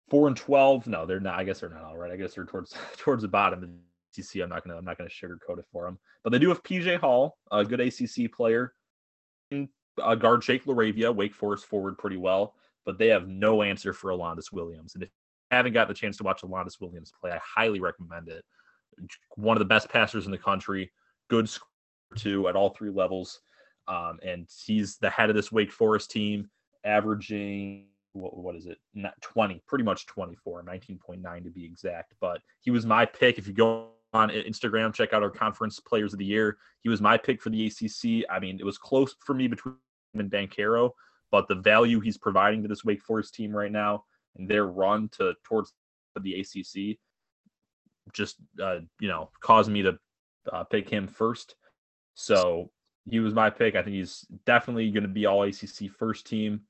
four 0.08 0.28
and 0.28 0.36
twelve. 0.36 0.86
No, 0.86 1.04
they're 1.04 1.20
not. 1.20 1.38
I 1.38 1.44
guess 1.44 1.60
they're 1.60 1.68
not 1.68 1.84
all 1.84 1.98
right. 1.98 2.10
I 2.10 2.16
guess 2.16 2.34
they're 2.34 2.46
towards 2.46 2.74
towards 2.96 3.22
the 3.22 3.28
bottom 3.28 3.62
of 3.62 3.68
the 3.68 4.22
ACC. 4.22 4.42
I'm 4.42 4.48
not 4.48 4.64
gonna 4.64 4.78
I'm 4.78 4.84
not 4.84 4.96
gonna 4.96 5.10
sugarcoat 5.10 5.58
it 5.58 5.66
for 5.70 5.84
them. 5.84 5.98
But 6.24 6.30
they 6.30 6.38
do 6.38 6.48
have 6.48 6.62
PJ 6.62 6.98
Hall, 7.00 7.36
a 7.50 7.64
good 7.64 7.80
ACC 7.80 8.32
player 8.32 8.72
uh, 9.52 10.14
guard 10.14 10.42
Jake 10.42 10.64
LaRavia, 10.64 11.14
Wake 11.14 11.34
Forest 11.34 11.66
forward 11.66 11.98
pretty 11.98 12.16
well, 12.16 12.54
but 12.84 12.98
they 12.98 13.08
have 13.08 13.28
no 13.28 13.62
answer 13.62 13.92
for 13.92 14.10
Alondes 14.10 14.52
Williams. 14.52 14.94
And 14.94 15.02
if 15.02 15.08
you 15.08 15.56
haven't 15.56 15.72
got 15.72 15.88
the 15.88 15.94
chance 15.94 16.16
to 16.18 16.24
watch 16.24 16.42
Alondes 16.42 16.80
Williams 16.80 17.12
play, 17.20 17.30
I 17.30 17.40
highly 17.42 17.80
recommend 17.80 18.28
it. 18.28 18.44
One 19.36 19.56
of 19.56 19.60
the 19.60 19.66
best 19.66 19.88
passers 19.88 20.26
in 20.26 20.32
the 20.32 20.38
country, 20.38 20.90
good 21.28 21.48
score 21.48 21.68
too 22.16 22.48
at 22.48 22.56
all 22.56 22.70
three 22.70 22.90
levels. 22.90 23.40
Um, 23.88 24.18
and 24.24 24.48
he's 24.64 24.96
the 24.98 25.10
head 25.10 25.30
of 25.30 25.36
this 25.36 25.52
Wake 25.52 25.70
Forest 25.70 26.10
team, 26.10 26.48
averaging 26.84 27.86
what, 28.12 28.36
what 28.36 28.56
is 28.56 28.66
it? 28.66 28.78
Not 28.94 29.20
20, 29.20 29.62
pretty 29.66 29.84
much 29.84 30.06
24, 30.06 30.64
19.9 30.64 31.44
to 31.44 31.50
be 31.50 31.64
exact. 31.64 32.14
But 32.20 32.40
he 32.60 32.70
was 32.70 32.86
my 32.86 33.04
pick. 33.04 33.38
If 33.38 33.46
you 33.46 33.52
go 33.52 33.90
on 34.16 34.30
Instagram, 34.30 34.92
check 34.92 35.12
out 35.12 35.22
our 35.22 35.30
conference 35.30 35.78
players 35.80 36.12
of 36.12 36.18
the 36.18 36.24
year. 36.24 36.58
He 36.80 36.88
was 36.88 37.00
my 37.00 37.16
pick 37.16 37.40
for 37.40 37.50
the 37.50 37.66
ACC. 37.66 38.24
I 38.30 38.38
mean, 38.40 38.58
it 38.58 38.64
was 38.64 38.78
close 38.78 39.14
for 39.20 39.34
me 39.34 39.46
between 39.48 39.76
him 40.14 40.20
and 40.20 40.30
Banchero, 40.30 40.90
but 41.30 41.48
the 41.48 41.54
value 41.54 42.00
he's 42.00 42.18
providing 42.18 42.62
to 42.62 42.68
this 42.68 42.84
Wake 42.84 43.02
Forest 43.02 43.34
team 43.34 43.54
right 43.54 43.72
now 43.72 44.04
and 44.36 44.48
their 44.48 44.66
run 44.66 45.08
to 45.10 45.34
towards 45.44 45.72
the 46.20 46.40
ACC 46.40 46.98
just 48.12 48.36
uh, 48.62 48.78
you 49.00 49.08
know 49.08 49.30
caused 49.40 49.70
me 49.70 49.82
to 49.82 49.98
uh, 50.52 50.64
pick 50.64 50.88
him 50.88 51.06
first. 51.06 51.56
So 52.14 52.70
he 53.08 53.20
was 53.20 53.34
my 53.34 53.50
pick. 53.50 53.76
I 53.76 53.82
think 53.82 53.96
he's 53.96 54.26
definitely 54.44 54.90
going 54.90 55.02
to 55.02 55.08
be 55.08 55.26
all 55.26 55.42
ACC 55.42 55.90
first 55.96 56.26
team, 56.26 56.62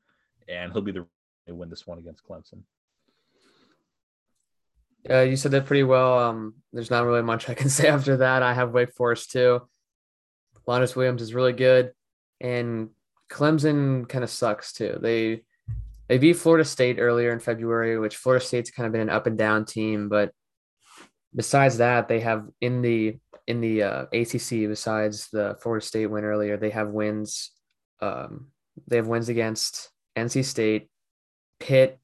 and 0.48 0.72
he'll 0.72 0.82
be 0.82 0.92
the 0.92 1.06
win 1.48 1.70
this 1.70 1.86
one 1.86 1.98
against 1.98 2.26
Clemson. 2.26 2.62
Yeah, 5.08 5.22
you 5.22 5.36
said 5.36 5.52
that 5.52 5.66
pretty 5.66 5.84
well. 5.84 6.18
Um, 6.18 6.54
there's 6.72 6.90
not 6.90 7.04
really 7.04 7.22
much 7.22 7.48
I 7.48 7.54
can 7.54 7.68
say 7.70 7.88
after 7.88 8.18
that. 8.18 8.42
I 8.42 8.54
have 8.54 8.72
Wake 8.72 8.92
Forest 8.92 9.30
too. 9.30 9.60
Alondes 10.66 10.96
Williams 10.96 11.22
is 11.22 11.34
really 11.34 11.52
good, 11.52 11.92
and 12.40 12.90
Clemson 13.30 14.08
kind 14.08 14.24
of 14.24 14.30
sucks 14.30 14.72
too. 14.72 14.98
They 15.00 15.42
they 16.08 16.18
beat 16.18 16.34
Florida 16.34 16.64
State 16.64 16.98
earlier 16.98 17.32
in 17.32 17.38
February, 17.38 17.98
which 17.98 18.16
Florida 18.16 18.44
State's 18.44 18.70
kind 18.70 18.86
of 18.86 18.92
been 18.92 19.02
an 19.02 19.10
up 19.10 19.26
and 19.26 19.38
down 19.38 19.64
team. 19.64 20.08
But 20.08 20.32
besides 21.34 21.78
that, 21.78 22.08
they 22.08 22.20
have 22.20 22.48
in 22.60 22.82
the 22.82 23.18
in 23.46 23.60
the 23.60 23.82
uh, 23.84 24.02
ACC. 24.12 24.68
Besides 24.68 25.28
the 25.32 25.56
Florida 25.62 25.86
State 25.86 26.06
win 26.06 26.24
earlier, 26.24 26.56
they 26.56 26.70
have 26.70 26.88
wins. 26.88 27.52
Um, 28.00 28.48
they 28.88 28.96
have 28.96 29.06
wins 29.06 29.28
against 29.28 29.90
NC 30.16 30.44
State, 30.44 30.90
Pitt, 31.60 31.98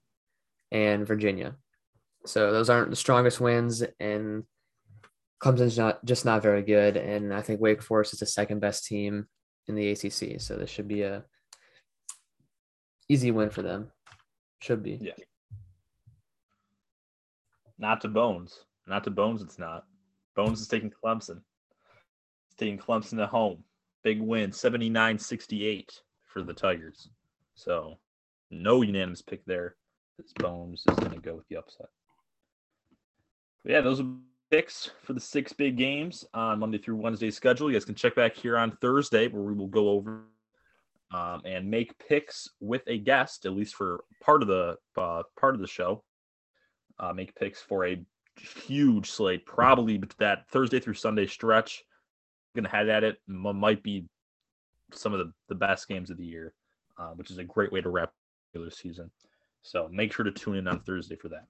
and 0.71 1.07
Virginia. 1.07 1.57
So 2.25 2.53
those 2.53 2.71
aren't 2.71 2.91
the 2.91 2.97
strongest 2.97 3.41
wins, 3.41 3.83
and 3.99 4.45
Clemson's 5.43 5.77
not 5.77 6.05
just 6.05 6.25
not 6.25 6.43
very 6.43 6.63
good. 6.63 6.97
And 6.97 7.35
I 7.35 7.43
think 7.43 7.61
Wake 7.61 7.83
Forest 7.83 8.15
is 8.15 8.21
the 8.21 8.27
second 8.27 8.61
best 8.61 8.87
team 8.87 9.27
in 9.67 9.75
the 9.75 9.91
ACC. 9.91 10.41
So 10.41 10.57
this 10.57 10.71
should 10.71 10.89
be 10.89 11.03
a 11.03 11.25
easy 13.09 13.31
win 13.31 13.51
for 13.51 13.63
them. 13.63 13.91
Should 14.61 14.83
be. 14.83 14.99
Yeah. 15.01 15.13
Not 17.79 18.01
to 18.03 18.09
Bones. 18.09 18.65
Not 18.87 19.05
to 19.05 19.11
Bones. 19.11 19.43
It's 19.43 19.59
not. 19.59 19.85
Bones 20.37 20.61
is 20.61 20.69
taking 20.69 20.91
Clemson. 20.91 21.41
It's 22.47 22.57
taking 22.57 22.79
Clemson 22.79 23.23
at 23.23 23.29
home. 23.29 23.65
Big 24.05 24.21
win, 24.21 24.51
79-68 24.51 25.91
for 26.27 26.43
the 26.43 26.55
Tigers. 26.55 27.09
So 27.55 27.99
no 28.51 28.83
unanimous 28.83 29.23
pick 29.23 29.45
there. 29.45 29.77
This 30.19 30.33
Bones 30.35 30.85
is 30.89 30.97
going 30.99 31.13
to 31.13 31.21
go 31.21 31.35
with 31.35 31.49
the 31.49 31.57
upset. 31.57 31.87
Yeah, 33.65 33.81
those 33.81 34.01
are 34.01 34.07
picks 34.51 34.91
for 35.03 35.13
the 35.13 35.21
six 35.21 35.53
big 35.53 35.77
games 35.77 36.25
on 36.35 36.59
Monday 36.59 36.79
through 36.79 36.97
Wednesday 36.97 37.31
schedule. 37.31 37.71
You 37.71 37.77
guys 37.77 37.85
can 37.85 37.95
check 37.95 38.15
back 38.15 38.35
here 38.35 38.59
on 38.59 38.77
Thursday 38.81 39.29
where 39.29 39.43
we 39.43 39.55
will 39.55 39.69
go 39.69 39.89
over 39.91 40.23
um, 41.13 41.43
and 41.45 41.71
make 41.71 41.97
picks 41.99 42.49
with 42.61 42.83
a 42.87 42.99
guest, 42.99 43.47
at 43.47 43.53
least 43.53 43.75
for 43.75 44.05
part 44.21 44.43
of 44.43 44.49
the 44.49 44.77
uh, 44.97 45.23
part 45.39 45.55
of 45.55 45.61
the 45.61 45.67
show. 45.67 46.03
uh, 46.99 47.13
make 47.13 47.35
picks 47.35 47.61
for 47.61 47.87
a 47.87 48.03
huge 48.37 49.11
slate, 49.11 49.45
probably 49.45 50.01
that 50.19 50.49
Thursday 50.51 50.81
through 50.81 50.95
Sunday 50.95 51.27
stretch. 51.27 51.85
Going 52.55 52.65
to 52.65 52.71
head 52.71 52.89
at 52.89 53.05
it. 53.05 53.19
Might 53.27 53.83
be 53.83 54.07
some 54.93 55.13
of 55.13 55.19
the, 55.19 55.33
the 55.49 55.55
best 55.55 55.89
games 55.89 56.11
of 56.11 56.17
the 56.19 56.25
year, 56.25 56.53
uh, 56.99 57.11
which 57.11 57.31
is 57.31 57.39
a 57.39 57.45
great 57.45 57.73
way 57.73 57.81
to 57.81 57.89
wrap 57.89 58.13
the 58.53 58.61
regular 58.61 58.71
season. 58.71 59.11
So 59.63 59.89
make 59.91 60.13
sure 60.13 60.25
to 60.25 60.33
tune 60.33 60.57
in 60.57 60.69
on 60.69 60.81
Thursday 60.81 61.17
for 61.17 61.29
that. 61.31 61.47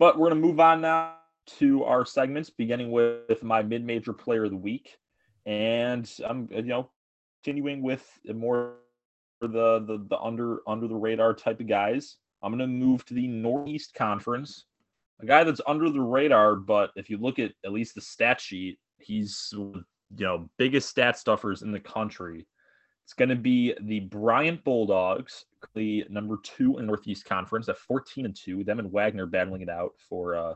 But 0.00 0.18
we're 0.18 0.30
going 0.30 0.40
to 0.40 0.48
move 0.48 0.58
on 0.60 0.80
now 0.80 1.16
to 1.58 1.84
our 1.84 2.06
segments, 2.06 2.48
beginning 2.48 2.90
with 2.90 3.42
my 3.42 3.62
mid-major 3.62 4.14
player 4.14 4.44
of 4.44 4.50
the 4.50 4.56
week, 4.56 4.96
and 5.44 6.10
I'm 6.26 6.48
you 6.50 6.62
know 6.62 6.90
continuing 7.44 7.82
with 7.82 8.08
more 8.24 8.76
the 9.42 9.80
the 9.80 10.06
the 10.08 10.18
under 10.18 10.60
under 10.66 10.88
the 10.88 10.96
radar 10.96 11.34
type 11.34 11.60
of 11.60 11.68
guys. 11.68 12.16
I'm 12.42 12.50
going 12.50 12.60
to 12.60 12.66
move 12.66 13.04
to 13.06 13.14
the 13.14 13.26
Northeast 13.26 13.92
Conference, 13.92 14.64
a 15.20 15.26
guy 15.26 15.44
that's 15.44 15.60
under 15.66 15.90
the 15.90 16.00
radar, 16.00 16.56
but 16.56 16.92
if 16.96 17.10
you 17.10 17.18
look 17.18 17.38
at 17.38 17.52
at 17.62 17.72
least 17.72 17.94
the 17.94 18.00
stat 18.00 18.40
sheet, 18.40 18.78
he's 19.00 19.50
you 19.52 19.84
know 20.16 20.48
biggest 20.56 20.88
stat 20.88 21.18
stuffers 21.18 21.60
in 21.60 21.72
the 21.72 21.80
country. 21.80 22.46
It's 23.10 23.16
going 23.16 23.30
to 23.30 23.34
be 23.34 23.74
the 23.80 23.98
Bryant 23.98 24.62
Bulldogs, 24.62 25.46
the 25.74 26.06
number 26.08 26.38
two 26.44 26.78
in 26.78 26.86
Northeast 26.86 27.24
Conference 27.24 27.68
at 27.68 27.76
14 27.76 28.24
and 28.24 28.36
two. 28.36 28.62
Them 28.62 28.78
and 28.78 28.92
Wagner 28.92 29.26
battling 29.26 29.62
it 29.62 29.68
out 29.68 29.94
for 30.08 30.36
uh 30.36 30.54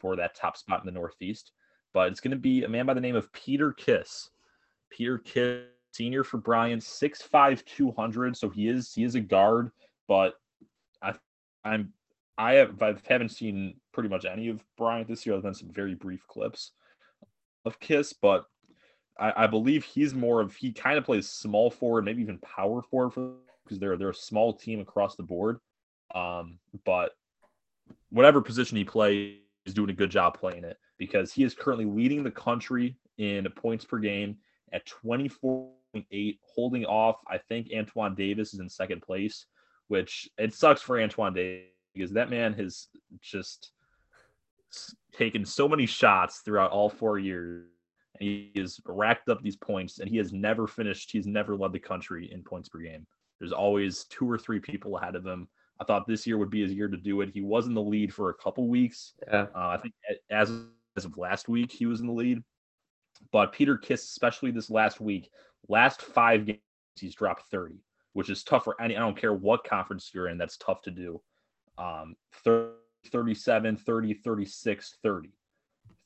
for 0.00 0.16
that 0.16 0.34
top 0.34 0.56
spot 0.56 0.80
in 0.80 0.86
the 0.86 0.98
Northeast. 0.98 1.52
But 1.92 2.08
it's 2.08 2.18
going 2.18 2.32
to 2.32 2.36
be 2.36 2.64
a 2.64 2.68
man 2.68 2.84
by 2.84 2.94
the 2.94 3.00
name 3.00 3.14
of 3.14 3.32
Peter 3.32 3.70
Kiss. 3.72 4.30
Peter 4.90 5.18
Kiss, 5.18 5.60
senior 5.92 6.24
for 6.24 6.38
Bryant, 6.38 6.82
6'5", 6.82 7.64
200. 7.64 8.36
So 8.36 8.48
he 8.48 8.66
is 8.66 8.92
he 8.92 9.04
is 9.04 9.14
a 9.14 9.20
guard, 9.20 9.70
but 10.08 10.34
I 11.00 11.14
I'm 11.64 11.92
I 12.38 12.54
have 12.54 12.82
I 12.82 12.96
haven't 13.06 13.28
seen 13.28 13.74
pretty 13.92 14.08
much 14.08 14.24
any 14.24 14.48
of 14.48 14.64
Bryant 14.76 15.06
this 15.06 15.24
year 15.24 15.36
other 15.36 15.42
than 15.42 15.54
some 15.54 15.70
very 15.70 15.94
brief 15.94 16.26
clips 16.26 16.72
of 17.64 17.78
Kiss, 17.78 18.12
but 18.12 18.46
I, 19.18 19.44
I 19.44 19.46
believe 19.46 19.84
he's 19.84 20.14
more 20.14 20.40
of 20.40 20.54
he 20.54 20.72
kind 20.72 20.98
of 20.98 21.04
plays 21.04 21.28
small 21.28 21.70
forward, 21.70 22.04
maybe 22.04 22.22
even 22.22 22.38
power 22.38 22.82
forward 22.82 23.10
for 23.10 23.34
because 23.64 23.78
they're 23.78 23.96
they're 23.96 24.10
a 24.10 24.14
small 24.14 24.52
team 24.52 24.80
across 24.80 25.16
the 25.16 25.22
board. 25.22 25.58
Um, 26.14 26.58
but 26.84 27.12
whatever 28.10 28.40
position 28.40 28.76
he 28.76 28.84
plays, 28.84 29.36
he's 29.64 29.74
doing 29.74 29.90
a 29.90 29.94
good 29.94 30.10
job 30.10 30.38
playing 30.38 30.64
it 30.64 30.76
because 30.98 31.32
he 31.32 31.44
is 31.44 31.54
currently 31.54 31.84
leading 31.84 32.22
the 32.22 32.30
country 32.30 32.96
in 33.18 33.46
points 33.56 33.84
per 33.84 33.98
game 33.98 34.36
at 34.72 34.86
24.8, 34.86 36.38
holding 36.42 36.84
off. 36.84 37.16
I 37.28 37.38
think 37.38 37.68
Antoine 37.76 38.14
Davis 38.14 38.54
is 38.54 38.60
in 38.60 38.68
second 38.68 39.02
place, 39.02 39.46
which 39.88 40.28
it 40.38 40.54
sucks 40.54 40.82
for 40.82 41.00
Antoine 41.00 41.34
Davis 41.34 41.68
because 41.94 42.12
that 42.12 42.30
man 42.30 42.54
has 42.54 42.88
just 43.20 43.72
taken 45.12 45.44
so 45.44 45.68
many 45.68 45.86
shots 45.86 46.38
throughout 46.38 46.70
all 46.70 46.88
four 46.88 47.18
years. 47.18 47.66
And 48.20 48.28
he 48.28 48.52
has 48.56 48.80
racked 48.84 49.28
up 49.28 49.42
these 49.42 49.56
points, 49.56 49.98
and 49.98 50.08
he 50.08 50.16
has 50.18 50.32
never 50.32 50.66
finished. 50.66 51.10
He's 51.10 51.26
never 51.26 51.56
led 51.56 51.72
the 51.72 51.78
country 51.78 52.30
in 52.32 52.42
points 52.42 52.68
per 52.68 52.78
game. 52.78 53.06
There's 53.38 53.52
always 53.52 54.04
two 54.04 54.30
or 54.30 54.38
three 54.38 54.60
people 54.60 54.96
ahead 54.96 55.16
of 55.16 55.26
him. 55.26 55.48
I 55.80 55.84
thought 55.84 56.06
this 56.06 56.26
year 56.26 56.38
would 56.38 56.50
be 56.50 56.62
his 56.62 56.72
year 56.72 56.88
to 56.88 56.96
do 56.96 57.22
it. 57.22 57.30
He 57.32 57.40
was 57.40 57.66
in 57.66 57.74
the 57.74 57.82
lead 57.82 58.14
for 58.14 58.30
a 58.30 58.34
couple 58.34 58.68
weeks. 58.68 59.14
Yeah. 59.26 59.46
Uh, 59.54 59.68
I 59.68 59.78
think 59.78 59.94
as 60.30 60.52
as 60.96 61.04
of 61.04 61.16
last 61.18 61.48
week, 61.48 61.72
he 61.72 61.86
was 61.86 62.00
in 62.00 62.06
the 62.06 62.12
lead. 62.12 62.42
But 63.32 63.52
Peter 63.52 63.76
Kiss, 63.76 64.02
especially 64.02 64.50
this 64.50 64.70
last 64.70 65.00
week, 65.00 65.30
last 65.68 66.02
five 66.02 66.46
games, 66.46 66.60
he's 66.96 67.14
dropped 67.14 67.50
30, 67.50 67.76
which 68.12 68.30
is 68.30 68.44
tough 68.44 68.64
for 68.64 68.80
any. 68.80 68.96
I 68.96 69.00
don't 69.00 69.16
care 69.16 69.34
what 69.34 69.64
conference 69.64 70.10
you're 70.14 70.28
in, 70.28 70.38
that's 70.38 70.56
tough 70.56 70.82
to 70.82 70.90
do. 70.90 71.20
Um, 71.78 72.14
30, 72.44 72.74
37, 73.10 73.76
30, 73.76 74.14
36, 74.14 74.98
30. 75.02 75.30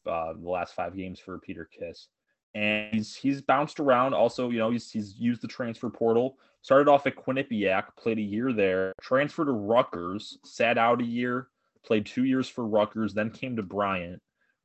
Uh, 0.07 0.33
the 0.35 0.49
last 0.49 0.75
five 0.75 0.97
games 0.97 1.19
for 1.19 1.39
Peter 1.39 1.69
Kiss. 1.79 2.09
And 2.55 2.95
he's 2.95 3.15
he's 3.15 3.43
bounced 3.43 3.81
around. 3.81 4.15
Also, 4.15 4.51
you 4.51 4.59
know, 4.59 4.71
he's 4.71 4.91
he's 4.91 5.15
used 5.19 5.43
the 5.43 5.49
transfer 5.49 5.91
portal. 5.91 6.39
Started 6.63 6.89
off 6.89 7.07
at 7.07 7.17
Quinnipiac, 7.17 7.85
played 7.97 8.19
a 8.19 8.23
year 8.23 8.53
there, 8.53 8.93
transferred 9.01 9.45
to 9.45 9.53
Rutgers, 9.53 10.39
sat 10.45 10.79
out 10.79 11.01
a 11.01 11.05
year, 11.05 11.49
played 11.85 12.07
two 12.07 12.25
years 12.25 12.49
for 12.49 12.67
Rutgers, 12.67 13.15
then 13.15 13.31
came 13.31 13.57
to 13.57 13.63
Bryant. 13.63 14.21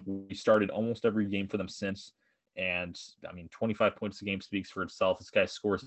We 0.05 0.33
started 0.33 0.71
almost 0.71 1.05
every 1.05 1.25
game 1.25 1.47
for 1.47 1.57
them 1.57 1.67
since. 1.69 2.13
And 2.55 2.99
I 3.29 3.33
mean, 3.33 3.49
25 3.49 3.95
points 3.95 4.21
a 4.21 4.25
game 4.25 4.41
speaks 4.41 4.71
for 4.71 4.83
itself. 4.83 5.19
This 5.19 5.29
guy 5.29 5.45
scores 5.45 5.85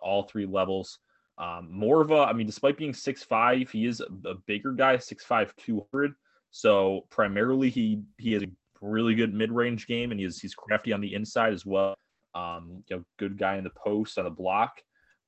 all 0.00 0.24
three 0.24 0.46
levels. 0.46 0.98
Um, 1.38 1.68
more 1.70 2.02
of 2.02 2.10
a, 2.10 2.18
I 2.18 2.32
mean, 2.32 2.46
despite 2.46 2.76
being 2.76 2.94
six 2.94 3.22
five, 3.22 3.70
he 3.70 3.86
is 3.86 4.00
a, 4.00 4.34
bigger 4.46 4.72
guy, 4.72 4.96
6'5, 4.96 5.50
200. 5.56 6.14
So 6.50 7.06
primarily, 7.08 7.70
he 7.70 8.02
he 8.18 8.32
has 8.32 8.42
a 8.42 8.50
really 8.82 9.14
good 9.14 9.32
mid 9.32 9.50
range 9.50 9.86
game, 9.86 10.10
and 10.10 10.20
he's 10.20 10.40
he's 10.40 10.54
crafty 10.54 10.92
on 10.92 11.00
the 11.00 11.14
inside 11.14 11.52
as 11.52 11.64
well. 11.64 11.94
Um, 12.34 12.82
you 12.88 12.96
know, 12.96 13.04
good 13.18 13.38
guy 13.38 13.56
in 13.56 13.64
the 13.64 13.70
post 13.70 14.18
on 14.18 14.24
the 14.24 14.30
block, 14.30 14.80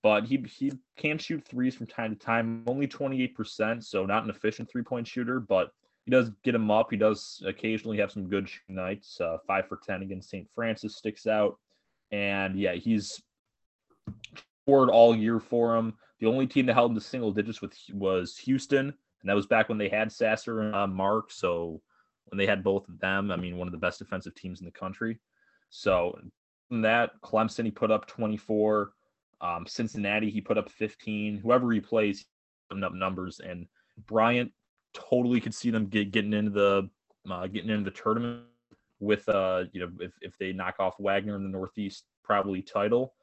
but 0.02 0.24
he 0.24 0.44
he 0.48 0.72
can 0.96 1.18
shoot 1.18 1.46
threes 1.46 1.74
from 1.74 1.86
time 1.86 2.14
to 2.14 2.24
time. 2.24 2.64
Only 2.66 2.86
28%, 2.86 3.82
so 3.84 4.07
not 4.07 4.24
an 4.24 4.30
efficient 4.30 4.70
three 4.70 4.82
point 4.82 5.07
shooter, 5.07 5.40
but 5.40 5.70
he 6.05 6.11
does 6.11 6.30
get 6.42 6.55
him 6.55 6.70
up. 6.70 6.88
He 6.90 6.96
does 6.96 7.42
occasionally 7.46 7.98
have 7.98 8.12
some 8.12 8.28
good 8.28 8.48
nights. 8.68 9.20
Uh, 9.20 9.38
five 9.46 9.66
for 9.68 9.78
10 9.84 10.02
against 10.02 10.28
St. 10.28 10.46
Francis 10.55 10.96
sticks 10.96 11.26
out. 11.26 11.59
And 12.12 12.59
yeah, 12.59 12.74
he's 12.74 13.22
scored 14.66 14.90
all 14.90 15.16
year 15.16 15.40
for 15.40 15.76
him. 15.76 15.94
The 16.20 16.26
only 16.26 16.46
team 16.46 16.66
that 16.66 16.74
held 16.74 16.90
him 16.90 16.96
to 16.96 17.00
single 17.00 17.32
digits 17.32 17.61
with 17.61 17.74
was 17.92 18.36
Houston, 18.38 18.86
and 18.86 19.30
that 19.30 19.34
was 19.34 19.46
back 19.46 19.68
when 19.68 19.78
they 19.78 19.88
had 19.88 20.12
Sasser 20.12 20.61
and 20.61 20.74
uh, 20.74 20.86
Mark. 20.86 21.30
So 21.30 21.80
when 22.27 22.39
they 22.39 22.47
had 22.47 22.64
both 22.64 22.89
of 22.89 22.99
them, 22.99 23.31
I 23.31 23.37
mean, 23.37 23.57
one 23.57 23.68
of 23.68 23.72
the 23.72 23.79
best 23.79 23.99
defensive 23.99 24.35
teams 24.35 24.61
in 24.61 24.66
the 24.66 24.72
country. 24.72 25.20
So 25.70 26.18
that, 26.70 27.11
Clemson 27.22 27.64
he 27.64 27.70
put 27.70 27.91
up 27.91 28.07
24. 28.07 28.93
Um, 29.41 29.66
Cincinnati 29.66 30.31
he 30.31 30.41
put 30.41 30.59
up 30.59 30.70
15. 30.70 31.39
Whoever 31.39 31.72
he 31.72 31.81
plays, 31.81 32.25
putting 32.68 32.85
up 32.85 32.95
numbers. 32.95 33.41
And 33.41 33.66
Bryant 34.07 34.53
totally 34.95 35.41
could 35.41 35.55
see 35.55 35.70
them 35.70 35.87
get, 35.87 36.12
getting 36.12 36.33
into 36.33 36.51
the 36.51 36.89
uh, 37.31 37.47
getting 37.47 37.70
into 37.70 37.91
the 37.91 37.97
tournament 37.97 38.45
with 39.01 39.29
uh 39.29 39.64
you 39.72 39.81
know 39.81 39.91
if, 40.01 40.12
if 40.20 40.39
they 40.39 40.53
knock 40.53 40.77
off 40.79 40.95
Wagner 40.99 41.37
in 41.37 41.43
the 41.43 41.49
Northeast 41.49 42.05
probably 42.22 42.62
title 42.62 43.14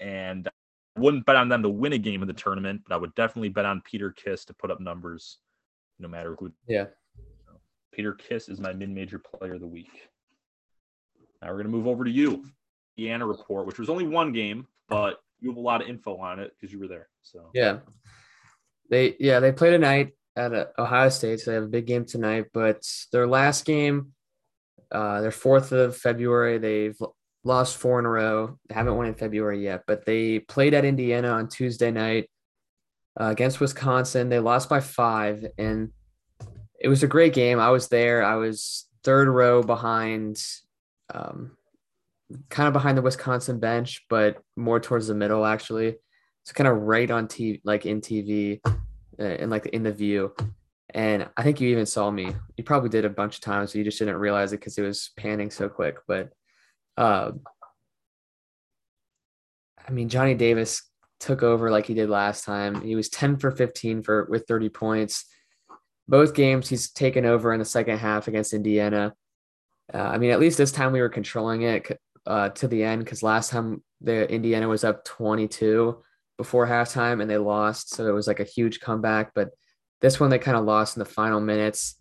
and 0.00 0.48
I 0.48 1.00
wouldn't 1.00 1.26
bet 1.26 1.36
on 1.36 1.48
them 1.48 1.62
to 1.62 1.68
win 1.68 1.92
a 1.92 1.98
game 1.98 2.22
in 2.22 2.28
the 2.28 2.34
tournament 2.34 2.82
but 2.86 2.94
I 2.94 2.98
would 2.98 3.14
definitely 3.14 3.48
bet 3.48 3.66
on 3.66 3.82
Peter 3.84 4.12
Kiss 4.12 4.44
to 4.46 4.54
put 4.54 4.70
up 4.70 4.80
numbers 4.80 5.38
no 5.98 6.08
matter 6.08 6.36
who 6.38 6.52
yeah 6.66 6.86
Peter 7.98 8.14
Kiss 8.14 8.48
is 8.48 8.60
my 8.60 8.72
mid-major 8.72 9.18
player 9.18 9.54
of 9.54 9.60
the 9.60 9.66
week 9.66 10.08
now 11.42 11.48
we're 11.48 11.54
going 11.54 11.66
to 11.66 11.72
move 11.72 11.88
over 11.88 12.04
to 12.04 12.10
you 12.10 12.44
Indiana 12.96 13.26
report 13.26 13.66
which 13.66 13.78
was 13.78 13.90
only 13.90 14.06
one 14.06 14.32
game 14.32 14.66
but 14.88 15.20
you 15.40 15.50
have 15.50 15.58
a 15.58 15.60
lot 15.60 15.82
of 15.82 15.88
info 15.88 16.16
on 16.16 16.38
it 16.38 16.52
because 16.54 16.72
you 16.72 16.78
were 16.78 16.88
there 16.88 17.08
so 17.22 17.50
yeah 17.52 17.78
they 18.88 19.16
yeah 19.18 19.40
they 19.40 19.52
played 19.52 19.72
tonight 19.72 20.12
at 20.38 20.54
uh, 20.54 20.66
Ohio 20.78 21.08
State, 21.08 21.40
so 21.40 21.50
they 21.50 21.56
have 21.56 21.64
a 21.64 21.68
big 21.68 21.86
game 21.86 22.04
tonight. 22.04 22.46
But 22.54 22.82
their 23.12 23.26
last 23.26 23.64
game, 23.64 24.12
uh, 24.90 25.20
their 25.20 25.32
fourth 25.32 25.72
of 25.72 25.96
February, 25.96 26.58
they've 26.58 26.98
lost 27.44 27.76
four 27.76 27.98
in 27.98 28.06
a 28.06 28.10
row. 28.10 28.58
They 28.68 28.74
haven't 28.74 28.96
won 28.96 29.06
in 29.06 29.14
February 29.14 29.62
yet, 29.62 29.82
but 29.86 30.06
they 30.06 30.38
played 30.38 30.74
at 30.74 30.84
Indiana 30.84 31.30
on 31.30 31.48
Tuesday 31.48 31.90
night 31.90 32.30
uh, 33.20 33.24
against 33.24 33.60
Wisconsin. 33.60 34.28
They 34.28 34.38
lost 34.38 34.68
by 34.68 34.80
five, 34.80 35.44
and 35.58 35.90
it 36.78 36.88
was 36.88 37.02
a 37.02 37.08
great 37.08 37.34
game. 37.34 37.58
I 37.58 37.70
was 37.70 37.88
there. 37.88 38.22
I 38.22 38.36
was 38.36 38.86
third 39.02 39.28
row 39.28 39.62
behind, 39.62 40.42
um, 41.12 41.56
kind 42.48 42.66
of 42.66 42.72
behind 42.72 42.96
the 42.96 43.02
Wisconsin 43.02 43.58
bench, 43.58 44.04
but 44.08 44.42
more 44.56 44.80
towards 44.80 45.08
the 45.08 45.14
middle 45.14 45.44
actually. 45.44 45.96
It's 46.42 46.52
kind 46.52 46.68
of 46.68 46.82
right 46.82 47.10
on 47.10 47.26
TV, 47.26 47.60
like 47.64 47.84
in 47.84 48.00
TV 48.00 48.60
and 49.18 49.50
like 49.50 49.66
in 49.66 49.82
the 49.82 49.92
view. 49.92 50.34
And 50.94 51.28
I 51.36 51.42
think 51.42 51.60
you 51.60 51.68
even 51.68 51.84
saw 51.84 52.10
me. 52.10 52.34
You 52.56 52.64
probably 52.64 52.88
did 52.88 53.04
a 53.04 53.10
bunch 53.10 53.36
of 53.36 53.42
times, 53.42 53.72
so 53.72 53.78
you 53.78 53.84
just 53.84 53.98
didn't 53.98 54.16
realize 54.16 54.52
it 54.52 54.60
because 54.60 54.78
it 54.78 54.82
was 54.82 55.10
panning 55.16 55.50
so 55.50 55.68
quick. 55.68 55.98
But 56.06 56.30
uh, 56.96 57.32
I 59.86 59.90
mean, 59.90 60.08
Johnny 60.08 60.34
Davis 60.34 60.82
took 61.20 61.42
over 61.42 61.70
like 61.70 61.86
he 61.86 61.94
did 61.94 62.08
last 62.08 62.44
time. 62.44 62.80
He 62.80 62.94
was 62.94 63.08
10 63.10 63.38
for 63.38 63.50
15 63.50 64.02
for 64.02 64.26
with 64.30 64.46
30 64.46 64.68
points. 64.70 65.26
Both 66.08 66.34
games 66.34 66.68
he's 66.68 66.90
taken 66.90 67.26
over 67.26 67.52
in 67.52 67.58
the 67.58 67.64
second 67.64 67.98
half 67.98 68.28
against 68.28 68.54
Indiana. 68.54 69.14
Uh, 69.92 69.98
I 69.98 70.18
mean, 70.18 70.30
at 70.30 70.40
least 70.40 70.58
this 70.58 70.72
time 70.72 70.92
we 70.92 71.00
were 71.00 71.08
controlling 71.08 71.62
it 71.62 72.00
uh, 72.26 72.50
to 72.50 72.68
the 72.68 72.82
end 72.82 73.04
because 73.04 73.22
last 73.22 73.50
time 73.50 73.82
the 74.00 74.30
Indiana 74.30 74.68
was 74.68 74.84
up 74.84 75.04
22 75.04 76.02
before 76.36 76.66
halftime 76.66 77.20
and 77.20 77.30
they 77.30 77.38
lost. 77.38 77.90
So 77.90 78.06
it 78.06 78.12
was 78.12 78.26
like 78.26 78.40
a 78.40 78.44
huge 78.44 78.80
comeback. 78.80 79.32
But 79.34 79.50
this 80.00 80.20
one 80.20 80.30
they 80.30 80.38
kind 80.38 80.56
of 80.56 80.64
lost 80.64 80.96
in 80.96 81.00
the 81.00 81.06
final 81.10 81.40
minutes. 81.40 81.96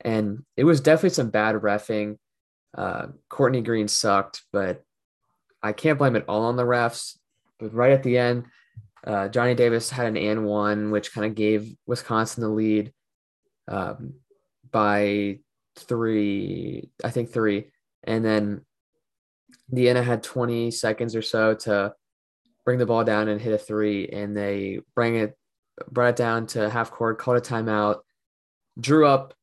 And 0.00 0.44
it 0.56 0.64
was 0.64 0.80
definitely 0.80 1.10
some 1.10 1.30
bad 1.30 1.54
refing. 1.56 2.18
Uh, 2.76 3.08
Courtney 3.28 3.62
Green 3.62 3.86
sucked, 3.86 4.42
but 4.52 4.82
I 5.62 5.72
can't 5.72 5.98
blame 5.98 6.16
it 6.16 6.24
all 6.28 6.44
on 6.44 6.56
the 6.56 6.64
refs. 6.64 7.16
But 7.58 7.72
right 7.72 7.92
at 7.92 8.02
the 8.02 8.18
end, 8.18 8.46
uh, 9.06 9.28
Johnny 9.28 9.54
Davis 9.54 9.90
had 9.90 10.06
an 10.06 10.16
and 10.16 10.46
one, 10.46 10.90
which 10.90 11.12
kind 11.12 11.26
of 11.26 11.34
gave 11.34 11.74
Wisconsin 11.86 12.42
the 12.42 12.48
lead. 12.48 12.92
Um, 13.68 14.14
by 14.70 15.38
three, 15.76 16.90
I 17.02 17.10
think 17.10 17.32
three, 17.32 17.66
and 18.02 18.24
then 18.24 18.62
Indiana 19.70 20.02
had 20.02 20.22
20 20.22 20.70
seconds 20.70 21.16
or 21.16 21.22
so 21.22 21.54
to 21.54 21.94
bring 22.64 22.78
the 22.78 22.86
ball 22.86 23.04
down 23.04 23.28
and 23.28 23.40
hit 23.40 23.52
a 23.52 23.58
three, 23.58 24.08
and 24.08 24.36
they 24.36 24.80
bring 24.94 25.16
it 25.16 25.36
brought 25.90 26.10
it 26.10 26.16
down 26.16 26.46
to 26.46 26.70
half 26.70 26.90
court, 26.90 27.18
called 27.18 27.36
a 27.36 27.40
timeout, 27.40 28.00
drew 28.78 29.06
up 29.06 29.34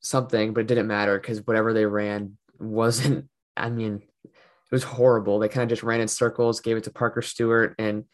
something, 0.00 0.52
but 0.52 0.60
it 0.60 0.66
didn't 0.66 0.86
matter 0.86 1.18
because 1.18 1.46
whatever 1.46 1.72
they 1.72 1.86
ran 1.86 2.36
wasn't. 2.58 3.28
I 3.56 3.70
mean, 3.70 4.02
it 4.24 4.30
was 4.72 4.84
horrible. 4.84 5.38
They 5.38 5.48
kind 5.48 5.62
of 5.62 5.68
just 5.68 5.82
ran 5.82 6.00
in 6.00 6.08
circles, 6.08 6.60
gave 6.60 6.76
it 6.76 6.84
to 6.84 6.90
Parker 6.90 7.22
Stewart, 7.22 7.74
and 7.78 8.04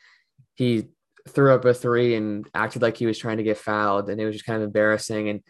he 0.55 0.89
threw 1.29 1.55
up 1.55 1.65
a 1.65 1.75
three 1.75 2.15
and 2.15 2.49
acted 2.55 2.83
like 2.83 2.97
he 2.97 3.07
was 3.07 3.19
trying 3.19 3.39
to 3.39 3.43
get 3.43 3.59
fouled, 3.59 4.09
and 4.11 4.21
it 4.21 4.27
was 4.27 4.35
just 4.35 4.47
kind 4.47 4.57
of 4.57 4.67
embarrassing. 4.67 5.29
And 5.29 5.41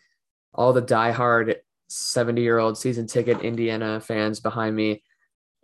all 0.54 0.72
the 0.72 0.82
diehard 0.82 1.56
70 1.88 2.42
year 2.42 2.58
old 2.58 2.78
season 2.78 3.06
ticket 3.06 3.42
Indiana 3.42 4.00
fans 4.00 4.40
behind 4.40 4.74
me, 4.74 5.02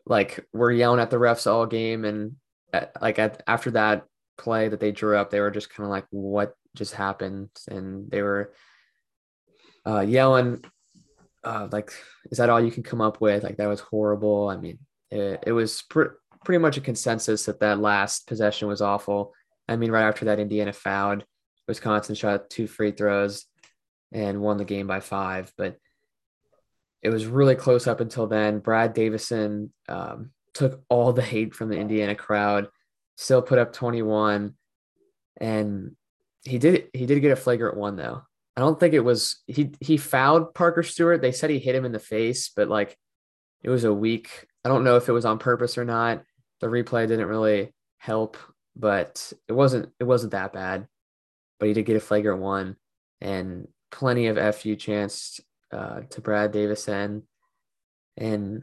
like, 0.06 0.44
were 0.52 0.70
yelling 0.70 1.00
at 1.00 1.10
the 1.10 1.16
refs 1.16 1.50
all 1.50 1.66
game. 1.66 2.04
And 2.04 2.36
at, 2.72 2.92
like 3.00 3.18
at, 3.18 3.42
after 3.46 3.72
that 3.72 4.04
play 4.38 4.68
that 4.68 4.80
they 4.80 4.92
drew 4.92 5.16
up, 5.16 5.30
they 5.30 5.40
were 5.40 5.50
just 5.50 5.70
kind 5.70 5.84
of 5.84 5.90
like, 5.90 6.06
what 6.10 6.54
just 6.74 6.94
happened? 6.94 7.50
And 7.68 8.10
they 8.10 8.22
were 8.22 8.52
uh, 9.86 10.00
yelling, 10.00 10.64
uh, 11.42 11.68
like, 11.70 11.92
is 12.30 12.38
that 12.38 12.50
all 12.50 12.60
you 12.60 12.72
can 12.72 12.82
come 12.82 13.00
up 13.00 13.20
with? 13.20 13.42
Like, 13.42 13.58
that 13.58 13.68
was 13.68 13.80
horrible. 13.80 14.48
I 14.48 14.56
mean, 14.56 14.78
it, 15.10 15.44
it 15.46 15.52
was 15.52 15.82
pr- 15.82 16.16
pretty 16.44 16.58
much 16.58 16.76
a 16.76 16.80
consensus 16.80 17.46
that 17.46 17.60
that 17.60 17.80
last 17.80 18.26
possession 18.26 18.68
was 18.68 18.82
awful. 18.82 19.32
I 19.68 19.76
mean, 19.76 19.90
right 19.90 20.06
after 20.06 20.26
that, 20.26 20.38
Indiana 20.38 20.72
fouled. 20.72 21.24
Wisconsin 21.66 22.14
shot 22.14 22.50
two 22.50 22.66
free 22.66 22.90
throws 22.90 23.46
and 24.12 24.40
won 24.40 24.58
the 24.58 24.64
game 24.64 24.86
by 24.86 25.00
five. 25.00 25.52
But 25.56 25.78
it 27.02 27.10
was 27.10 27.26
really 27.26 27.54
close 27.54 27.86
up 27.86 28.00
until 28.00 28.26
then. 28.26 28.60
Brad 28.60 28.94
Davison 28.94 29.72
um, 29.88 30.30
took 30.54 30.82
all 30.88 31.12
the 31.12 31.22
hate 31.22 31.54
from 31.54 31.68
the 31.68 31.78
Indiana 31.78 32.14
crowd, 32.14 32.68
still 33.16 33.42
put 33.42 33.58
up 33.58 33.72
21, 33.72 34.54
and 35.38 35.96
he 36.44 36.58
did 36.58 36.88
he 36.92 37.06
did 37.06 37.20
get 37.20 37.32
a 37.32 37.36
flagrant 37.36 37.76
one 37.76 37.96
though. 37.96 38.22
I 38.56 38.60
don't 38.60 38.78
think 38.78 38.94
it 38.94 39.00
was 39.00 39.42
he 39.46 39.72
he 39.80 39.96
fouled 39.96 40.54
Parker 40.54 40.82
Stewart. 40.82 41.20
They 41.20 41.32
said 41.32 41.50
he 41.50 41.58
hit 41.58 41.74
him 41.74 41.84
in 41.84 41.92
the 41.92 41.98
face, 41.98 42.50
but 42.54 42.68
like 42.68 42.96
it 43.62 43.70
was 43.70 43.84
a 43.84 43.92
weak. 43.92 44.46
I 44.64 44.68
don't 44.68 44.84
know 44.84 44.96
if 44.96 45.08
it 45.08 45.12
was 45.12 45.24
on 45.24 45.38
purpose 45.38 45.76
or 45.76 45.84
not. 45.84 46.22
The 46.60 46.68
replay 46.68 47.08
didn't 47.08 47.26
really 47.26 47.74
help, 47.98 48.36
but 48.76 49.32
it 49.48 49.52
wasn't 49.52 49.90
it 50.00 50.04
wasn't 50.04 50.32
that 50.32 50.52
bad. 50.52 50.86
But 51.58 51.68
he 51.68 51.74
did 51.74 51.86
get 51.86 51.96
a 51.96 52.00
flagrant 52.00 52.40
one 52.40 52.76
and 53.20 53.68
plenty 53.90 54.26
of 54.26 54.56
fu 54.56 54.76
chance 54.76 55.40
uh, 55.72 56.00
to 56.10 56.20
Brad 56.20 56.52
Davison, 56.52 57.22
and 58.16 58.62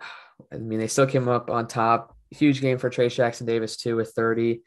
I 0.52 0.56
mean 0.56 0.78
they 0.78 0.88
still 0.88 1.06
came 1.06 1.28
up 1.28 1.50
on 1.50 1.66
top. 1.66 2.16
Huge 2.30 2.60
game 2.60 2.78
for 2.78 2.90
Trayce 2.90 3.14
Jackson 3.14 3.46
Davis 3.46 3.76
too 3.76 3.96
with 3.96 4.10
30. 4.10 4.60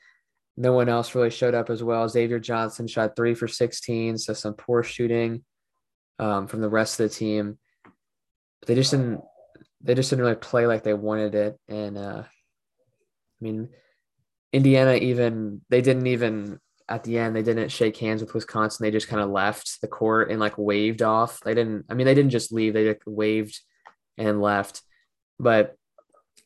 No 0.58 0.74
one 0.74 0.90
else 0.90 1.16
really 1.16 1.30
showed 1.30 1.54
up 1.54 1.70
as 1.70 1.84
well. 1.84 2.10
Xavier 2.10 2.40
Johnson 2.40 2.88
shot 2.88 3.16
three 3.16 3.36
for 3.36 3.48
16, 3.48 4.18
so 4.18 4.34
some 4.34 4.54
poor 4.54 4.84
shooting 4.84 5.44
um, 6.20 6.48
from 6.48 6.62
the 6.62 6.70
rest 6.70 7.00
of 7.00 7.10
the 7.10 7.16
team. 7.16 7.58
But 7.84 8.68
they 8.68 8.76
just 8.76 8.92
didn't 8.92 9.22
they 9.84 9.96
just 9.96 10.10
didn't 10.10 10.24
really 10.24 10.36
play 10.36 10.68
like 10.68 10.84
they 10.84 10.94
wanted 10.94 11.36
it. 11.36 11.60
And 11.68 11.98
uh, 11.98 12.24
I 13.42 13.44
mean, 13.44 13.70
Indiana 14.54 14.94
even 14.94 15.62
they 15.70 15.82
didn't 15.82 16.08
even 16.08 16.60
at 16.88 17.04
the 17.04 17.18
end 17.18 17.36
they 17.36 17.44
didn't 17.44 17.70
shake 17.70 17.98
hands 17.98 18.22
with 18.22 18.34
Wisconsin. 18.34 18.84
They 18.84 18.92
just 18.92 19.08
kind 19.08 19.22
of 19.22 19.30
left 19.30 19.82
the 19.82 19.88
court 19.88 20.30
and 20.30 20.40
like 20.40 20.58
waved 20.58 21.02
off. 21.02 21.40
They 21.42 21.54
didn't. 21.54 21.86
I 21.90 21.94
mean, 21.94 22.06
they 22.06 22.16
didn't 22.16 22.32
just 22.32 22.52
leave. 22.52 22.74
They 22.74 22.86
just 22.86 23.06
waved 23.06 23.60
and 24.18 24.42
left. 24.42 24.82
But 25.40 25.76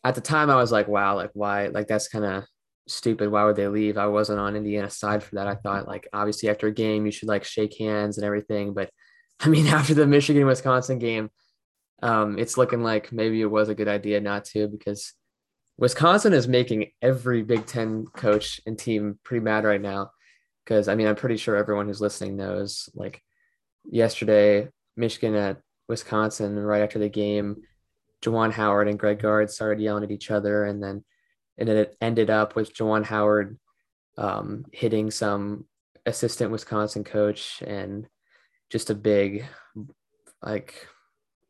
at 0.03 0.15
the 0.15 0.21
time, 0.21 0.49
I 0.49 0.55
was 0.55 0.71
like, 0.71 0.87
wow, 0.87 1.15
like 1.15 1.31
why? 1.33 1.67
Like 1.67 1.87
that's 1.87 2.07
kind 2.07 2.25
of 2.25 2.43
stupid. 2.87 3.31
Why 3.31 3.43
would 3.45 3.55
they 3.55 3.67
leave? 3.67 3.97
I 3.97 4.07
wasn't 4.07 4.39
on 4.39 4.55
Indiana's 4.55 4.97
side 4.97 5.23
for 5.23 5.35
that. 5.35 5.47
I 5.47 5.55
thought 5.55 5.87
like 5.87 6.07
obviously 6.13 6.49
after 6.49 6.67
a 6.67 6.73
game 6.73 7.05
you 7.05 7.11
should 7.11 7.27
like 7.27 7.43
shake 7.43 7.77
hands 7.77 8.17
and 8.17 8.25
everything. 8.25 8.73
But 8.73 8.91
I 9.39 9.49
mean, 9.49 9.67
after 9.67 9.93
the 9.93 10.07
Michigan 10.07 10.45
Wisconsin 10.45 10.99
game, 10.99 11.29
um, 12.01 12.37
it's 12.37 12.57
looking 12.57 12.83
like 12.83 13.11
maybe 13.11 13.41
it 13.41 13.45
was 13.49 13.69
a 13.69 13.75
good 13.75 13.87
idea 13.87 14.21
not 14.21 14.45
to 14.45 14.67
because 14.67 15.13
Wisconsin 15.77 16.33
is 16.33 16.47
making 16.47 16.91
every 17.01 17.43
Big 17.43 17.65
Ten 17.65 18.05
coach 18.05 18.61
and 18.65 18.77
team 18.77 19.19
pretty 19.23 19.43
mad 19.43 19.65
right 19.65 19.81
now. 19.81 20.11
Because 20.63 20.87
I 20.87 20.95
mean, 20.95 21.07
I'm 21.07 21.15
pretty 21.15 21.37
sure 21.37 21.55
everyone 21.55 21.87
who's 21.87 22.01
listening 22.01 22.37
knows. 22.37 22.89
Like 22.95 23.21
yesterday, 23.83 24.69
Michigan 24.95 25.35
at 25.35 25.57
Wisconsin, 25.87 26.57
right 26.57 26.81
after 26.81 26.97
the 26.97 27.09
game, 27.09 27.57
Juwan 28.21 28.51
Howard 28.51 28.87
and 28.87 28.97
Greg 28.97 29.19
Gard 29.19 29.51
started 29.51 29.81
yelling 29.81 30.03
at 30.03 30.11
each 30.11 30.31
other, 30.31 30.65
and 30.65 30.81
then 30.81 31.03
and 31.57 31.69
it 31.69 31.95
ended 32.01 32.29
up 32.29 32.55
with 32.55 32.73
Juwan 32.73 33.05
Howard 33.05 33.57
um, 34.17 34.65
hitting 34.71 35.11
some 35.11 35.65
assistant 36.05 36.51
Wisconsin 36.51 37.03
coach 37.03 37.61
and 37.65 38.07
just 38.69 38.89
a 38.89 38.95
big 38.95 39.45
like 40.41 40.87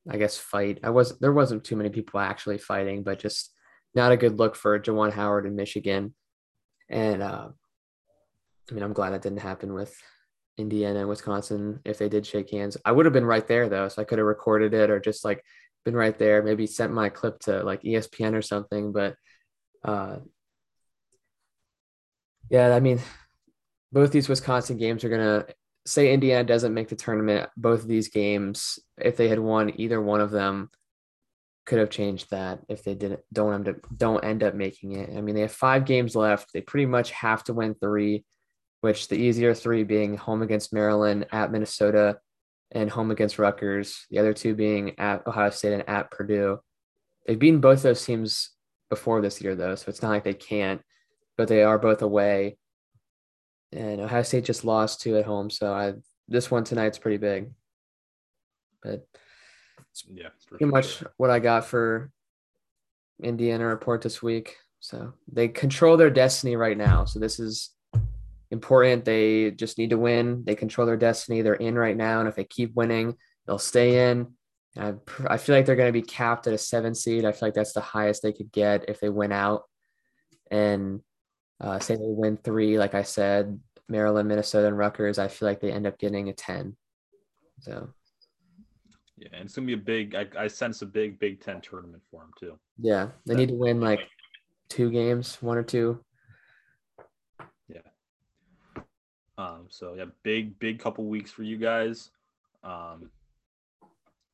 I 0.09 0.17
guess 0.17 0.37
fight. 0.37 0.79
I 0.83 0.89
was 0.89 1.17
there 1.19 1.33
wasn't 1.33 1.63
too 1.63 1.75
many 1.75 1.89
people 1.89 2.19
actually 2.19 2.57
fighting, 2.57 3.03
but 3.03 3.19
just 3.19 3.54
not 3.95 4.11
a 4.11 4.17
good 4.17 4.37
look 4.37 4.55
for 4.55 4.79
Juwan 4.79 5.11
Howard 5.11 5.45
in 5.45 5.55
Michigan. 5.55 6.13
And 6.89 7.23
uh, 7.23 7.49
I 8.69 8.73
mean, 8.73 8.83
I'm 8.83 8.93
glad 8.93 9.11
that 9.11 9.21
didn't 9.21 9.39
happen 9.39 9.73
with 9.73 9.95
Indiana 10.57 10.99
and 10.99 11.09
Wisconsin. 11.09 11.79
If 11.85 11.97
they 11.97 12.09
did 12.09 12.25
shake 12.25 12.51
hands, 12.51 12.77
I 12.85 12.91
would 12.91 13.05
have 13.05 13.13
been 13.13 13.25
right 13.25 13.47
there 13.47 13.69
though, 13.69 13.87
so 13.87 14.01
I 14.01 14.05
could 14.05 14.19
have 14.19 14.27
recorded 14.27 14.73
it 14.73 14.89
or 14.89 14.99
just 14.99 15.25
like 15.25 15.43
been 15.83 15.95
right 15.95 16.17
there. 16.17 16.43
Maybe 16.43 16.67
sent 16.67 16.93
my 16.93 17.09
clip 17.09 17.39
to 17.41 17.63
like 17.63 17.83
ESPN 17.83 18.33
or 18.33 18.41
something. 18.41 18.91
But 18.91 19.15
uh, 19.83 20.17
yeah, 22.49 22.75
I 22.75 22.79
mean, 22.79 22.99
both 23.91 24.11
these 24.11 24.29
Wisconsin 24.29 24.77
games 24.77 25.03
are 25.03 25.09
gonna 25.09 25.45
say 25.85 26.13
Indiana 26.13 26.43
doesn't 26.43 26.73
make 26.73 26.89
the 26.89 26.95
tournament. 26.95 27.49
Both 27.55 27.81
of 27.81 27.87
these 27.87 28.09
games, 28.09 28.79
if 28.97 29.17
they 29.17 29.27
had 29.27 29.39
won 29.39 29.79
either 29.79 30.01
one 30.01 30.21
of 30.21 30.31
them, 30.31 30.69
could 31.65 31.79
have 31.79 31.89
changed 31.89 32.29
that 32.29 32.59
if 32.69 32.83
they 32.83 32.93
didn't 32.93 33.21
don't 33.33 33.53
end 33.53 33.69
up 33.69 33.75
don't 33.95 34.23
end 34.23 34.43
up 34.43 34.53
making 34.53 34.93
it. 34.93 35.09
I 35.15 35.21
mean, 35.21 35.35
they 35.35 35.41
have 35.41 35.51
five 35.51 35.85
games 35.85 36.15
left. 36.15 36.53
They 36.53 36.61
pretty 36.61 36.85
much 36.85 37.11
have 37.11 37.43
to 37.45 37.53
win 37.53 37.75
three, 37.75 38.23
which 38.81 39.07
the 39.07 39.15
easier 39.15 39.53
three 39.53 39.83
being 39.83 40.15
home 40.15 40.41
against 40.41 40.73
Maryland, 40.73 41.25
at 41.31 41.51
Minnesota, 41.51 42.19
and 42.71 42.89
home 42.89 43.11
against 43.11 43.39
Rutgers. 43.39 44.05
The 44.11 44.19
other 44.19 44.33
two 44.33 44.53
being 44.53 44.99
at 44.99 45.25
Ohio 45.25 45.49
State 45.49 45.73
and 45.73 45.89
at 45.89 46.11
Purdue. 46.11 46.59
They've 47.25 47.39
beaten 47.39 47.61
both 47.61 47.81
those 47.81 48.05
teams 48.05 48.51
before 48.89 49.21
this 49.21 49.41
year, 49.41 49.55
though, 49.55 49.73
so 49.75 49.89
it's 49.89 50.03
not 50.03 50.11
like 50.11 50.23
they 50.23 50.35
can't. 50.35 50.81
But 51.37 51.47
they 51.47 51.63
are 51.63 51.79
both 51.79 52.01
away, 52.01 52.57
and 53.73 53.99
Ohio 53.99 54.23
State 54.23 54.45
just 54.45 54.63
lost 54.63 55.01
two 55.01 55.17
at 55.17 55.25
home. 55.25 55.49
So 55.49 55.73
I 55.73 55.93
this 56.27 56.51
one 56.51 56.63
tonight's 56.63 56.99
pretty 56.99 57.17
big. 57.17 57.51
But 58.81 59.07
yeah, 60.11 60.29
pretty 60.47 60.65
much 60.65 61.03
what 61.17 61.29
I 61.29 61.39
got 61.39 61.65
for 61.65 62.11
Indiana 63.21 63.65
report 63.65 64.01
this 64.01 64.21
week. 64.21 64.57
So 64.79 65.13
they 65.31 65.47
control 65.47 65.97
their 65.97 66.09
destiny 66.09 66.55
right 66.55 66.77
now. 66.77 67.05
So 67.05 67.19
this 67.19 67.39
is 67.39 67.71
important. 68.51 69.05
They 69.05 69.51
just 69.51 69.77
need 69.77 69.91
to 69.91 69.97
win. 69.97 70.43
They 70.45 70.55
control 70.55 70.85
their 70.85 70.97
destiny. 70.97 71.41
They're 71.41 71.55
in 71.55 71.75
right 71.75 71.97
now, 71.97 72.19
and 72.19 72.29
if 72.29 72.35
they 72.35 72.43
keep 72.43 72.75
winning, 72.75 73.15
they'll 73.45 73.57
stay 73.57 74.09
in. 74.09 74.33
I, 74.77 74.95
I 75.27 75.37
feel 75.37 75.55
like 75.55 75.65
they're 75.65 75.75
going 75.75 75.93
to 75.93 75.99
be 75.99 76.01
capped 76.01 76.47
at 76.47 76.53
a 76.53 76.57
seven 76.57 76.93
seed. 76.93 77.25
I 77.25 77.31
feel 77.31 77.47
like 77.47 77.53
that's 77.53 77.73
the 77.73 77.81
highest 77.81 78.21
they 78.21 78.33
could 78.33 78.51
get 78.51 78.89
if 78.89 78.99
they 78.99 79.09
win 79.09 79.31
out. 79.31 79.63
And 80.51 81.01
uh, 81.61 81.79
say 81.79 81.95
they 81.95 82.01
win 82.03 82.37
three, 82.37 82.77
like 82.77 82.93
I 82.93 83.03
said, 83.03 83.59
Maryland, 83.87 84.27
Minnesota, 84.27 84.67
and 84.67 84.77
Rutgers. 84.77 85.17
I 85.17 85.29
feel 85.29 85.47
like 85.47 85.61
they 85.61 85.71
end 85.71 85.87
up 85.87 85.97
getting 85.97 86.29
a 86.29 86.33
ten. 86.33 86.75
So 87.61 87.89
yeah, 89.17 89.29
and 89.33 89.45
it's 89.45 89.55
gonna 89.55 89.67
be 89.67 89.73
a 89.73 89.77
big. 89.77 90.15
I, 90.15 90.27
I 90.37 90.47
sense 90.47 90.81
a 90.81 90.85
big 90.85 91.19
Big 91.19 91.41
Ten 91.41 91.61
tournament 91.61 92.03
for 92.09 92.21
them 92.21 92.31
too. 92.39 92.59
Yeah, 92.77 93.09
they 93.25 93.35
need 93.35 93.49
to 93.49 93.55
win 93.55 93.79
like 93.81 94.01
two 94.69 94.91
games, 94.91 95.41
one 95.41 95.57
or 95.57 95.63
two. 95.63 95.99
Yeah. 97.67 97.79
Um. 99.37 99.67
So 99.69 99.95
yeah, 99.95 100.05
big 100.23 100.57
big 100.59 100.79
couple 100.79 101.05
weeks 101.05 101.31
for 101.31 101.43
you 101.43 101.57
guys. 101.57 102.11
Um. 102.63 103.09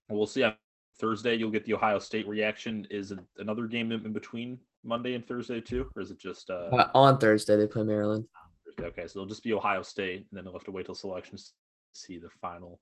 We'll 0.10 0.28
see. 0.28 0.44
On 0.44 0.54
Thursday, 1.00 1.36
you'll 1.36 1.52
get 1.52 1.66
the 1.66 1.74
Ohio 1.74 2.00
State 2.00 2.28
reaction. 2.28 2.86
Is 2.92 3.12
it 3.12 3.20
another 3.38 3.66
game 3.66 3.92
in, 3.92 4.06
in 4.06 4.14
between 4.14 4.60
Monday 4.84 5.16
and 5.16 5.26
Thursday 5.26 5.62
too, 5.62 5.90
or 5.96 6.02
is 6.02 6.12
it 6.12 6.20
just 6.20 6.50
uh... 6.50 6.70
Uh, 6.72 6.90
on 6.94 7.18
Thursday 7.18 7.56
they 7.56 7.66
play 7.66 7.84
Maryland? 7.84 8.26
Okay, 8.80 9.08
so 9.08 9.20
it'll 9.20 9.26
just 9.26 9.44
be 9.44 9.54
Ohio 9.54 9.82
State, 9.82 10.28
and 10.30 10.38
then 10.38 10.44
they'll 10.44 10.54
have 10.54 10.66
to 10.66 10.72
wait 10.72 10.86
till 10.86 10.96
selections 10.96 11.54
to 11.94 12.00
see 12.00 12.20
the 12.20 12.30
final, 12.42 12.80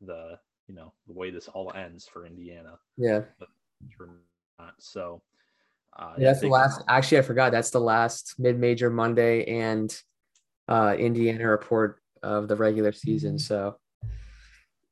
the 0.00 0.38
you 0.68 0.74
know 0.74 0.92
the 1.06 1.12
way 1.12 1.30
this 1.30 1.48
all 1.48 1.72
ends 1.74 2.06
for 2.06 2.26
Indiana. 2.26 2.78
Yeah. 2.96 3.22
So. 4.78 5.22
Uh, 5.96 6.14
yeah, 6.18 6.30
that's 6.30 6.40
the 6.40 6.48
last. 6.48 6.82
Actually, 6.88 7.18
I 7.18 7.22
forgot. 7.22 7.52
That's 7.52 7.70
the 7.70 7.80
last 7.80 8.34
mid-major 8.38 8.90
Monday, 8.90 9.44
and 9.44 9.96
uh, 10.66 10.96
Indiana 10.98 11.48
report 11.48 12.00
of 12.20 12.48
the 12.48 12.56
regular 12.56 12.90
season. 12.90 13.38
So, 13.38 13.76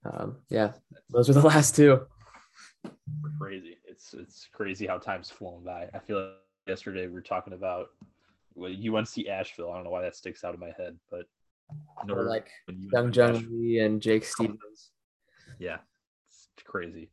um, 0.05 0.37
yeah, 0.49 0.73
those 1.11 1.29
are 1.29 1.33
the 1.33 1.41
last 1.47 1.75
two. 1.75 2.07
Crazy. 3.41 3.79
It's 3.85 4.15
it's 4.15 4.49
crazy 4.53 4.87
how 4.87 4.99
time's 4.99 5.29
flown 5.29 5.65
by. 5.65 5.89
I 5.93 5.99
feel 5.99 6.21
like 6.21 6.35
yesterday 6.69 7.09
we 7.09 7.15
were 7.15 7.21
talking 7.21 7.53
about 7.53 7.89
well, 8.55 8.71
UNC 8.71 9.27
Asheville. 9.29 9.73
I 9.73 9.75
don't 9.75 9.85
know 9.85 9.91
why 9.91 10.03
that 10.03 10.15
sticks 10.15 10.45
out 10.45 10.55
of 10.55 10.61
my 10.61 10.71
head, 10.79 10.97
but 11.11 11.27
or 12.09 12.25
like 12.25 12.49
Young 12.93 13.13
Jung 13.13 13.47
Lee 13.51 13.81
and 13.81 14.01
Jake 14.01 14.25
Stevens. 14.25 14.92
Yeah, 15.63 15.79
it's 16.29 16.49
crazy. 16.65 17.09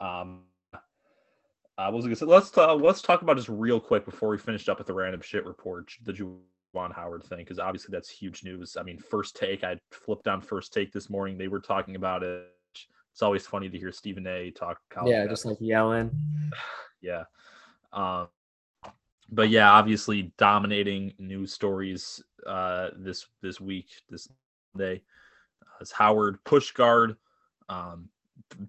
Um, 0.00 0.42
uh, 0.72 1.90
was 1.92 2.04
I 2.04 2.08
gonna 2.08 2.14
say? 2.14 2.26
Let's 2.26 2.56
uh, 2.56 2.74
let's 2.76 3.02
talk 3.02 3.22
about 3.22 3.36
just 3.36 3.48
real 3.48 3.80
quick 3.80 4.04
before 4.04 4.28
we 4.28 4.38
finished 4.38 4.68
up 4.68 4.78
with 4.78 4.86
the 4.86 4.94
random 4.94 5.20
shit 5.20 5.44
report. 5.44 5.90
The 6.04 6.12
Juwan 6.12 6.94
Howard 6.94 7.24
thing, 7.24 7.38
because 7.38 7.58
obviously 7.58 7.90
that's 7.90 8.08
huge 8.08 8.44
news. 8.44 8.76
I 8.78 8.84
mean, 8.84 8.98
first 8.98 9.34
take. 9.34 9.64
I 9.64 9.80
flipped 9.90 10.28
on 10.28 10.40
first 10.40 10.72
take 10.72 10.92
this 10.92 11.10
morning. 11.10 11.36
They 11.36 11.48
were 11.48 11.58
talking 11.58 11.96
about 11.96 12.22
it. 12.22 12.46
It's 13.12 13.22
always 13.22 13.46
funny 13.46 13.68
to 13.68 13.78
hear 13.78 13.90
Stephen 13.90 14.28
A. 14.28 14.52
talk. 14.52 14.78
yeah, 15.04 15.26
just 15.26 15.44
like 15.44 15.56
yelling. 15.58 16.10
yeah. 17.00 17.24
Um, 17.92 18.28
but 19.32 19.48
yeah, 19.50 19.72
obviously 19.72 20.32
dominating 20.38 21.14
news 21.18 21.52
stories 21.52 22.22
uh, 22.46 22.90
this 22.96 23.26
this 23.42 23.60
week, 23.60 23.88
this 24.08 24.28
day. 24.76 25.02
Uh, 25.62 25.82
is 25.82 25.90
Howard 25.90 26.38
push 26.44 26.70
Gard. 26.70 27.16
Um, 27.68 28.08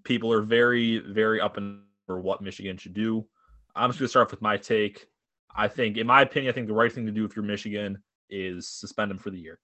people 0.04 0.32
are 0.34 0.42
very 0.42 1.00
very 1.00 1.40
up 1.40 1.58
and 1.58 1.82
for 2.08 2.20
what 2.20 2.42
Michigan 2.42 2.78
should 2.78 2.94
do. 2.94 3.28
I'm 3.76 3.90
just 3.90 4.00
going 4.00 4.06
to 4.08 4.10
start 4.10 4.28
off 4.28 4.32
with 4.32 4.42
my 4.42 4.58
take. 4.58 5.08
I 5.56 5.68
think, 5.68 5.98
in 5.98 6.08
my 6.08 6.22
opinion, 6.22 6.52
I 6.52 6.56
think 6.56 6.68
the 6.68 6.74
right 6.74 6.92
thing 6.92 7.06
to 7.06 7.12
do 7.12 7.26
if 7.26 7.36
you're 7.36 7.46
Michigan 7.46 8.02
is 8.30 8.68
suspend 8.68 9.12
him 9.12 9.18
for 9.18 9.30
the 9.30 9.40
year. 9.40 9.60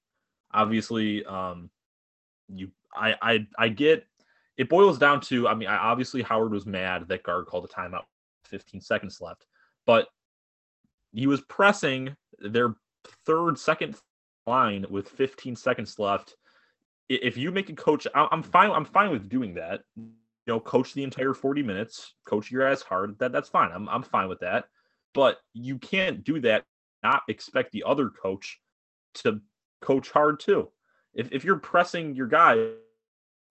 Obviously, 0.54 1.26
um, 1.26 1.70
you, 2.48 2.70
I, 2.96 3.16
I, 3.22 3.48
I 3.58 3.70
get. 3.70 4.06
It 4.58 4.70
boils 4.70 5.00
down 5.00 5.20
to, 5.22 5.48
I 5.48 5.56
mean, 5.56 5.68
I, 5.68 5.78
obviously 5.78 6.22
Howard 6.22 6.52
was 6.52 6.66
mad 6.66 7.08
that 7.08 7.24
Gard 7.24 7.48
called 7.48 7.66
a 7.66 7.68
timeout, 7.68 8.04
15 8.46 8.82
seconds 8.82 9.20
left, 9.20 9.48
but 9.88 10.08
he 11.12 11.26
was 11.26 11.42
pressing 11.42 12.16
their 12.40 12.76
third, 13.26 13.58
second 13.58 13.96
line 14.46 14.86
with 14.90 15.08
15 15.10 15.56
seconds 15.56 15.98
left. 15.98 16.36
If 17.22 17.38
you 17.38 17.52
make 17.52 17.70
a 17.70 17.74
coach, 17.74 18.08
I'm 18.16 18.44
fine. 18.44 18.72
I'm 18.72 18.86
fine 18.86 19.12
with 19.12 19.30
doing 19.30 19.54
that 19.56 19.82
you 20.46 20.54
know, 20.54 20.60
coach 20.60 20.94
the 20.94 21.04
entire 21.04 21.34
40 21.34 21.64
minutes, 21.64 22.16
coach 22.26 22.52
your 22.52 22.68
ass 22.68 22.82
hard. 22.82 23.18
That 23.20 23.32
that's 23.32 23.50
fine. 23.50 23.72
I'm 23.74 23.88
I'm 23.88 24.04
fine 24.04 24.28
with 24.28 24.40
that. 24.40 24.66
But 25.14 25.38
you 25.54 25.78
can't 25.78 26.24
do 26.24 26.40
that, 26.42 26.66
not 27.02 27.24
expect 27.30 27.72
the 27.72 27.84
other 27.86 28.10
coach 28.10 28.60
to 29.16 29.40
coach 29.82 30.10
hard 30.12 30.40
too. 30.40 30.70
If 31.14 31.32
if 31.32 31.46
you're 31.46 31.58
pressing 31.58 32.16
your 32.16 32.28
guy 32.28 32.56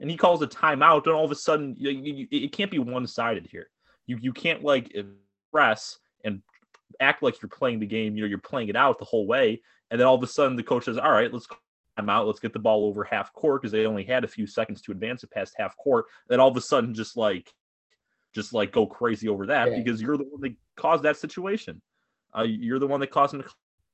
and 0.00 0.10
he 0.10 0.16
calls 0.16 0.42
a 0.42 0.46
timeout, 0.46 1.04
then 1.04 1.14
all 1.14 1.24
of 1.24 1.30
a 1.30 1.36
sudden 1.36 1.74
you, 1.78 1.90
you, 1.90 2.28
it 2.30 2.52
can't 2.52 2.70
be 2.70 2.78
one 2.78 3.06
sided 3.06 3.46
here. 3.46 3.68
You 4.06 4.18
you 4.20 4.32
can't 4.32 4.62
like 4.62 4.94
press 5.50 5.98
and 6.24 6.42
act 7.00 7.22
like 7.22 7.40
you're 7.40 7.48
playing 7.48 7.80
the 7.80 7.86
game. 7.86 8.16
You 8.16 8.24
know, 8.24 8.28
you're 8.28 8.38
playing 8.38 8.68
it 8.68 8.76
out 8.76 8.98
the 8.98 9.06
whole 9.06 9.26
way, 9.26 9.62
and 9.90 9.98
then 9.98 10.06
all 10.06 10.16
of 10.16 10.22
a 10.22 10.26
sudden 10.26 10.56
the 10.56 10.62
coach 10.62 10.84
says, 10.84 10.98
"All 10.98 11.12
right, 11.12 11.32
let's 11.32 11.46
out. 11.98 12.26
Let's 12.26 12.40
get 12.40 12.52
the 12.52 12.58
ball 12.58 12.86
over 12.86 13.04
half 13.04 13.32
court 13.32 13.62
because 13.62 13.72
they 13.72 13.86
only 13.86 14.04
had 14.04 14.24
a 14.24 14.28
few 14.28 14.46
seconds 14.46 14.80
to 14.82 14.92
advance 14.92 15.22
it 15.22 15.30
past 15.30 15.54
half 15.58 15.76
court. 15.76 16.06
Then 16.28 16.40
all 16.40 16.48
of 16.48 16.56
a 16.56 16.60
sudden, 16.60 16.94
just 16.94 17.16
like, 17.16 17.52
just 18.32 18.52
like 18.52 18.72
go 18.72 18.86
crazy 18.86 19.28
over 19.28 19.46
that 19.46 19.70
yeah. 19.70 19.76
because 19.78 20.00
you're 20.00 20.16
the 20.16 20.24
one 20.24 20.40
that 20.40 20.54
caused 20.76 21.02
that 21.04 21.16
situation. 21.16 21.82
Uh, 22.36 22.42
you're 22.42 22.78
the 22.78 22.86
one 22.86 23.00
that 23.00 23.10
caused 23.10 23.34
them 23.34 23.42
to 23.42 23.48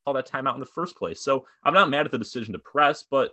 call 0.04 0.14
that 0.14 0.28
timeout 0.28 0.54
in 0.54 0.60
the 0.60 0.66
first 0.66 0.96
place. 0.96 1.20
So 1.20 1.44
I'm 1.64 1.74
not 1.74 1.90
mad 1.90 2.06
at 2.06 2.12
the 2.12 2.18
decision 2.18 2.52
to 2.52 2.58
press, 2.60 3.04
but 3.10 3.32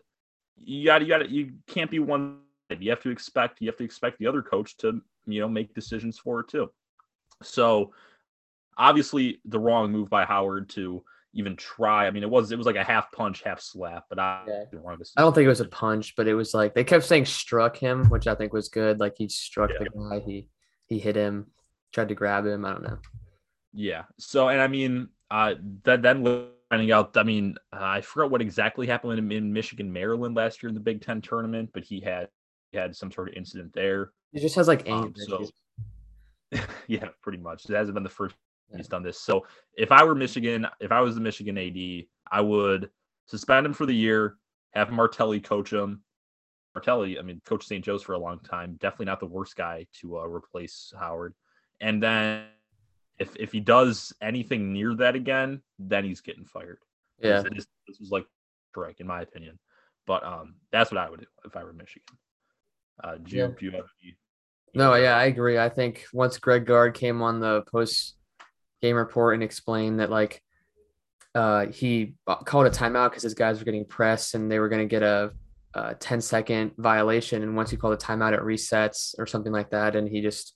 you 0.58 0.86
got 0.86 1.02
you 1.02 1.08
got 1.08 1.20
to, 1.20 1.30
you 1.30 1.54
can't 1.68 1.92
be 1.92 2.00
one. 2.00 2.40
You 2.80 2.90
have 2.90 3.02
to 3.02 3.10
expect, 3.10 3.62
you 3.62 3.68
have 3.68 3.78
to 3.78 3.84
expect 3.84 4.18
the 4.18 4.26
other 4.26 4.42
coach 4.42 4.76
to, 4.78 5.00
you 5.28 5.40
know, 5.40 5.48
make 5.48 5.76
decisions 5.76 6.18
for 6.18 6.40
it 6.40 6.48
too. 6.48 6.72
So 7.44 7.94
obviously 8.78 9.40
the 9.46 9.60
wrong 9.60 9.92
move 9.92 10.10
by 10.10 10.26
Howard 10.26 10.70
to 10.70 11.04
even 11.36 11.56
try. 11.56 12.08
I 12.08 12.12
mean, 12.12 12.24
it 12.24 12.30
was 12.30 12.52
it 12.52 12.58
was 12.58 12.66
like 12.66 12.78
a 12.78 12.84
half 12.84 13.12
punch, 13.12 13.44
half 13.44 13.60
slap, 13.60 14.06
but 14.10 14.18
I 14.18 14.44
yeah. 14.48 14.80
I 15.18 15.22
don't 15.22 15.36
think 15.36 15.46
it 15.46 15.50
was 15.50 15.60
a 15.60 15.66
punch, 15.66 16.16
but 16.16 16.28
it 16.28 16.34
was 16.34 16.54
like 16.54 16.74
they 16.74 16.84
kept 16.84 17.04
saying 17.04 17.26
struck 17.26 17.78
him, 17.78 18.06
which 18.10 18.26
I 18.26 18.36
think 18.36 18.54
was 18.54 18.70
good. 18.70 19.00
Like 19.00 19.16
he 19.18 19.28
struck 19.28 19.70
yeah. 19.70 19.84
the 19.84 20.10
guy, 20.10 20.20
he 20.26 20.48
he 20.88 20.98
hit 20.98 21.16
him, 21.16 21.48
tried 21.94 22.10
to 22.10 22.16
grab 22.16 22.46
him. 22.46 22.66
I 22.66 22.72
don't 22.72 22.84
know. 22.84 22.98
Yeah. 23.74 24.04
So 24.18 24.48
and 24.48 24.62
I 24.62 24.68
mean, 24.68 25.10
uh, 25.30 25.56
that 25.84 26.02
then 26.02 26.24
finding 26.70 26.92
out. 26.92 27.16
I 27.18 27.24
mean, 27.24 27.58
uh, 27.74 27.80
I 27.82 28.02
forgot 28.02 28.32
what 28.32 28.42
exactly 28.42 28.88
happened 28.88 29.20
in, 29.20 29.32
in 29.32 29.54
Michigan, 29.54 29.92
Maryland 29.92 30.36
last 30.36 30.64
year 30.64 30.70
in 30.70 30.76
the 30.76 30.82
Big 30.82 31.02
Ten 31.02 31.22
tournament, 31.22 31.70
but 31.74 31.84
he 31.84 32.00
had 32.00 32.30
he 32.72 32.78
had 32.78 32.96
some 32.96 33.12
sort 33.12 33.28
of 33.28 33.36
incident 33.36 33.74
there. 33.74 34.12
He 34.32 34.40
just 34.40 34.56
has 34.56 34.68
like 34.70 34.88
anger. 34.88 35.08
Um, 35.08 35.14
so, 35.18 36.60
yeah, 36.88 37.10
pretty 37.22 37.40
much. 37.40 37.70
It 37.70 37.76
hasn't 37.76 37.94
been 37.94 38.04
the 38.04 38.10
first 38.10 38.36
he's 38.76 38.88
done 38.88 39.04
this. 39.04 39.20
So 39.20 39.46
if 39.76 39.92
I 39.92 40.04
were 40.04 40.16
Michigan, 40.16 40.68
if 40.80 40.92
I 40.92 41.02
was 41.02 41.16
the 41.16 41.22
Michigan 41.22 41.58
AD, 41.58 42.06
I 42.32 42.42
would 42.42 42.90
suspend 43.28 43.66
him 43.66 43.74
for 43.74 43.86
the 43.86 43.96
year, 43.96 44.38
have 44.72 44.92
Martelli 44.92 45.40
coach 45.40 45.72
him. 45.72 46.02
Martelli, 46.74 47.18
I 47.18 47.22
mean, 47.22 47.42
coach 47.46 47.66
St. 47.66 47.84
Joe's 47.84 48.04
for 48.04 48.14
a 48.14 48.20
long 48.20 48.40
time. 48.40 48.78
Definitely 48.82 49.06
not 49.06 49.20
the 49.20 49.28
worst 49.28 49.56
guy 49.56 49.86
to 50.02 50.20
uh, 50.20 50.26
replace 50.26 50.92
Howard. 51.00 51.34
And 51.80 52.04
then 52.04 52.46
if 53.18 53.36
if 53.38 53.52
he 53.52 53.60
does 53.60 54.14
anything 54.22 54.74
near 54.74 54.94
that 54.96 55.16
again, 55.16 55.62
then 55.80 56.04
he's 56.04 56.22
getting 56.22 56.46
fired. 56.46 56.80
Yeah, 57.20 57.44
this 57.44 57.68
was 58.00 58.12
like 58.12 58.26
strike 58.72 59.00
in 59.00 59.08
my 59.08 59.22
opinion. 59.22 59.58
But 60.06 60.24
um, 60.24 60.56
that's 60.72 60.92
what 60.92 61.00
I 61.00 61.10
would 61.10 61.22
do 61.22 61.26
if 61.46 61.56
I 61.56 61.64
were 61.64 61.74
Michigan. 61.74 62.18
Uh, 63.04 63.16
do, 63.24 63.36
yeah. 63.36 63.48
do 63.58 63.66
you 63.66 63.72
have 63.72 63.86
any? 64.04 64.16
No, 64.74 64.94
yeah, 64.96 65.16
I 65.16 65.26
agree. 65.26 65.58
I 65.58 65.70
think 65.70 66.06
once 66.14 66.38
Greg 66.38 66.66
Gard 66.66 66.94
came 66.94 67.22
on 67.22 67.40
the 67.40 67.64
post 67.72 68.16
game 68.86 68.96
report 68.96 69.34
and 69.34 69.44
explained 69.44 70.00
that 70.00 70.12
like 70.12 70.42
uh, 71.34 71.66
he 71.68 72.16
called 72.46 72.68
a 72.68 72.70
timeout 72.70 73.10
because 73.10 73.24
his 73.24 73.34
guys 73.34 73.60
were 73.60 73.66
getting 73.66 73.86
pressed 73.86 74.36
and 74.36 74.50
they 74.50 74.60
were 74.60 74.70
going 74.70 74.88
to 74.88 74.92
get 74.92 75.04
a, 75.04 75.32
a 75.74 75.96
10 75.96 76.22
second 76.22 76.72
violation. 76.78 77.44
And 77.44 77.56
once 77.56 77.70
he 77.70 77.78
called 77.78 77.94
a 77.94 77.98
timeout, 77.98 78.34
it 78.34 78.40
resets 78.40 79.16
or 79.18 79.26
something 79.26 79.52
like 79.52 79.72
that. 79.72 79.96
And 79.96 80.08
he 80.08 80.22
just 80.22 80.56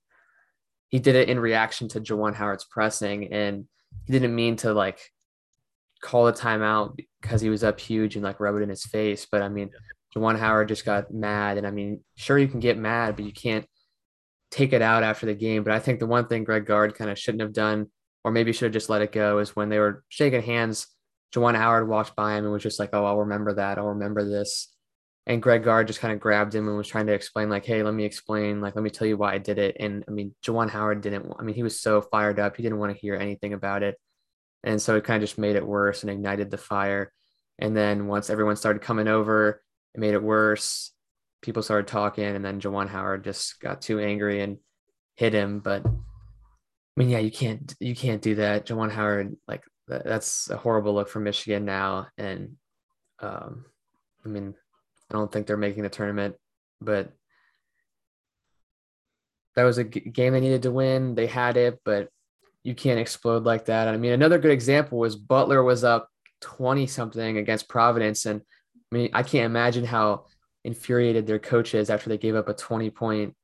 he 0.90 1.00
did 1.00 1.16
it 1.16 1.30
in 1.30 1.40
reaction 1.40 1.88
to 1.90 2.02
Juwan 2.02 2.34
Howard's 2.34 2.66
pressing, 2.66 3.32
and 3.32 3.66
he 4.06 4.14
didn't 4.14 4.34
mean 4.34 4.56
to 4.58 4.74
like 4.74 5.00
call 6.02 6.26
the 6.26 6.34
timeout 6.34 6.98
because 7.22 7.42
he 7.42 7.50
was 7.50 7.64
up 7.64 7.80
huge 7.80 8.16
and 8.16 8.24
like 8.24 8.40
rub 8.40 8.56
it 8.56 8.64
in 8.64 8.70
his 8.70 8.86
face. 8.86 9.28
But 9.32 9.44
I 9.44 9.50
mean, 9.50 9.70
Juwan 10.16 10.40
Howard 10.40 10.68
just 10.68 10.86
got 10.86 11.14
mad, 11.14 11.58
and 11.58 11.68
I 11.68 11.72
mean, 11.72 12.04
sure 12.16 12.40
you 12.40 12.48
can 12.48 12.60
get 12.60 12.78
mad, 12.78 13.16
but 13.16 13.26
you 13.26 13.32
can't 13.32 13.68
take 14.50 14.74
it 14.74 14.82
out 14.82 15.04
after 15.04 15.28
the 15.28 15.36
game. 15.36 15.64
But 15.64 15.74
I 15.74 15.80
think 15.80 16.00
the 16.00 16.08
one 16.08 16.28
thing 16.28 16.44
Greg 16.44 16.66
Gard 16.66 16.96
kind 16.96 17.12
of 17.12 17.20
shouldn't 17.20 17.44
have 17.44 17.54
done 17.54 17.92
or 18.24 18.32
maybe 18.32 18.51
should 18.53 18.65
have 18.65 18.74
just 18.74 18.89
let 18.89 19.01
it 19.01 19.11
go 19.11 19.39
is 19.39 19.55
when 19.55 19.70
they 19.70 19.80
were 19.80 20.03
shaking 20.09 20.41
hands. 20.41 20.88
Juwan 21.34 21.55
Howard 21.55 21.88
walked 21.88 22.15
by 22.15 22.38
him 22.38 22.43
and 22.43 22.53
was 22.53 22.63
just 22.63 22.80
like, 22.80 22.89
"Oh, 22.93 23.05
I'll 23.05 23.20
remember 23.20 23.53
that. 23.55 23.78
I'll 23.78 23.89
remember 23.89 24.28
this." 24.28 24.76
And 25.28 25.41
Greg 25.43 25.63
Gard 25.63 25.88
just 25.88 25.99
kind 25.99 26.13
of 26.13 26.20
grabbed 26.20 26.55
him 26.55 26.67
and 26.67 26.76
was 26.78 26.88
trying 26.88 27.05
to 27.07 27.13
explain, 27.13 27.49
like, 27.49 27.65
"Hey, 27.65 27.84
let 27.84 27.93
me 27.93 28.03
explain. 28.05 28.61
Like, 28.61 28.76
let 28.76 28.84
me 28.84 28.89
tell 28.89 29.07
you 29.07 29.17
why 29.17 29.34
I 29.34 29.38
did 29.38 29.59
it." 29.59 29.78
And 29.80 30.03
I 30.07 30.11
mean, 30.11 30.34
Juwan 30.43 30.70
Howard 30.70 31.01
didn't. 31.01 31.32
I 31.38 31.43
mean, 31.43 31.55
he 31.55 31.63
was 31.63 31.80
so 31.80 32.01
fired 32.01 32.39
up. 32.39 32.57
He 32.57 32.63
didn't 32.63 32.80
want 32.80 32.93
to 32.93 32.99
hear 32.99 33.15
anything 33.15 33.53
about 33.53 33.84
it, 33.84 33.95
and 34.63 34.82
so 34.82 34.95
it 34.95 35.03
kind 35.03 35.22
of 35.22 35.30
just 35.30 35.38
made 35.39 35.55
it 35.55 35.65
worse 35.65 36.03
and 36.03 36.09
ignited 36.11 36.49
the 36.51 36.57
fire. 36.57 37.13
And 37.59 37.76
then 37.76 38.07
once 38.07 38.30
everyone 38.30 38.55
started 38.55 38.82
coming 38.82 39.07
over, 39.07 39.61
it 39.93 39.99
made 39.99 40.13
it 40.13 40.24
worse. 40.24 40.91
People 41.41 41.61
started 41.63 41.88
talking, 41.88 42.26
and 42.26 42.43
then 42.43 42.59
Juwan 42.59 42.89
Howard 42.89 43.24
just 43.24 43.59
got 43.61 43.82
too 43.82 43.99
angry 43.99 44.41
and 44.41 44.57
hit 45.15 45.34
him. 45.34 45.59
But 45.59 45.86
I 47.00 47.02
mean, 47.02 47.12
yeah, 47.12 47.20
you 47.20 47.32
can't 47.32 47.74
you 47.80 47.95
can't 47.95 48.22
do 48.22 48.36
that. 48.36 48.68
Juwan 48.68 48.91
Howard, 48.91 49.38
like 49.47 49.64
that's 49.88 50.50
a 50.50 50.58
horrible 50.58 50.93
look 50.93 51.08
for 51.08 51.22
Michigan 51.22 51.64
now, 51.64 52.08
and 52.18 52.58
um, 53.22 53.64
I 54.26 54.28
mean, 54.28 54.54
I 55.10 55.14
don't 55.14 55.32
think 55.32 55.47
they're 55.47 55.56
making 55.56 55.84
the 55.84 55.89
tournament, 55.89 56.36
but 56.82 57.14
that 59.56 59.64
was 59.64 59.78
a 59.78 59.86
game 59.86 60.34
they 60.34 60.41
needed 60.41 60.64
to 60.64 60.72
win. 60.72 61.16
They 61.16 61.26
had 61.26 61.56
it, 61.56 61.80
but 61.86 62.10
you 62.64 62.76
can't 62.76 63.00
explode 63.00 63.45
like 63.45 63.66
that. 63.66 63.88
I 63.88 63.95
mean, 63.95 64.12
another 64.12 64.38
good 64.38 64.52
example 64.52 65.00
was 65.00 65.16
Butler 65.16 65.64
was 65.64 65.86
up 65.86 66.10
twenty 66.41 66.86
something 66.86 67.38
against 67.38 67.70
Providence, 67.70 68.26
and 68.26 68.41
I 68.91 68.95
mean, 68.95 69.10
I 69.14 69.24
can't 69.24 69.45
imagine 69.45 69.86
how 69.86 70.26
infuriated 70.66 71.28
their 71.28 71.39
coach 71.39 71.74
is 71.76 71.89
after 71.89 72.10
they 72.10 72.18
gave 72.18 72.36
up 72.36 72.50
a 72.50 72.54
twenty 72.54 72.89
point 72.89 73.36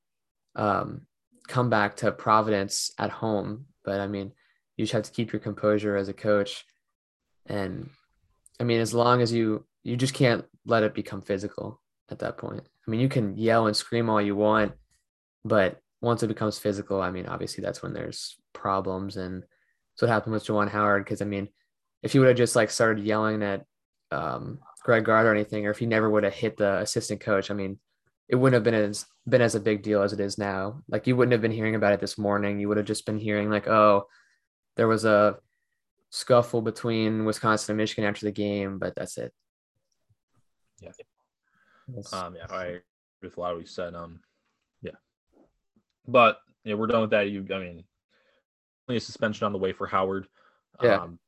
um, 0.57 1.07
come 1.47 1.69
back 1.69 1.97
to 1.97 2.11
Providence 2.11 2.91
at 2.97 3.09
home. 3.09 3.65
But 3.83 3.99
I 3.99 4.07
mean, 4.07 4.31
you 4.77 4.85
just 4.85 4.93
have 4.93 5.03
to 5.03 5.11
keep 5.11 5.31
your 5.31 5.39
composure 5.39 5.95
as 5.95 6.09
a 6.09 6.13
coach. 6.13 6.65
And 7.45 7.89
I 8.59 8.63
mean, 8.63 8.81
as 8.81 8.93
long 8.93 9.21
as 9.21 9.31
you 9.31 9.65
you 9.83 9.95
just 9.95 10.13
can't 10.13 10.45
let 10.65 10.83
it 10.83 10.95
become 10.95 11.21
physical 11.21 11.79
at 12.09 12.19
that 12.19 12.37
point. 12.37 12.61
I 12.87 12.91
mean, 12.91 12.99
you 12.99 13.09
can 13.09 13.37
yell 13.37 13.67
and 13.67 13.75
scream 13.75 14.09
all 14.09 14.21
you 14.21 14.35
want, 14.35 14.73
but 15.43 15.79
once 16.01 16.23
it 16.23 16.27
becomes 16.27 16.57
physical, 16.57 17.01
I 17.01 17.11
mean, 17.11 17.27
obviously 17.27 17.63
that's 17.63 17.83
when 17.83 17.93
there's 17.93 18.35
problems. 18.53 19.17
And 19.17 19.41
that's 19.43 20.01
what 20.01 20.09
happened 20.09 20.33
with 20.33 20.45
Juwan 20.45 20.69
Howard. 20.69 21.05
Cause 21.05 21.21
I 21.21 21.25
mean, 21.25 21.49
if 22.01 22.13
he 22.13 22.19
would 22.19 22.27
have 22.27 22.37
just 22.37 22.55
like 22.55 22.69
started 22.69 23.03
yelling 23.03 23.43
at 23.43 23.65
um, 24.11 24.59
Greg 24.83 25.05
Gard 25.05 25.25
or 25.25 25.33
anything, 25.33 25.65
or 25.65 25.71
if 25.71 25.79
he 25.79 25.85
never 25.85 26.09
would 26.09 26.23
have 26.23 26.33
hit 26.33 26.57
the 26.57 26.79
assistant 26.79 27.21
coach, 27.21 27.49
I 27.49 27.53
mean, 27.53 27.79
it 28.27 28.35
wouldn't 28.35 28.55
have 28.55 28.63
been 28.63 28.73
as 28.73 29.05
been 29.27 29.41
as 29.41 29.55
a 29.55 29.59
big 29.59 29.83
deal 29.83 30.01
as 30.01 30.13
it 30.13 30.19
is 30.19 30.37
now. 30.37 30.81
Like 30.87 31.07
you 31.07 31.15
wouldn't 31.15 31.33
have 31.33 31.41
been 31.41 31.51
hearing 31.51 31.75
about 31.75 31.93
it 31.93 31.99
this 31.99 32.17
morning. 32.17 32.59
You 32.59 32.67
would 32.67 32.77
have 32.77 32.85
just 32.85 33.05
been 33.05 33.19
hearing 33.19 33.49
like, 33.49 33.67
oh, 33.67 34.07
there 34.75 34.87
was 34.87 35.05
a 35.05 35.37
scuffle 36.09 36.61
between 36.61 37.25
Wisconsin 37.25 37.73
and 37.73 37.77
Michigan 37.77 38.05
after 38.05 38.25
the 38.25 38.31
game, 38.31 38.79
but 38.79 38.95
that's 38.95 39.17
it. 39.17 39.33
Yeah. 40.79 40.91
Um, 42.13 42.35
yeah, 42.35 42.47
I 42.49 42.65
agree 42.65 42.81
with 43.21 43.37
a 43.37 43.39
lot 43.39 43.51
of 43.51 43.57
what 43.57 43.61
you 43.61 43.67
said. 43.67 43.93
Um, 43.93 44.19
yeah, 44.81 44.91
but 46.07 46.39
yeah, 46.63 46.73
we're 46.73 46.87
done 46.87 47.01
with 47.01 47.11
that. 47.11 47.29
You, 47.29 47.45
I 47.53 47.59
mean, 47.59 47.83
only 48.89 48.97
a 48.97 49.01
suspension 49.01 49.45
on 49.45 49.53
the 49.53 49.59
way 49.59 49.71
for 49.71 49.85
Howard. 49.85 50.27
Yeah. 50.81 51.01
Um, 51.01 51.19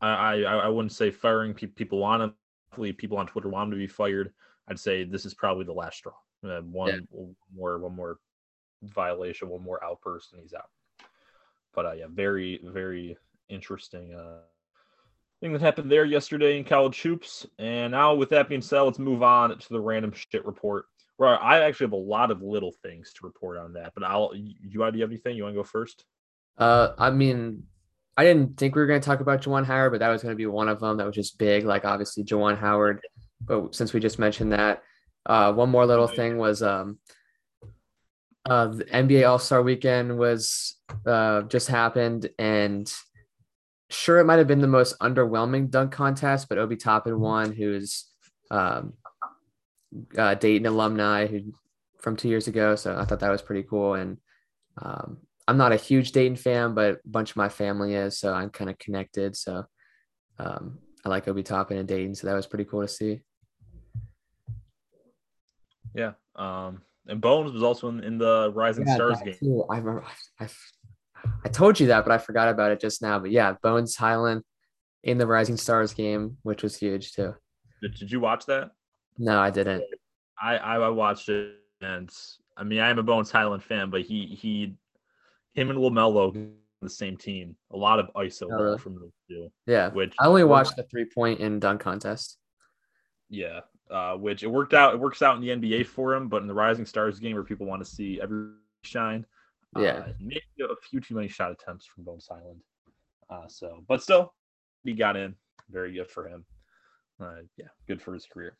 I, 0.00 0.42
I, 0.42 0.54
I 0.54 0.68
wouldn't 0.68 0.92
say 0.92 1.10
firing 1.10 1.54
pe- 1.54 1.68
people 1.68 1.98
want 1.98 2.22
him. 2.22 2.34
Hopefully, 2.70 2.92
people 2.92 3.18
on 3.18 3.26
Twitter 3.26 3.48
want 3.48 3.68
him 3.68 3.72
to 3.72 3.76
be 3.76 3.86
fired. 3.86 4.32
I'd 4.68 4.78
say 4.78 5.04
this 5.04 5.24
is 5.24 5.34
probably 5.34 5.64
the 5.64 5.72
last 5.72 5.98
straw. 5.98 6.12
Uh, 6.44 6.60
one 6.60 7.06
yeah. 7.12 7.24
more, 7.54 7.78
one 7.78 7.94
more 7.94 8.16
violation, 8.82 9.48
one 9.48 9.62
more 9.62 9.82
outburst, 9.84 10.32
and 10.32 10.42
he's 10.42 10.54
out. 10.54 10.68
But 11.74 11.86
uh, 11.86 11.92
yeah, 11.92 12.06
very, 12.08 12.60
very 12.64 13.16
interesting 13.48 14.14
uh, 14.14 14.38
thing 15.40 15.52
that 15.52 15.60
happened 15.60 15.90
there 15.90 16.04
yesterday 16.04 16.58
in 16.58 16.64
college 16.64 17.00
hoops. 17.00 17.46
And 17.58 17.92
now, 17.92 18.14
with 18.14 18.30
that 18.30 18.48
being 18.48 18.62
said, 18.62 18.80
let's 18.80 18.98
move 18.98 19.22
on 19.22 19.56
to 19.56 19.68
the 19.68 19.80
random 19.80 20.12
shit 20.12 20.44
report. 20.44 20.86
Where 21.16 21.38
I 21.38 21.60
actually 21.60 21.86
have 21.86 21.92
a 21.92 21.96
lot 21.96 22.30
of 22.30 22.40
little 22.40 22.72
things 22.82 23.12
to 23.14 23.26
report 23.26 23.58
on 23.58 23.74
that. 23.74 23.92
But 23.94 24.04
I'll, 24.04 24.32
you, 24.34 24.54
do 24.54 24.68
you 24.70 24.80
have 24.80 24.94
anything? 24.96 25.36
You 25.36 25.42
want 25.42 25.54
to 25.54 25.60
go 25.60 25.64
first? 25.64 26.04
Uh, 26.56 26.92
I 26.98 27.10
mean, 27.10 27.64
I 28.16 28.24
didn't 28.24 28.56
think 28.56 28.74
we 28.74 28.80
were 28.80 28.86
going 28.86 29.00
to 29.00 29.04
talk 29.04 29.20
about 29.20 29.42
Juwan 29.42 29.66
Howard, 29.66 29.92
but 29.92 30.00
that 30.00 30.08
was 30.08 30.22
going 30.22 30.32
to 30.32 30.36
be 30.36 30.46
one 30.46 30.68
of 30.68 30.80
them 30.80 30.96
that 30.96 31.06
was 31.06 31.14
just 31.14 31.38
big. 31.38 31.64
Like 31.64 31.84
obviously 31.84 32.24
Juwan 32.24 32.58
Howard, 32.58 33.00
but 33.40 33.74
since 33.74 33.92
we 33.92 34.00
just 34.00 34.18
mentioned 34.18 34.52
that, 34.52 34.82
uh, 35.26 35.52
one 35.52 35.70
more 35.70 35.86
little 35.86 36.06
thing 36.06 36.38
was 36.38 36.62
um, 36.62 36.98
uh, 38.48 38.68
the 38.68 38.84
NBA 38.84 39.28
All 39.28 39.38
Star 39.38 39.62
Weekend 39.62 40.18
was 40.18 40.76
uh, 41.06 41.42
just 41.42 41.68
happened, 41.68 42.30
and 42.38 42.92
sure 43.90 44.18
it 44.18 44.24
might 44.24 44.38
have 44.38 44.46
been 44.46 44.60
the 44.60 44.66
most 44.66 44.98
underwhelming 45.00 45.70
dunk 45.70 45.92
contest, 45.92 46.48
but 46.48 46.58
Obi 46.58 46.76
Toppin 46.76 47.20
won, 47.20 47.52
who's 47.52 48.06
um, 48.50 48.94
uh, 50.16 50.34
Dayton 50.34 50.66
alumni 50.66 51.26
who 51.26 51.52
from 51.98 52.16
two 52.16 52.28
years 52.28 52.48
ago. 52.48 52.76
So 52.76 52.96
I 52.96 53.04
thought 53.04 53.20
that 53.20 53.30
was 53.30 53.42
pretty 53.42 53.62
cool, 53.62 53.94
and 53.94 54.16
um, 54.80 55.18
I'm 55.46 55.58
not 55.58 55.72
a 55.72 55.76
huge 55.76 56.12
Dayton 56.12 56.36
fan, 56.36 56.74
but 56.74 56.92
a 56.92 56.98
bunch 57.04 57.30
of 57.30 57.36
my 57.36 57.48
family 57.48 57.94
is, 57.94 58.18
so 58.18 58.32
I'm 58.32 58.50
kind 58.50 58.70
of 58.70 58.78
connected. 58.78 59.36
So 59.36 59.64
um, 60.38 60.78
I 61.04 61.08
like 61.08 61.28
Obi 61.28 61.42
Toppin 61.42 61.76
and 61.76 61.88
Dayton, 61.88 62.14
so 62.14 62.26
that 62.26 62.34
was 62.34 62.46
pretty 62.46 62.64
cool 62.64 62.82
to 62.82 62.88
see. 62.88 63.20
Yeah, 65.94 66.12
um, 66.36 66.82
and 67.06 67.20
Bones 67.20 67.52
was 67.52 67.62
also 67.62 67.88
in, 67.88 68.02
in 68.04 68.18
the 68.18 68.52
Rising 68.54 68.86
yeah, 68.86 68.94
Stars 68.94 69.20
game. 69.24 69.34
Too. 69.34 69.64
I 69.68 69.78
remember, 69.78 70.04
I, 70.38 70.48
I 71.44 71.48
told 71.48 71.80
you 71.80 71.88
that, 71.88 72.04
but 72.04 72.12
I 72.12 72.18
forgot 72.18 72.48
about 72.48 72.70
it 72.70 72.80
just 72.80 73.02
now. 73.02 73.18
But 73.18 73.30
yeah, 73.30 73.54
Bones 73.62 73.96
Hyland 73.96 74.42
in 75.02 75.18
the 75.18 75.26
Rising 75.26 75.56
Stars 75.56 75.94
game, 75.94 76.36
which 76.42 76.62
was 76.62 76.76
huge 76.76 77.12
too. 77.12 77.34
Did, 77.82 77.94
did 77.94 78.12
you 78.12 78.20
watch 78.20 78.46
that? 78.46 78.70
No, 79.18 79.38
I 79.40 79.50
didn't. 79.50 79.84
I 80.40 80.56
I 80.56 80.88
watched 80.88 81.28
it, 81.28 81.54
and 81.80 82.10
I 82.56 82.64
mean, 82.64 82.80
I 82.80 82.90
am 82.90 82.98
a 82.98 83.02
Bones 83.02 83.30
Hyland 83.30 83.62
fan, 83.62 83.90
but 83.90 84.02
he 84.02 84.26
he 84.26 84.74
him 85.54 85.70
and 85.70 85.78
LaMelo 85.78 86.52
the 86.80 86.90
same 86.90 87.16
team. 87.16 87.56
A 87.72 87.76
lot 87.76 87.98
of 87.98 88.10
ISO 88.16 88.48
oh, 88.50 88.62
really? 88.62 88.78
from 88.78 88.94
those 88.94 89.12
two. 89.28 89.50
Yeah, 89.66 89.90
which 89.90 90.14
I 90.18 90.26
only 90.26 90.44
watched 90.44 90.76
the 90.76 90.84
three 90.84 91.06
point 91.12 91.40
and 91.40 91.60
dunk 91.60 91.80
contest. 91.80 92.38
Yeah, 93.28 93.60
uh, 93.90 94.14
which 94.14 94.42
it 94.42 94.48
worked 94.48 94.74
out. 94.74 94.94
It 94.94 95.00
works 95.00 95.22
out 95.22 95.36
in 95.36 95.42
the 95.42 95.48
NBA 95.48 95.86
for 95.86 96.14
him, 96.14 96.28
but 96.28 96.42
in 96.42 96.48
the 96.48 96.54
Rising 96.54 96.86
Stars 96.86 97.18
game 97.18 97.34
where 97.34 97.44
people 97.44 97.66
want 97.66 97.84
to 97.84 97.90
see 97.90 98.20
every 98.20 98.50
shine, 98.82 99.26
yeah, 99.76 99.98
uh, 99.98 100.12
maybe 100.18 100.42
a 100.62 100.76
few 100.88 101.00
too 101.00 101.14
many 101.14 101.28
shot 101.28 101.52
attempts 101.52 101.86
from 101.86 102.04
Bones 102.04 102.28
Hyland. 102.28 102.60
Uh, 103.28 103.46
so, 103.48 103.84
but 103.88 104.02
still, 104.02 104.32
he 104.84 104.92
got 104.92 105.16
in. 105.16 105.34
Very 105.70 105.92
good 105.92 106.08
for 106.08 106.26
him. 106.26 106.44
Uh, 107.20 107.42
yeah, 107.56 107.66
good 107.86 108.02
for 108.02 108.14
his 108.14 108.26
career. 108.26 108.56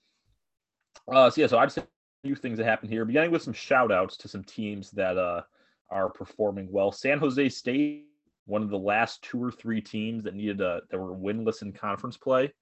Uh, 1.10 1.30
so 1.30 1.40
yeah, 1.40 1.46
so 1.46 1.58
I 1.58 1.66
just 1.66 1.78
a 1.78 1.86
few 2.22 2.36
things 2.36 2.58
that 2.58 2.64
happened 2.64 2.92
here, 2.92 3.04
beginning 3.04 3.30
with 3.30 3.42
some 3.42 3.52
shout 3.52 3.90
outs 3.90 4.16
to 4.18 4.28
some 4.28 4.44
teams 4.44 4.90
that 4.92 5.16
uh 5.16 5.42
are 5.90 6.08
performing 6.08 6.70
well. 6.70 6.92
San 6.92 7.18
Jose 7.18 7.48
State, 7.48 8.06
one 8.46 8.62
of 8.62 8.70
the 8.70 8.78
last 8.78 9.22
two 9.22 9.42
or 9.42 9.50
three 9.50 9.80
teams 9.80 10.22
that 10.24 10.34
needed 10.34 10.60
a 10.60 10.82
that 10.90 10.98
were 10.98 11.16
winless 11.16 11.62
in 11.62 11.72
conference 11.72 12.16
play. 12.16 12.52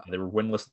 Uh, 0.00 0.10
they 0.10 0.18
were 0.18 0.30
winless 0.30 0.68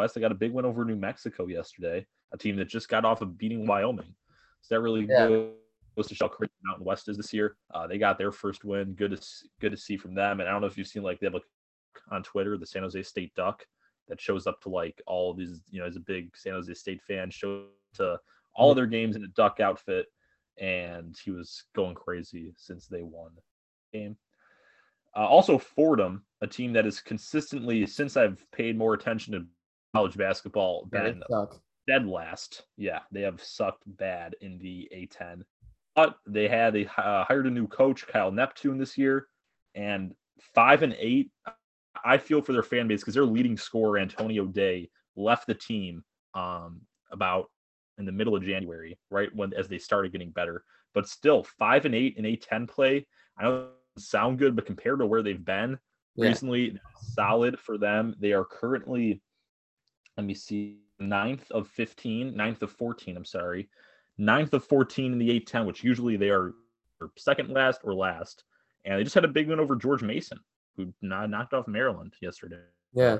West. 0.00 0.14
They 0.14 0.20
got 0.20 0.32
a 0.32 0.36
big 0.36 0.52
win 0.52 0.64
over 0.64 0.84
New 0.84 0.96
Mexico 0.96 1.46
yesterday, 1.46 2.06
a 2.32 2.38
team 2.38 2.56
that 2.56 2.68
just 2.68 2.88
got 2.88 3.04
off 3.04 3.20
of 3.20 3.36
beating 3.36 3.66
Wyoming. 3.66 4.14
So 4.62 4.74
that 4.74 4.80
really 4.80 5.06
yeah. 5.08 5.28
goes 5.96 6.08
to 6.08 6.14
show 6.14 6.28
how 6.28 6.34
great 6.36 6.50
Mountain 6.64 6.84
West 6.84 7.08
is 7.08 7.16
this 7.16 7.32
year. 7.32 7.56
Uh, 7.72 7.86
they 7.86 7.98
got 7.98 8.18
their 8.18 8.32
first 8.32 8.64
win. 8.64 8.94
Good 8.94 9.12
to 9.12 9.26
good 9.60 9.72
to 9.72 9.76
see 9.76 9.96
from 9.96 10.14
them. 10.14 10.40
And 10.40 10.48
I 10.48 10.52
don't 10.52 10.60
know 10.60 10.66
if 10.66 10.78
you've 10.78 10.86
seen 10.86 11.02
like 11.02 11.20
they 11.20 11.26
have 11.26 11.34
like 11.34 11.42
on 12.10 12.22
Twitter 12.22 12.56
the 12.56 12.66
San 12.66 12.82
Jose 12.82 13.02
State 13.02 13.34
Duck 13.34 13.64
that 14.08 14.20
shows 14.20 14.46
up 14.46 14.60
to 14.62 14.68
like 14.68 15.00
all 15.06 15.34
these 15.34 15.60
you 15.70 15.80
know 15.80 15.86
as 15.86 15.96
a 15.96 16.00
big 16.00 16.36
San 16.36 16.54
Jose 16.54 16.72
State 16.74 17.02
fan 17.02 17.30
show 17.30 17.66
to 17.94 18.18
all 18.54 18.70
of 18.70 18.76
their 18.76 18.86
games 18.86 19.16
in 19.16 19.24
a 19.24 19.28
duck 19.28 19.60
outfit 19.60 20.06
and 20.58 21.16
he 21.24 21.30
was 21.30 21.64
going 21.74 21.94
crazy 21.94 22.52
since 22.56 22.86
they 22.86 23.02
won 23.02 23.30
the 23.34 23.98
game. 23.98 24.16
Uh, 25.16 25.26
also, 25.26 25.58
Fordham, 25.58 26.24
a 26.40 26.46
team 26.46 26.72
that 26.74 26.86
is 26.86 27.00
consistently, 27.00 27.86
since 27.86 28.16
I've 28.16 28.44
paid 28.52 28.78
more 28.78 28.94
attention 28.94 29.32
to 29.32 29.46
college 29.94 30.16
basketball, 30.16 30.86
been 30.86 31.22
dead 31.86 32.06
last. 32.06 32.62
Yeah, 32.76 33.00
they 33.10 33.22
have 33.22 33.42
sucked 33.42 33.82
bad 33.86 34.34
in 34.40 34.58
the 34.58 34.88
A10. 34.94 35.42
But 35.96 36.16
they 36.26 36.48
had 36.48 36.74
they 36.74 36.86
uh, 36.96 37.24
hired 37.24 37.46
a 37.46 37.50
new 37.50 37.66
coach, 37.66 38.06
Kyle 38.06 38.30
Neptune, 38.30 38.78
this 38.78 38.96
year, 38.96 39.26
and 39.74 40.14
five 40.54 40.82
and 40.82 40.94
eight. 40.98 41.30
I 42.04 42.18
feel 42.18 42.40
for 42.40 42.52
their 42.52 42.62
fan 42.62 42.88
base 42.88 43.00
because 43.00 43.14
their 43.14 43.24
leading 43.24 43.56
scorer 43.56 43.98
Antonio 43.98 44.46
Day 44.46 44.90
left 45.16 45.46
the 45.46 45.54
team 45.54 46.04
um, 46.34 46.80
about 47.10 47.50
in 47.98 48.06
the 48.06 48.12
middle 48.12 48.36
of 48.36 48.44
January, 48.44 48.98
right 49.10 49.34
when 49.34 49.52
as 49.54 49.68
they 49.68 49.78
started 49.78 50.12
getting 50.12 50.30
better. 50.30 50.64
But 50.94 51.08
still, 51.08 51.44
five 51.58 51.84
and 51.84 51.94
eight 51.94 52.16
in 52.16 52.24
A10 52.24 52.68
play. 52.68 53.06
I 53.38 53.44
know 53.44 53.68
it 53.96 54.02
sound 54.02 54.38
good, 54.38 54.56
but 54.56 54.66
compared 54.66 55.00
to 55.00 55.06
where 55.06 55.22
they've 55.22 55.44
been 55.44 55.78
yeah. 56.16 56.28
recently, 56.28 56.78
solid 57.14 57.58
for 57.58 57.78
them. 57.78 58.14
They 58.18 58.32
are 58.32 58.44
currently, 58.44 59.22
let 60.20 60.26
me 60.26 60.34
see, 60.34 60.76
ninth 60.98 61.50
of 61.50 61.66
15, 61.68 62.36
ninth 62.36 62.60
of 62.60 62.70
14. 62.70 63.16
I'm 63.16 63.24
sorry, 63.24 63.70
ninth 64.18 64.52
of 64.52 64.62
14 64.64 65.14
in 65.14 65.18
the 65.18 65.40
A10, 65.40 65.64
which 65.64 65.82
usually 65.82 66.18
they 66.18 66.28
are 66.28 66.52
second 67.16 67.48
last 67.48 67.80
or 67.84 67.94
last. 67.94 68.44
And 68.84 68.98
they 68.98 69.02
just 69.02 69.14
had 69.14 69.24
a 69.24 69.28
big 69.28 69.48
win 69.48 69.60
over 69.60 69.76
George 69.76 70.02
Mason, 70.02 70.38
who 70.76 70.92
knocked 71.00 71.54
off 71.54 71.66
Maryland 71.66 72.12
yesterday. 72.20 72.60
Yeah. 72.92 73.18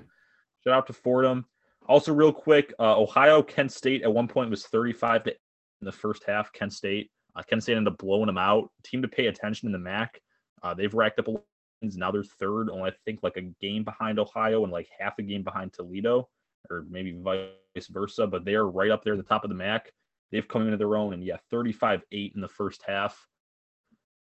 Shout 0.63 0.75
out 0.75 0.87
to 0.89 0.93
Fordham. 0.93 1.47
Also, 1.89 2.13
real 2.13 2.35
quick, 2.35 2.75
uh, 2.79 3.01
Ohio 3.01 3.43
Kent 3.43 3.73
State 3.73 4.03
at 4.03 4.13
one 4.13 4.29
point 4.29 4.51
was 4.51 4.67
35 4.67 5.25
to 5.25 5.31
in 5.31 5.87
the 5.87 5.93
first 5.93 6.25
half. 6.27 6.53
Kent 6.53 6.75
State, 6.75 7.11
uh, 7.35 7.43
Kent 7.43 7.63
State 7.63 7.79
ended 7.79 7.95
up 7.95 7.99
blowing 7.99 8.27
them 8.27 8.37
out. 8.37 8.71
Team 8.85 9.01
to 9.01 9.09
pay 9.09 9.29
attention 9.29 9.69
in 9.69 9.73
the 9.73 9.79
MAC. 9.79 10.21
Uh, 10.63 10.75
they've 10.75 10.93
racked 10.93 11.19
up 11.19 11.29
wins. 11.29 11.97
Now 11.97 12.11
they're 12.11 12.23
third, 12.23 12.69
only 12.69 12.91
I 12.91 12.95
think 13.07 13.21
like 13.23 13.39
a 13.39 13.53
game 13.63 13.85
behind 13.85 14.19
Ohio 14.19 14.65
and 14.65 14.73
like 14.73 14.89
half 14.99 15.19
a 15.19 15.23
game 15.23 15.43
behind 15.43 15.73
Toledo, 15.73 16.29
or 16.69 16.85
maybe 16.89 17.13
vice 17.13 17.87
versa. 17.89 18.27
But 18.27 18.45
they 18.45 18.55
are 18.55 18.69
right 18.69 18.91
up 18.91 19.05
there 19.05 19.15
at 19.15 19.19
the 19.19 19.25
top 19.25 19.45
of 19.45 19.51
the 19.51 19.57
MAC. 19.57 19.93
They've 20.31 20.47
come 20.47 20.63
into 20.63 20.77
their 20.77 20.97
own, 20.97 21.13
and 21.13 21.25
yeah, 21.25 21.39
35-8 21.53 22.35
in 22.35 22.41
the 22.41 22.49
first 22.49 22.83
half. 22.87 23.27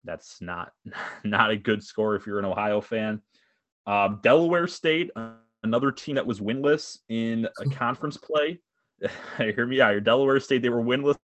That's 0.03 0.41
not 0.41 0.71
not 1.23 1.51
a 1.51 1.57
good 1.57 1.83
score 1.83 2.15
if 2.15 2.25
you're 2.25 2.39
an 2.39 2.45
Ohio 2.45 2.81
fan. 2.81 3.21
Uh, 3.85 4.09
Delaware 4.21 4.67
State, 4.67 5.11
another 5.63 5.91
team 5.91 6.15
that 6.15 6.25
was 6.25 6.39
winless 6.39 6.99
in 7.09 7.47
a 7.59 7.65
conference 7.71 8.17
play. 8.17 8.59
Hear 9.37 9.65
me 9.65 9.81
out. 9.81 9.91
Your 9.91 10.01
Delaware 10.01 10.39
State, 10.39 10.61
they 10.61 10.69
were 10.69 10.83
winless 10.83 11.15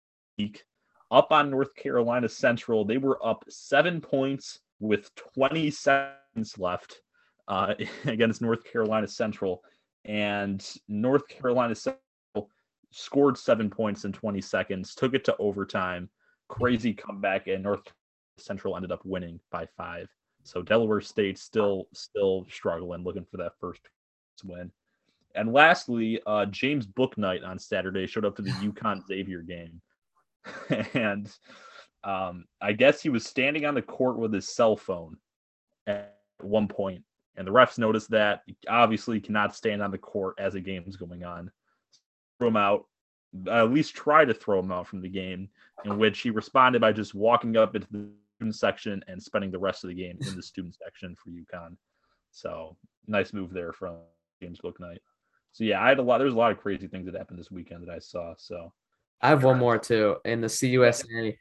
up 1.10 1.32
on 1.32 1.50
North 1.50 1.74
Carolina 1.74 2.28
Central. 2.28 2.84
They 2.84 2.98
were 2.98 3.24
up 3.24 3.44
seven 3.48 4.00
points 4.00 4.60
with 4.80 5.10
20 5.34 5.70
seconds 5.70 6.58
left 6.58 7.00
uh, 7.48 7.74
against 8.04 8.42
North 8.42 8.64
Carolina 8.64 9.06
Central. 9.06 9.62
And 10.04 10.64
North 10.88 11.26
Carolina 11.28 11.74
Central 11.74 12.50
scored 12.90 13.38
seven 13.38 13.70
points 13.70 14.04
in 14.04 14.12
20 14.12 14.40
seconds, 14.40 14.94
took 14.94 15.14
it 15.14 15.24
to 15.24 15.36
overtime. 15.38 16.08
Crazy 16.48 16.92
comeback, 16.92 17.46
and 17.46 17.62
North 17.62 17.92
Central 18.38 18.76
ended 18.76 18.92
up 18.92 19.04
winning 19.04 19.40
by 19.50 19.66
five. 19.76 20.08
So 20.42 20.60
Delaware 20.62 21.00
State 21.00 21.38
still 21.38 21.88
still 21.94 22.46
struggling, 22.50 23.02
looking 23.02 23.26
for 23.30 23.38
that 23.38 23.52
first 23.58 23.80
win. 24.44 24.70
And 25.34 25.52
lastly, 25.52 26.20
uh, 26.26 26.46
James 26.46 26.86
Bouknight 26.86 27.44
on 27.44 27.58
Saturday 27.58 28.06
showed 28.06 28.24
up 28.24 28.36
to 28.36 28.42
the 28.42 28.50
UConn 28.62 29.06
Xavier 29.06 29.42
game, 29.42 29.80
and 30.94 31.30
um, 32.04 32.44
I 32.60 32.72
guess 32.72 33.00
he 33.00 33.08
was 33.08 33.24
standing 33.24 33.64
on 33.64 33.74
the 33.74 33.82
court 33.82 34.18
with 34.18 34.32
his 34.32 34.48
cell 34.48 34.76
phone 34.76 35.16
at 35.86 36.18
one 36.40 36.68
point, 36.68 37.02
and 37.36 37.46
the 37.46 37.52
refs 37.52 37.78
noticed 37.78 38.10
that. 38.10 38.42
Obviously, 38.68 39.20
cannot 39.20 39.54
stand 39.54 39.82
on 39.82 39.90
the 39.90 39.98
court 39.98 40.36
as 40.38 40.54
a 40.54 40.60
game 40.60 40.84
is 40.86 40.96
going 40.96 41.24
on. 41.24 41.50
Throw 42.38 42.48
him 42.48 42.56
out. 42.56 42.86
At 43.50 43.72
least 43.72 43.94
try 43.94 44.24
to 44.24 44.34
throw 44.34 44.60
him 44.60 44.70
out 44.70 44.86
from 44.86 45.00
the 45.00 45.08
game, 45.08 45.48
in 45.84 45.98
which 45.98 46.20
he 46.20 46.30
responded 46.30 46.80
by 46.80 46.92
just 46.92 47.14
walking 47.14 47.56
up 47.56 47.74
into 47.74 47.88
the 47.90 48.08
student 48.36 48.54
section 48.54 49.04
and 49.08 49.22
spending 49.22 49.50
the 49.50 49.58
rest 49.58 49.84
of 49.84 49.88
the 49.88 49.94
game 49.94 50.18
in 50.20 50.36
the 50.36 50.42
student 50.42 50.76
section 50.82 51.16
for 51.16 51.30
UConn. 51.30 51.76
So 52.30 52.76
nice 53.06 53.32
move 53.32 53.52
there 53.52 53.72
from 53.72 53.96
James 54.40 54.60
Bouknight. 54.60 54.98
So 55.52 55.64
yeah, 55.64 55.82
I 55.82 55.88
had 55.88 55.98
a 55.98 56.02
lot. 56.02 56.18
There's 56.18 56.34
a 56.34 56.36
lot 56.36 56.52
of 56.52 56.58
crazy 56.58 56.86
things 56.88 57.06
that 57.06 57.16
happened 57.16 57.38
this 57.38 57.50
weekend 57.50 57.86
that 57.86 57.92
I 57.92 57.98
saw. 57.98 58.34
So 58.36 58.72
I 59.20 59.28
have 59.28 59.44
one 59.44 59.58
more 59.58 59.78
too. 59.78 60.16
In 60.24 60.40
the 60.40 60.48
CUSA, 60.48 61.36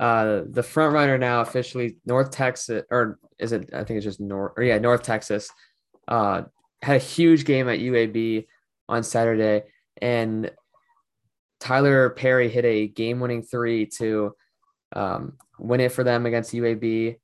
uh, 0.00 0.42
the 0.48 0.62
front 0.62 0.92
runner 0.92 1.18
now 1.18 1.40
officially 1.40 1.96
North 2.04 2.30
Texas, 2.30 2.82
or 2.90 3.18
is 3.38 3.52
it? 3.52 3.70
I 3.72 3.84
think 3.84 3.98
it's 3.98 4.04
just 4.04 4.20
North. 4.20 4.52
Or 4.56 4.62
yeah, 4.62 4.78
North 4.78 5.02
Texas. 5.02 5.50
Uh, 6.08 6.42
had 6.82 6.96
a 6.96 7.04
huge 7.04 7.44
game 7.44 7.68
at 7.68 7.78
UAB 7.78 8.46
on 8.88 9.02
Saturday, 9.02 9.64
and 10.02 10.50
Tyler 11.60 12.10
Perry 12.10 12.48
hit 12.48 12.64
a 12.64 12.88
game-winning 12.88 13.42
three 13.42 13.86
to 13.86 14.34
um, 14.94 15.34
win 15.58 15.80
it 15.80 15.92
for 15.92 16.04
them 16.04 16.26
against 16.26 16.52
UAB. 16.52 17.16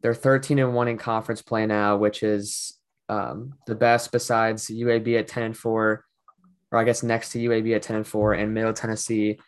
They're 0.00 0.14
13 0.14 0.58
and 0.58 0.74
one 0.74 0.88
in 0.88 0.96
conference 0.96 1.42
play 1.42 1.66
now, 1.66 1.96
which 1.96 2.22
is 2.22 2.78
um, 3.08 3.54
the 3.66 3.74
best 3.74 4.12
besides 4.12 4.68
UAB 4.68 5.18
at 5.18 5.28
10 5.28 5.42
and 5.42 5.56
four, 5.56 6.04
or 6.70 6.78
I 6.78 6.84
guess 6.84 7.02
next 7.02 7.32
to 7.32 7.38
UAB 7.38 7.76
at 7.76 7.82
10 7.82 7.96
and 7.96 8.06
four, 8.06 8.32
and 8.32 8.54
Middle 8.54 8.72
Tennessee 8.72 9.38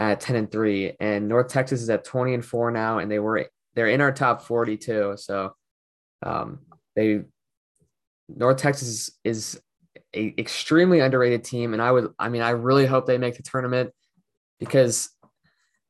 at 0.00 0.20
10 0.20 0.36
and 0.36 0.50
three. 0.50 0.96
And 0.98 1.28
North 1.28 1.48
Texas 1.48 1.82
is 1.82 1.90
at 1.90 2.04
20 2.04 2.34
and 2.34 2.44
four 2.44 2.70
now, 2.70 2.98
and 2.98 3.10
they 3.10 3.18
were 3.18 3.46
they're 3.74 3.88
in 3.88 4.00
our 4.00 4.12
top 4.12 4.42
42. 4.42 5.14
So 5.18 5.54
um, 6.24 6.60
they 6.96 7.22
North 8.28 8.56
Texas 8.56 9.10
is 9.24 9.60
a 10.16 10.34
extremely 10.38 11.00
underrated 11.00 11.44
team, 11.44 11.74
and 11.74 11.82
I 11.82 11.92
would 11.92 12.12
I 12.18 12.30
mean 12.30 12.42
I 12.42 12.50
really 12.50 12.86
hope 12.86 13.06
they 13.06 13.18
make 13.18 13.36
the 13.36 13.42
tournament 13.42 13.92
because 14.58 15.10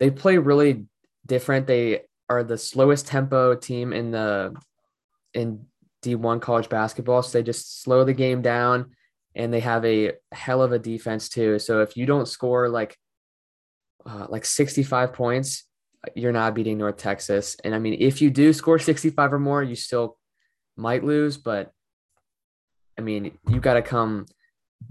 they 0.01 0.11
play 0.11 0.39
really 0.39 0.87
different. 1.25 1.67
They 1.67 2.03
are 2.29 2.43
the 2.43 2.59
slowest 2.59 3.07
tempo 3.07 3.55
team 3.55 3.93
in 3.93 4.11
the 4.11 4.55
in 5.35 5.67
D1 6.03 6.41
college 6.41 6.69
basketball. 6.69 7.23
So 7.23 7.39
they 7.39 7.45
just 7.45 7.83
slow 7.83 8.05
the 8.05 8.15
game 8.15 8.43
down 8.43 8.91
and 9.37 9.53
they 9.53 9.61
have 9.61 9.85
a 9.85 10.13
hell 10.33 10.63
of 10.63 10.73
a 10.73 10.79
defense 10.79 11.29
too. 11.29 11.61
So 11.61 11.83
if 11.83 11.97
you 11.97 12.07
don't 12.07 12.27
score 12.27 12.69
like 12.69 12.97
uh, 14.07 14.27
like 14.29 14.45
65 14.45 15.13
points, 15.13 15.65
you're 16.15 16.33
not 16.33 16.55
beating 16.55 16.79
North 16.79 16.97
Texas. 16.97 17.57
And 17.65 17.75
I 17.75 17.79
mean, 17.79 17.97
if 17.99 18.23
you 18.23 18.31
do 18.31 18.53
score 18.53 18.79
65 18.79 19.33
or 19.33 19.39
more, 19.39 19.63
you 19.63 19.75
still 19.75 20.17
might 20.77 21.05
lose, 21.05 21.37
but 21.37 21.73
I 22.99 23.03
mean, 23.03 23.39
you 23.49 23.61
got 23.61 23.75
to 23.75 23.83
come 23.83 24.27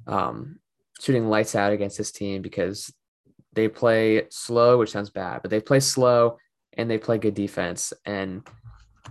um, 0.07 0.59
shooting 0.99 1.27
lights 1.27 1.55
out 1.55 1.73
against 1.73 1.97
this 1.97 2.11
team 2.11 2.41
because 2.41 2.93
they 3.53 3.67
play 3.67 4.27
slow, 4.29 4.77
which 4.77 4.91
sounds 4.91 5.09
bad, 5.09 5.41
but 5.41 5.51
they 5.51 5.59
play 5.59 5.79
slow 5.79 6.37
and 6.73 6.89
they 6.89 6.97
play 6.97 7.17
good 7.17 7.33
defense. 7.33 7.93
And 8.05 8.47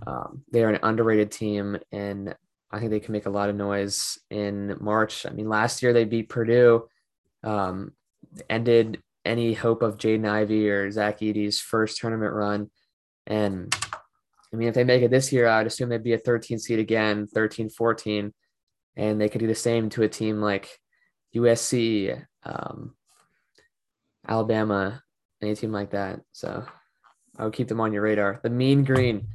um, 0.07 0.43
they 0.51 0.63
are 0.63 0.69
an 0.69 0.79
underrated 0.83 1.31
team, 1.31 1.77
and 1.91 2.35
I 2.71 2.79
think 2.79 2.91
they 2.91 2.99
can 2.99 3.11
make 3.11 3.25
a 3.25 3.31
lot 3.31 3.49
of 3.49 3.55
noise 3.55 4.17
in 4.29 4.77
March. 4.79 5.25
I 5.25 5.31
mean, 5.31 5.49
last 5.49 5.83
year 5.83 5.91
they 5.91 6.05
beat 6.05 6.29
Purdue, 6.29 6.87
um, 7.43 7.91
ended 8.49 9.01
any 9.29 9.53
hope 9.53 9.83
of 9.83 9.97
Jaden 9.97 10.27
Ivey 10.27 10.69
or 10.69 10.89
Zach 10.89 11.21
Edey's 11.21 11.61
first 11.61 11.99
tournament 11.99 12.33
run. 12.33 12.71
And 13.27 13.73
I 14.51 14.55
mean, 14.55 14.67
if 14.67 14.73
they 14.73 14.83
make 14.83 15.03
it 15.03 15.11
this 15.11 15.31
year, 15.31 15.47
I'd 15.47 15.67
assume 15.67 15.89
they'd 15.89 16.03
be 16.03 16.13
a 16.13 16.17
13 16.17 16.57
seed 16.57 16.79
again, 16.79 17.27
13, 17.27 17.69
14, 17.69 18.33
and 18.95 19.21
they 19.21 19.29
could 19.29 19.39
do 19.39 19.47
the 19.47 19.53
same 19.53 19.89
to 19.91 20.01
a 20.01 20.09
team 20.09 20.41
like 20.41 20.67
USC, 21.35 22.25
um, 22.43 22.95
Alabama, 24.27 25.03
any 25.43 25.55
team 25.55 25.71
like 25.71 25.91
that. 25.91 26.21
So 26.31 26.65
I 27.37 27.43
would 27.43 27.53
keep 27.53 27.67
them 27.67 27.79
on 27.79 27.93
your 27.93 28.01
radar. 28.01 28.39
The 28.41 28.49
Mean 28.49 28.83
Green. 28.83 29.27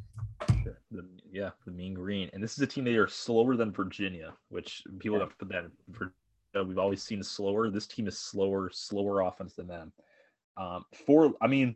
The, 0.91 1.07
yeah, 1.31 1.51
the 1.65 1.71
Mean 1.71 1.95
Green, 1.95 2.31
and 2.33 2.43
this 2.43 2.55
is 2.55 2.61
a 2.61 2.67
team 2.67 2.83
that 2.85 2.97
are 2.97 3.07
slower 3.07 3.57
than 3.57 3.71
Virginia, 3.71 4.33
which 4.49 4.83
people 4.99 5.19
yeah. 5.19 5.25
have 5.25 5.31
to 5.31 5.37
put 5.37 5.49
that. 5.51 5.65
For 5.93 6.13
we've 6.63 6.79
always 6.79 7.03
seen 7.03 7.23
slower. 7.23 7.71
This 7.71 7.87
team 7.87 8.07
is 8.07 8.19
slower, 8.19 8.71
slower 8.73 9.23
offense 9.23 9.55
than 9.55 9.67
them. 9.67 9.93
Um, 10.57 10.85
four, 11.07 11.35
I 11.41 11.47
mean, 11.47 11.75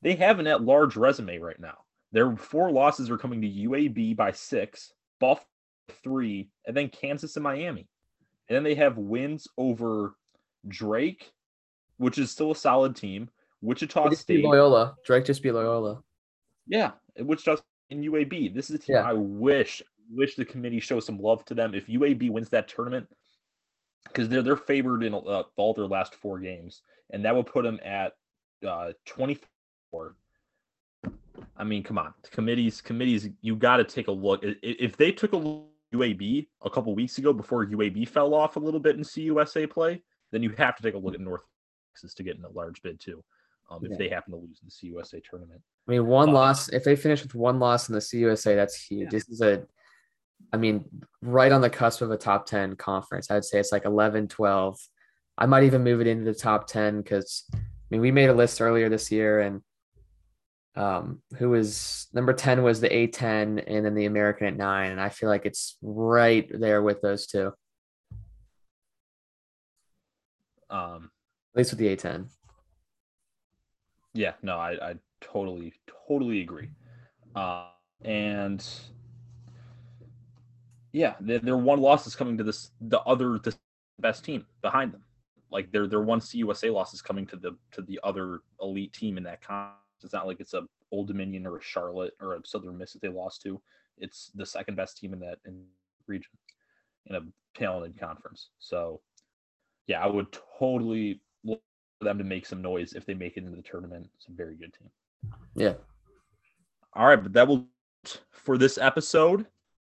they 0.00 0.14
have 0.14 0.38
an 0.38 0.46
at 0.46 0.62
large 0.62 0.96
resume 0.96 1.38
right 1.38 1.60
now. 1.60 1.78
Their 2.12 2.36
four 2.36 2.70
losses 2.70 3.10
are 3.10 3.18
coming 3.18 3.40
to 3.42 3.48
UAB 3.48 4.16
by 4.16 4.32
six, 4.32 4.92
Buff 5.18 5.44
three, 6.02 6.48
and 6.66 6.76
then 6.76 6.88
Kansas 6.88 7.36
and 7.36 7.42
Miami. 7.42 7.86
And 8.48 8.56
then 8.56 8.62
they 8.62 8.74
have 8.74 8.98
wins 8.98 9.48
over 9.56 10.14
Drake, 10.68 11.32
which 11.98 12.18
is 12.18 12.30
still 12.30 12.52
a 12.52 12.56
solid 12.56 12.96
team. 12.96 13.28
Wichita 13.62 14.10
State, 14.10 14.44
Loyola. 14.44 14.96
Drake 15.04 15.24
just 15.24 15.42
beat 15.42 15.52
Loyola. 15.52 16.02
Yeah, 16.66 16.92
Wichita 17.18 17.62
in 17.90 18.02
UAB. 18.02 18.54
This 18.54 18.70
is 18.70 18.76
a 18.76 18.78
team 18.78 18.96
yeah. 18.96 19.02
I 19.02 19.12
wish 19.12 19.82
wish 20.12 20.34
the 20.34 20.44
committee 20.44 20.80
show 20.80 21.00
some 21.00 21.18
love 21.18 21.44
to 21.46 21.54
them. 21.54 21.74
If 21.74 21.86
UAB 21.86 22.30
wins 22.30 22.48
that 22.50 22.68
tournament, 22.68 23.08
because 24.04 24.28
they're 24.28 24.42
they're 24.42 24.56
favored 24.56 25.02
in 25.02 25.14
uh, 25.14 25.42
all 25.56 25.74
their 25.74 25.86
last 25.86 26.14
four 26.14 26.38
games, 26.38 26.82
and 27.10 27.24
that 27.24 27.34
would 27.34 27.46
put 27.46 27.64
them 27.64 27.78
at 27.84 28.12
uh, 28.66 28.92
24. 29.06 30.16
I 31.56 31.64
mean, 31.64 31.82
come 31.82 31.98
on, 31.98 32.14
committees, 32.30 32.80
committees, 32.80 33.28
you 33.40 33.56
got 33.56 33.78
to 33.78 33.84
take 33.84 34.08
a 34.08 34.12
look. 34.12 34.40
If 34.42 34.96
they 34.96 35.12
took 35.12 35.32
a 35.32 35.36
look 35.36 35.66
UAB 35.92 36.46
a 36.62 36.70
couple 36.70 36.94
weeks 36.94 37.18
ago 37.18 37.32
before 37.32 37.66
UAB 37.66 38.08
fell 38.08 38.34
off 38.34 38.56
a 38.56 38.60
little 38.60 38.80
bit 38.80 38.96
in 38.96 39.02
CUSA 39.02 39.70
play, 39.70 40.02
then 40.30 40.42
you 40.42 40.50
have 40.56 40.76
to 40.76 40.82
take 40.82 40.94
a 40.94 40.98
look 40.98 41.14
at 41.14 41.20
North 41.20 41.42
Texas 41.92 42.14
to 42.14 42.22
get 42.22 42.36
in 42.36 42.44
a 42.44 42.50
large 42.50 42.82
bid 42.82 43.00
too. 43.00 43.22
Um, 43.70 43.84
if 43.84 43.96
they 43.96 44.08
happen 44.08 44.32
to 44.32 44.38
lose 44.38 44.60
in 44.62 44.68
the 44.68 45.00
CUSA 45.00 45.22
tournament. 45.28 45.62
I 45.88 45.92
mean, 45.92 46.06
one 46.06 46.30
uh, 46.30 46.32
loss. 46.32 46.68
If 46.68 46.84
they 46.84 46.96
finish 46.96 47.22
with 47.22 47.34
one 47.34 47.58
loss 47.58 47.88
in 47.88 47.94
the 47.94 48.00
CUSA, 48.00 48.54
that's 48.54 48.82
huge. 48.82 49.04
Yeah. 49.04 49.08
This 49.10 49.28
is 49.28 49.40
a, 49.40 49.62
I 50.52 50.56
mean, 50.56 50.84
right 51.20 51.52
on 51.52 51.60
the 51.60 51.70
cusp 51.70 52.02
of 52.02 52.10
a 52.10 52.16
top 52.16 52.46
ten 52.46 52.76
conference. 52.76 53.30
I'd 53.30 53.44
say 53.44 53.58
it's 53.58 53.72
like 53.72 53.84
11, 53.84 54.28
12. 54.28 54.78
I 55.38 55.46
might 55.46 55.64
even 55.64 55.84
move 55.84 56.00
it 56.00 56.06
into 56.06 56.24
the 56.24 56.34
top 56.34 56.66
ten 56.66 57.00
because, 57.00 57.44
I 57.54 57.58
mean, 57.90 58.00
we 58.00 58.10
made 58.10 58.28
a 58.28 58.34
list 58.34 58.60
earlier 58.60 58.88
this 58.88 59.10
year, 59.10 59.40
and 59.40 59.62
um, 60.74 61.20
who 61.38 61.50
was 61.50 62.06
number 62.12 62.32
10 62.32 62.62
was 62.62 62.80
the 62.80 62.88
A10 62.88 63.62
and 63.66 63.84
then 63.84 63.94
the 63.94 64.06
American 64.06 64.46
at 64.46 64.56
nine. 64.56 64.90
And 64.90 65.00
I 65.00 65.10
feel 65.10 65.28
like 65.28 65.44
it's 65.44 65.76
right 65.82 66.48
there 66.52 66.82
with 66.82 67.02
those 67.02 67.26
two. 67.26 67.52
Um, 70.70 71.10
at 71.54 71.58
least 71.58 71.72
with 71.72 71.78
the 71.78 71.94
A10. 71.94 72.28
Yeah, 74.14 74.32
no, 74.42 74.56
I, 74.56 74.90
I 74.90 74.94
totally, 75.20 75.74
totally 76.08 76.40
agree. 76.40 76.70
Uh, 77.34 77.66
and 78.02 78.66
yeah, 80.92 81.14
their, 81.20 81.38
their 81.38 81.56
one 81.56 81.80
loss 81.80 82.06
is 82.06 82.14
coming 82.14 82.38
to 82.38 82.44
this, 82.44 82.70
the 82.80 83.00
other, 83.00 83.38
the 83.38 83.54
best 83.98 84.24
team 84.24 84.46
behind 84.60 84.92
them. 84.92 85.02
Like 85.50 85.70
their, 85.70 85.86
their 85.86 86.00
one 86.00 86.20
CUSA 86.20 86.72
loss 86.72 86.94
is 86.94 87.02
coming 87.02 87.26
to 87.26 87.36
the, 87.36 87.56
to 87.72 87.82
the 87.82 88.00
other 88.02 88.40
elite 88.60 88.92
team 88.92 89.18
in 89.18 89.24
that 89.24 89.42
con 89.42 89.70
it's 90.04 90.12
not 90.12 90.26
like 90.26 90.40
it's 90.40 90.54
a 90.54 90.66
Old 90.90 91.08
Dominion 91.08 91.46
or 91.46 91.56
a 91.56 91.62
Charlotte 91.62 92.14
or 92.20 92.34
a 92.34 92.40
Southern 92.44 92.76
Miss 92.76 92.92
that 92.92 93.02
they 93.02 93.08
lost 93.08 93.42
to. 93.42 93.60
It's 93.98 94.30
the 94.34 94.46
second 94.46 94.76
best 94.76 94.98
team 94.98 95.12
in 95.12 95.20
that 95.20 95.38
in 95.46 95.64
region 96.06 96.30
in 97.06 97.16
a 97.16 97.20
talented 97.54 97.98
conference. 97.98 98.50
So, 98.58 99.00
yeah, 99.86 100.02
I 100.02 100.06
would 100.06 100.26
totally 100.58 101.20
look 101.44 101.62
for 101.98 102.04
them 102.04 102.18
to 102.18 102.24
make 102.24 102.46
some 102.46 102.62
noise 102.62 102.92
if 102.92 103.06
they 103.06 103.14
make 103.14 103.36
it 103.36 103.44
into 103.44 103.56
the 103.56 103.62
tournament. 103.62 104.08
It's 104.16 104.28
a 104.28 104.32
very 104.32 104.54
good 104.54 104.72
team. 104.74 104.90
Yeah. 105.54 105.74
All 106.94 107.06
right, 107.06 107.22
but 107.22 107.32
that 107.32 107.48
will 107.48 107.66
for 108.30 108.58
this 108.58 108.78
episode. 108.78 109.46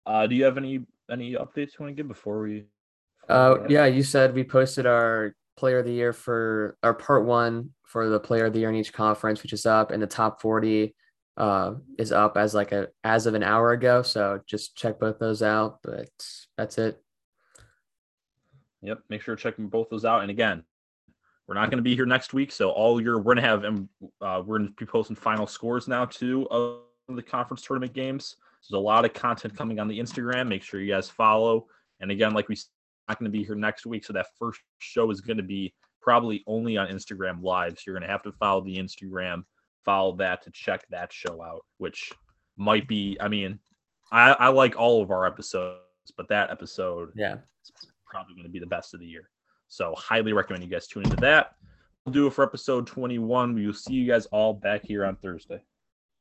Uh, 0.07 0.27
do 0.27 0.35
you 0.35 0.45
have 0.45 0.57
any 0.57 0.85
any 1.11 1.33
updates 1.33 1.73
you 1.73 1.81
want 1.81 1.91
to 1.91 1.95
give 1.95 2.09
before 2.09 2.41
we? 2.41 2.65
Uh, 3.29 3.59
yeah, 3.69 3.87
you 3.87 4.03
said 4.03 4.35
we 4.35 4.45
posted 4.45 4.87
our 4.87 5.35
player 5.57 5.79
of 5.79 5.85
the 5.85 5.93
year 5.93 6.13
for 6.13 6.77
our 6.83 6.95
part 6.95 7.25
one 7.25 7.71
for 7.83 8.09
the 8.09 8.21
player 8.21 8.47
of 8.47 8.53
the 8.53 8.61
year 8.61 8.69
in 8.69 8.77
each 8.77 8.93
conference, 8.93 9.43
which 9.43 9.53
is 9.53 9.67
up, 9.67 9.91
and 9.91 10.03
the 10.03 10.07
top 10.07 10.41
40 10.41 10.95
uh, 11.37 11.75
is 11.99 12.13
up 12.13 12.37
as 12.37 12.55
like 12.55 12.73
a 12.73 12.89
as 13.05 13.27
of 13.27 13.35
an 13.35 13.43
hour 13.43 13.73
ago. 13.73 14.03
So 14.03 14.41
just 14.47 14.77
check 14.77 15.01
both 15.01 15.19
those 15.19 15.43
out. 15.43 15.81
But 15.83 16.09
that's 16.57 16.79
it. 16.79 17.03
Yep, 18.83 19.01
make 19.09 19.23
sure 19.23 19.35
to 19.35 19.43
check 19.43 19.55
both 19.59 19.89
those 19.91 20.05
out. 20.05 20.23
And 20.23 20.31
again, 20.31 20.63
we're 21.47 21.55
not 21.55 21.71
going 21.71 21.79
to 21.79 21.83
be 21.83 21.97
here 21.97 22.07
next 22.07 22.33
week, 22.35 22.53
so 22.53 22.71
all 22.71 23.01
your 23.01 23.19
we're 23.19 23.35
going 23.35 23.37
to 23.37 23.43
have 23.43 23.65
um, 23.65 23.89
uh, 24.21 24.43
we're 24.45 24.59
going 24.59 24.69
to 24.69 24.75
be 24.75 24.87
posting 24.87 25.17
final 25.17 25.47
scores 25.47 25.89
now 25.89 26.05
too 26.05 26.47
of 26.51 26.81
the 27.09 27.23
conference 27.23 27.63
tournament 27.63 27.93
games. 27.93 28.37
There's 28.69 28.79
a 28.79 28.83
lot 28.83 29.05
of 29.05 29.13
content 29.13 29.57
coming 29.57 29.79
on 29.81 29.89
the 29.89 29.99
Instagram. 29.99 30.49
Make 30.49 30.63
sure 30.63 30.81
you 30.81 30.93
guys 30.93 31.09
follow. 31.09 31.67
And 32.01 32.11
again, 32.11 32.33
like 32.35 32.49
we 32.49 32.57
not 33.09 33.19
going 33.19 33.31
to 33.31 33.39
be 33.39 33.45
here 33.45 33.55
next 33.55 33.87
week, 33.87 34.05
so 34.05 34.13
that 34.13 34.27
first 34.39 34.61
show 34.79 35.11
is 35.11 35.21
going 35.21 35.37
to 35.37 35.43
be 35.43 35.73
probably 36.03 36.43
only 36.47 36.77
on 36.77 36.89
Instagram 36.89 37.43
Live. 37.43 37.73
So 37.79 37.83
you're 37.87 37.95
going 37.95 38.07
to 38.07 38.13
have 38.13 38.23
to 38.25 38.33
follow 38.33 38.63
the 38.63 38.77
Instagram, 38.77 39.45
follow 39.85 40.17
that 40.17 40.43
to 40.43 40.51
check 40.51 40.85
that 40.91 41.13
show 41.13 41.43
out, 41.43 41.63
which 41.79 42.13
might 42.57 42.89
be, 42.89 43.17
I 43.21 43.29
mean, 43.29 43.59
I, 44.11 44.33
I 44.33 44.49
like 44.49 44.77
all 44.77 45.03
of 45.03 45.11
our 45.11 45.27
episodes, 45.27 45.79
but 46.17 46.29
that 46.29 46.51
episode 46.51 47.11
Yeah. 47.15 47.35
is 47.63 47.73
probably 48.07 48.35
going 48.35 48.47
to 48.47 48.51
be 48.51 48.59
the 48.61 48.67
best 48.67 48.95
of 48.95 49.01
the 49.01 49.07
year. 49.07 49.31
So 49.69 49.95
highly 49.97 50.33
recommend 50.33 50.65
you 50.65 50.71
guys 50.71 50.87
tune 50.87 51.05
into 51.05 51.17
that. 51.17 51.53
We'll 52.05 52.13
do 52.13 52.27
it 52.29 52.33
for 52.33 52.45
episode 52.45 52.87
21. 52.87 53.55
We 53.55 53.67
will 53.67 53.73
see 53.75 53.95
you 53.95 54.07
guys 54.07 54.27
all 54.27 54.55
back 54.55 54.85
here 54.85 55.05
on 55.05 55.17
Thursday. 55.17 55.61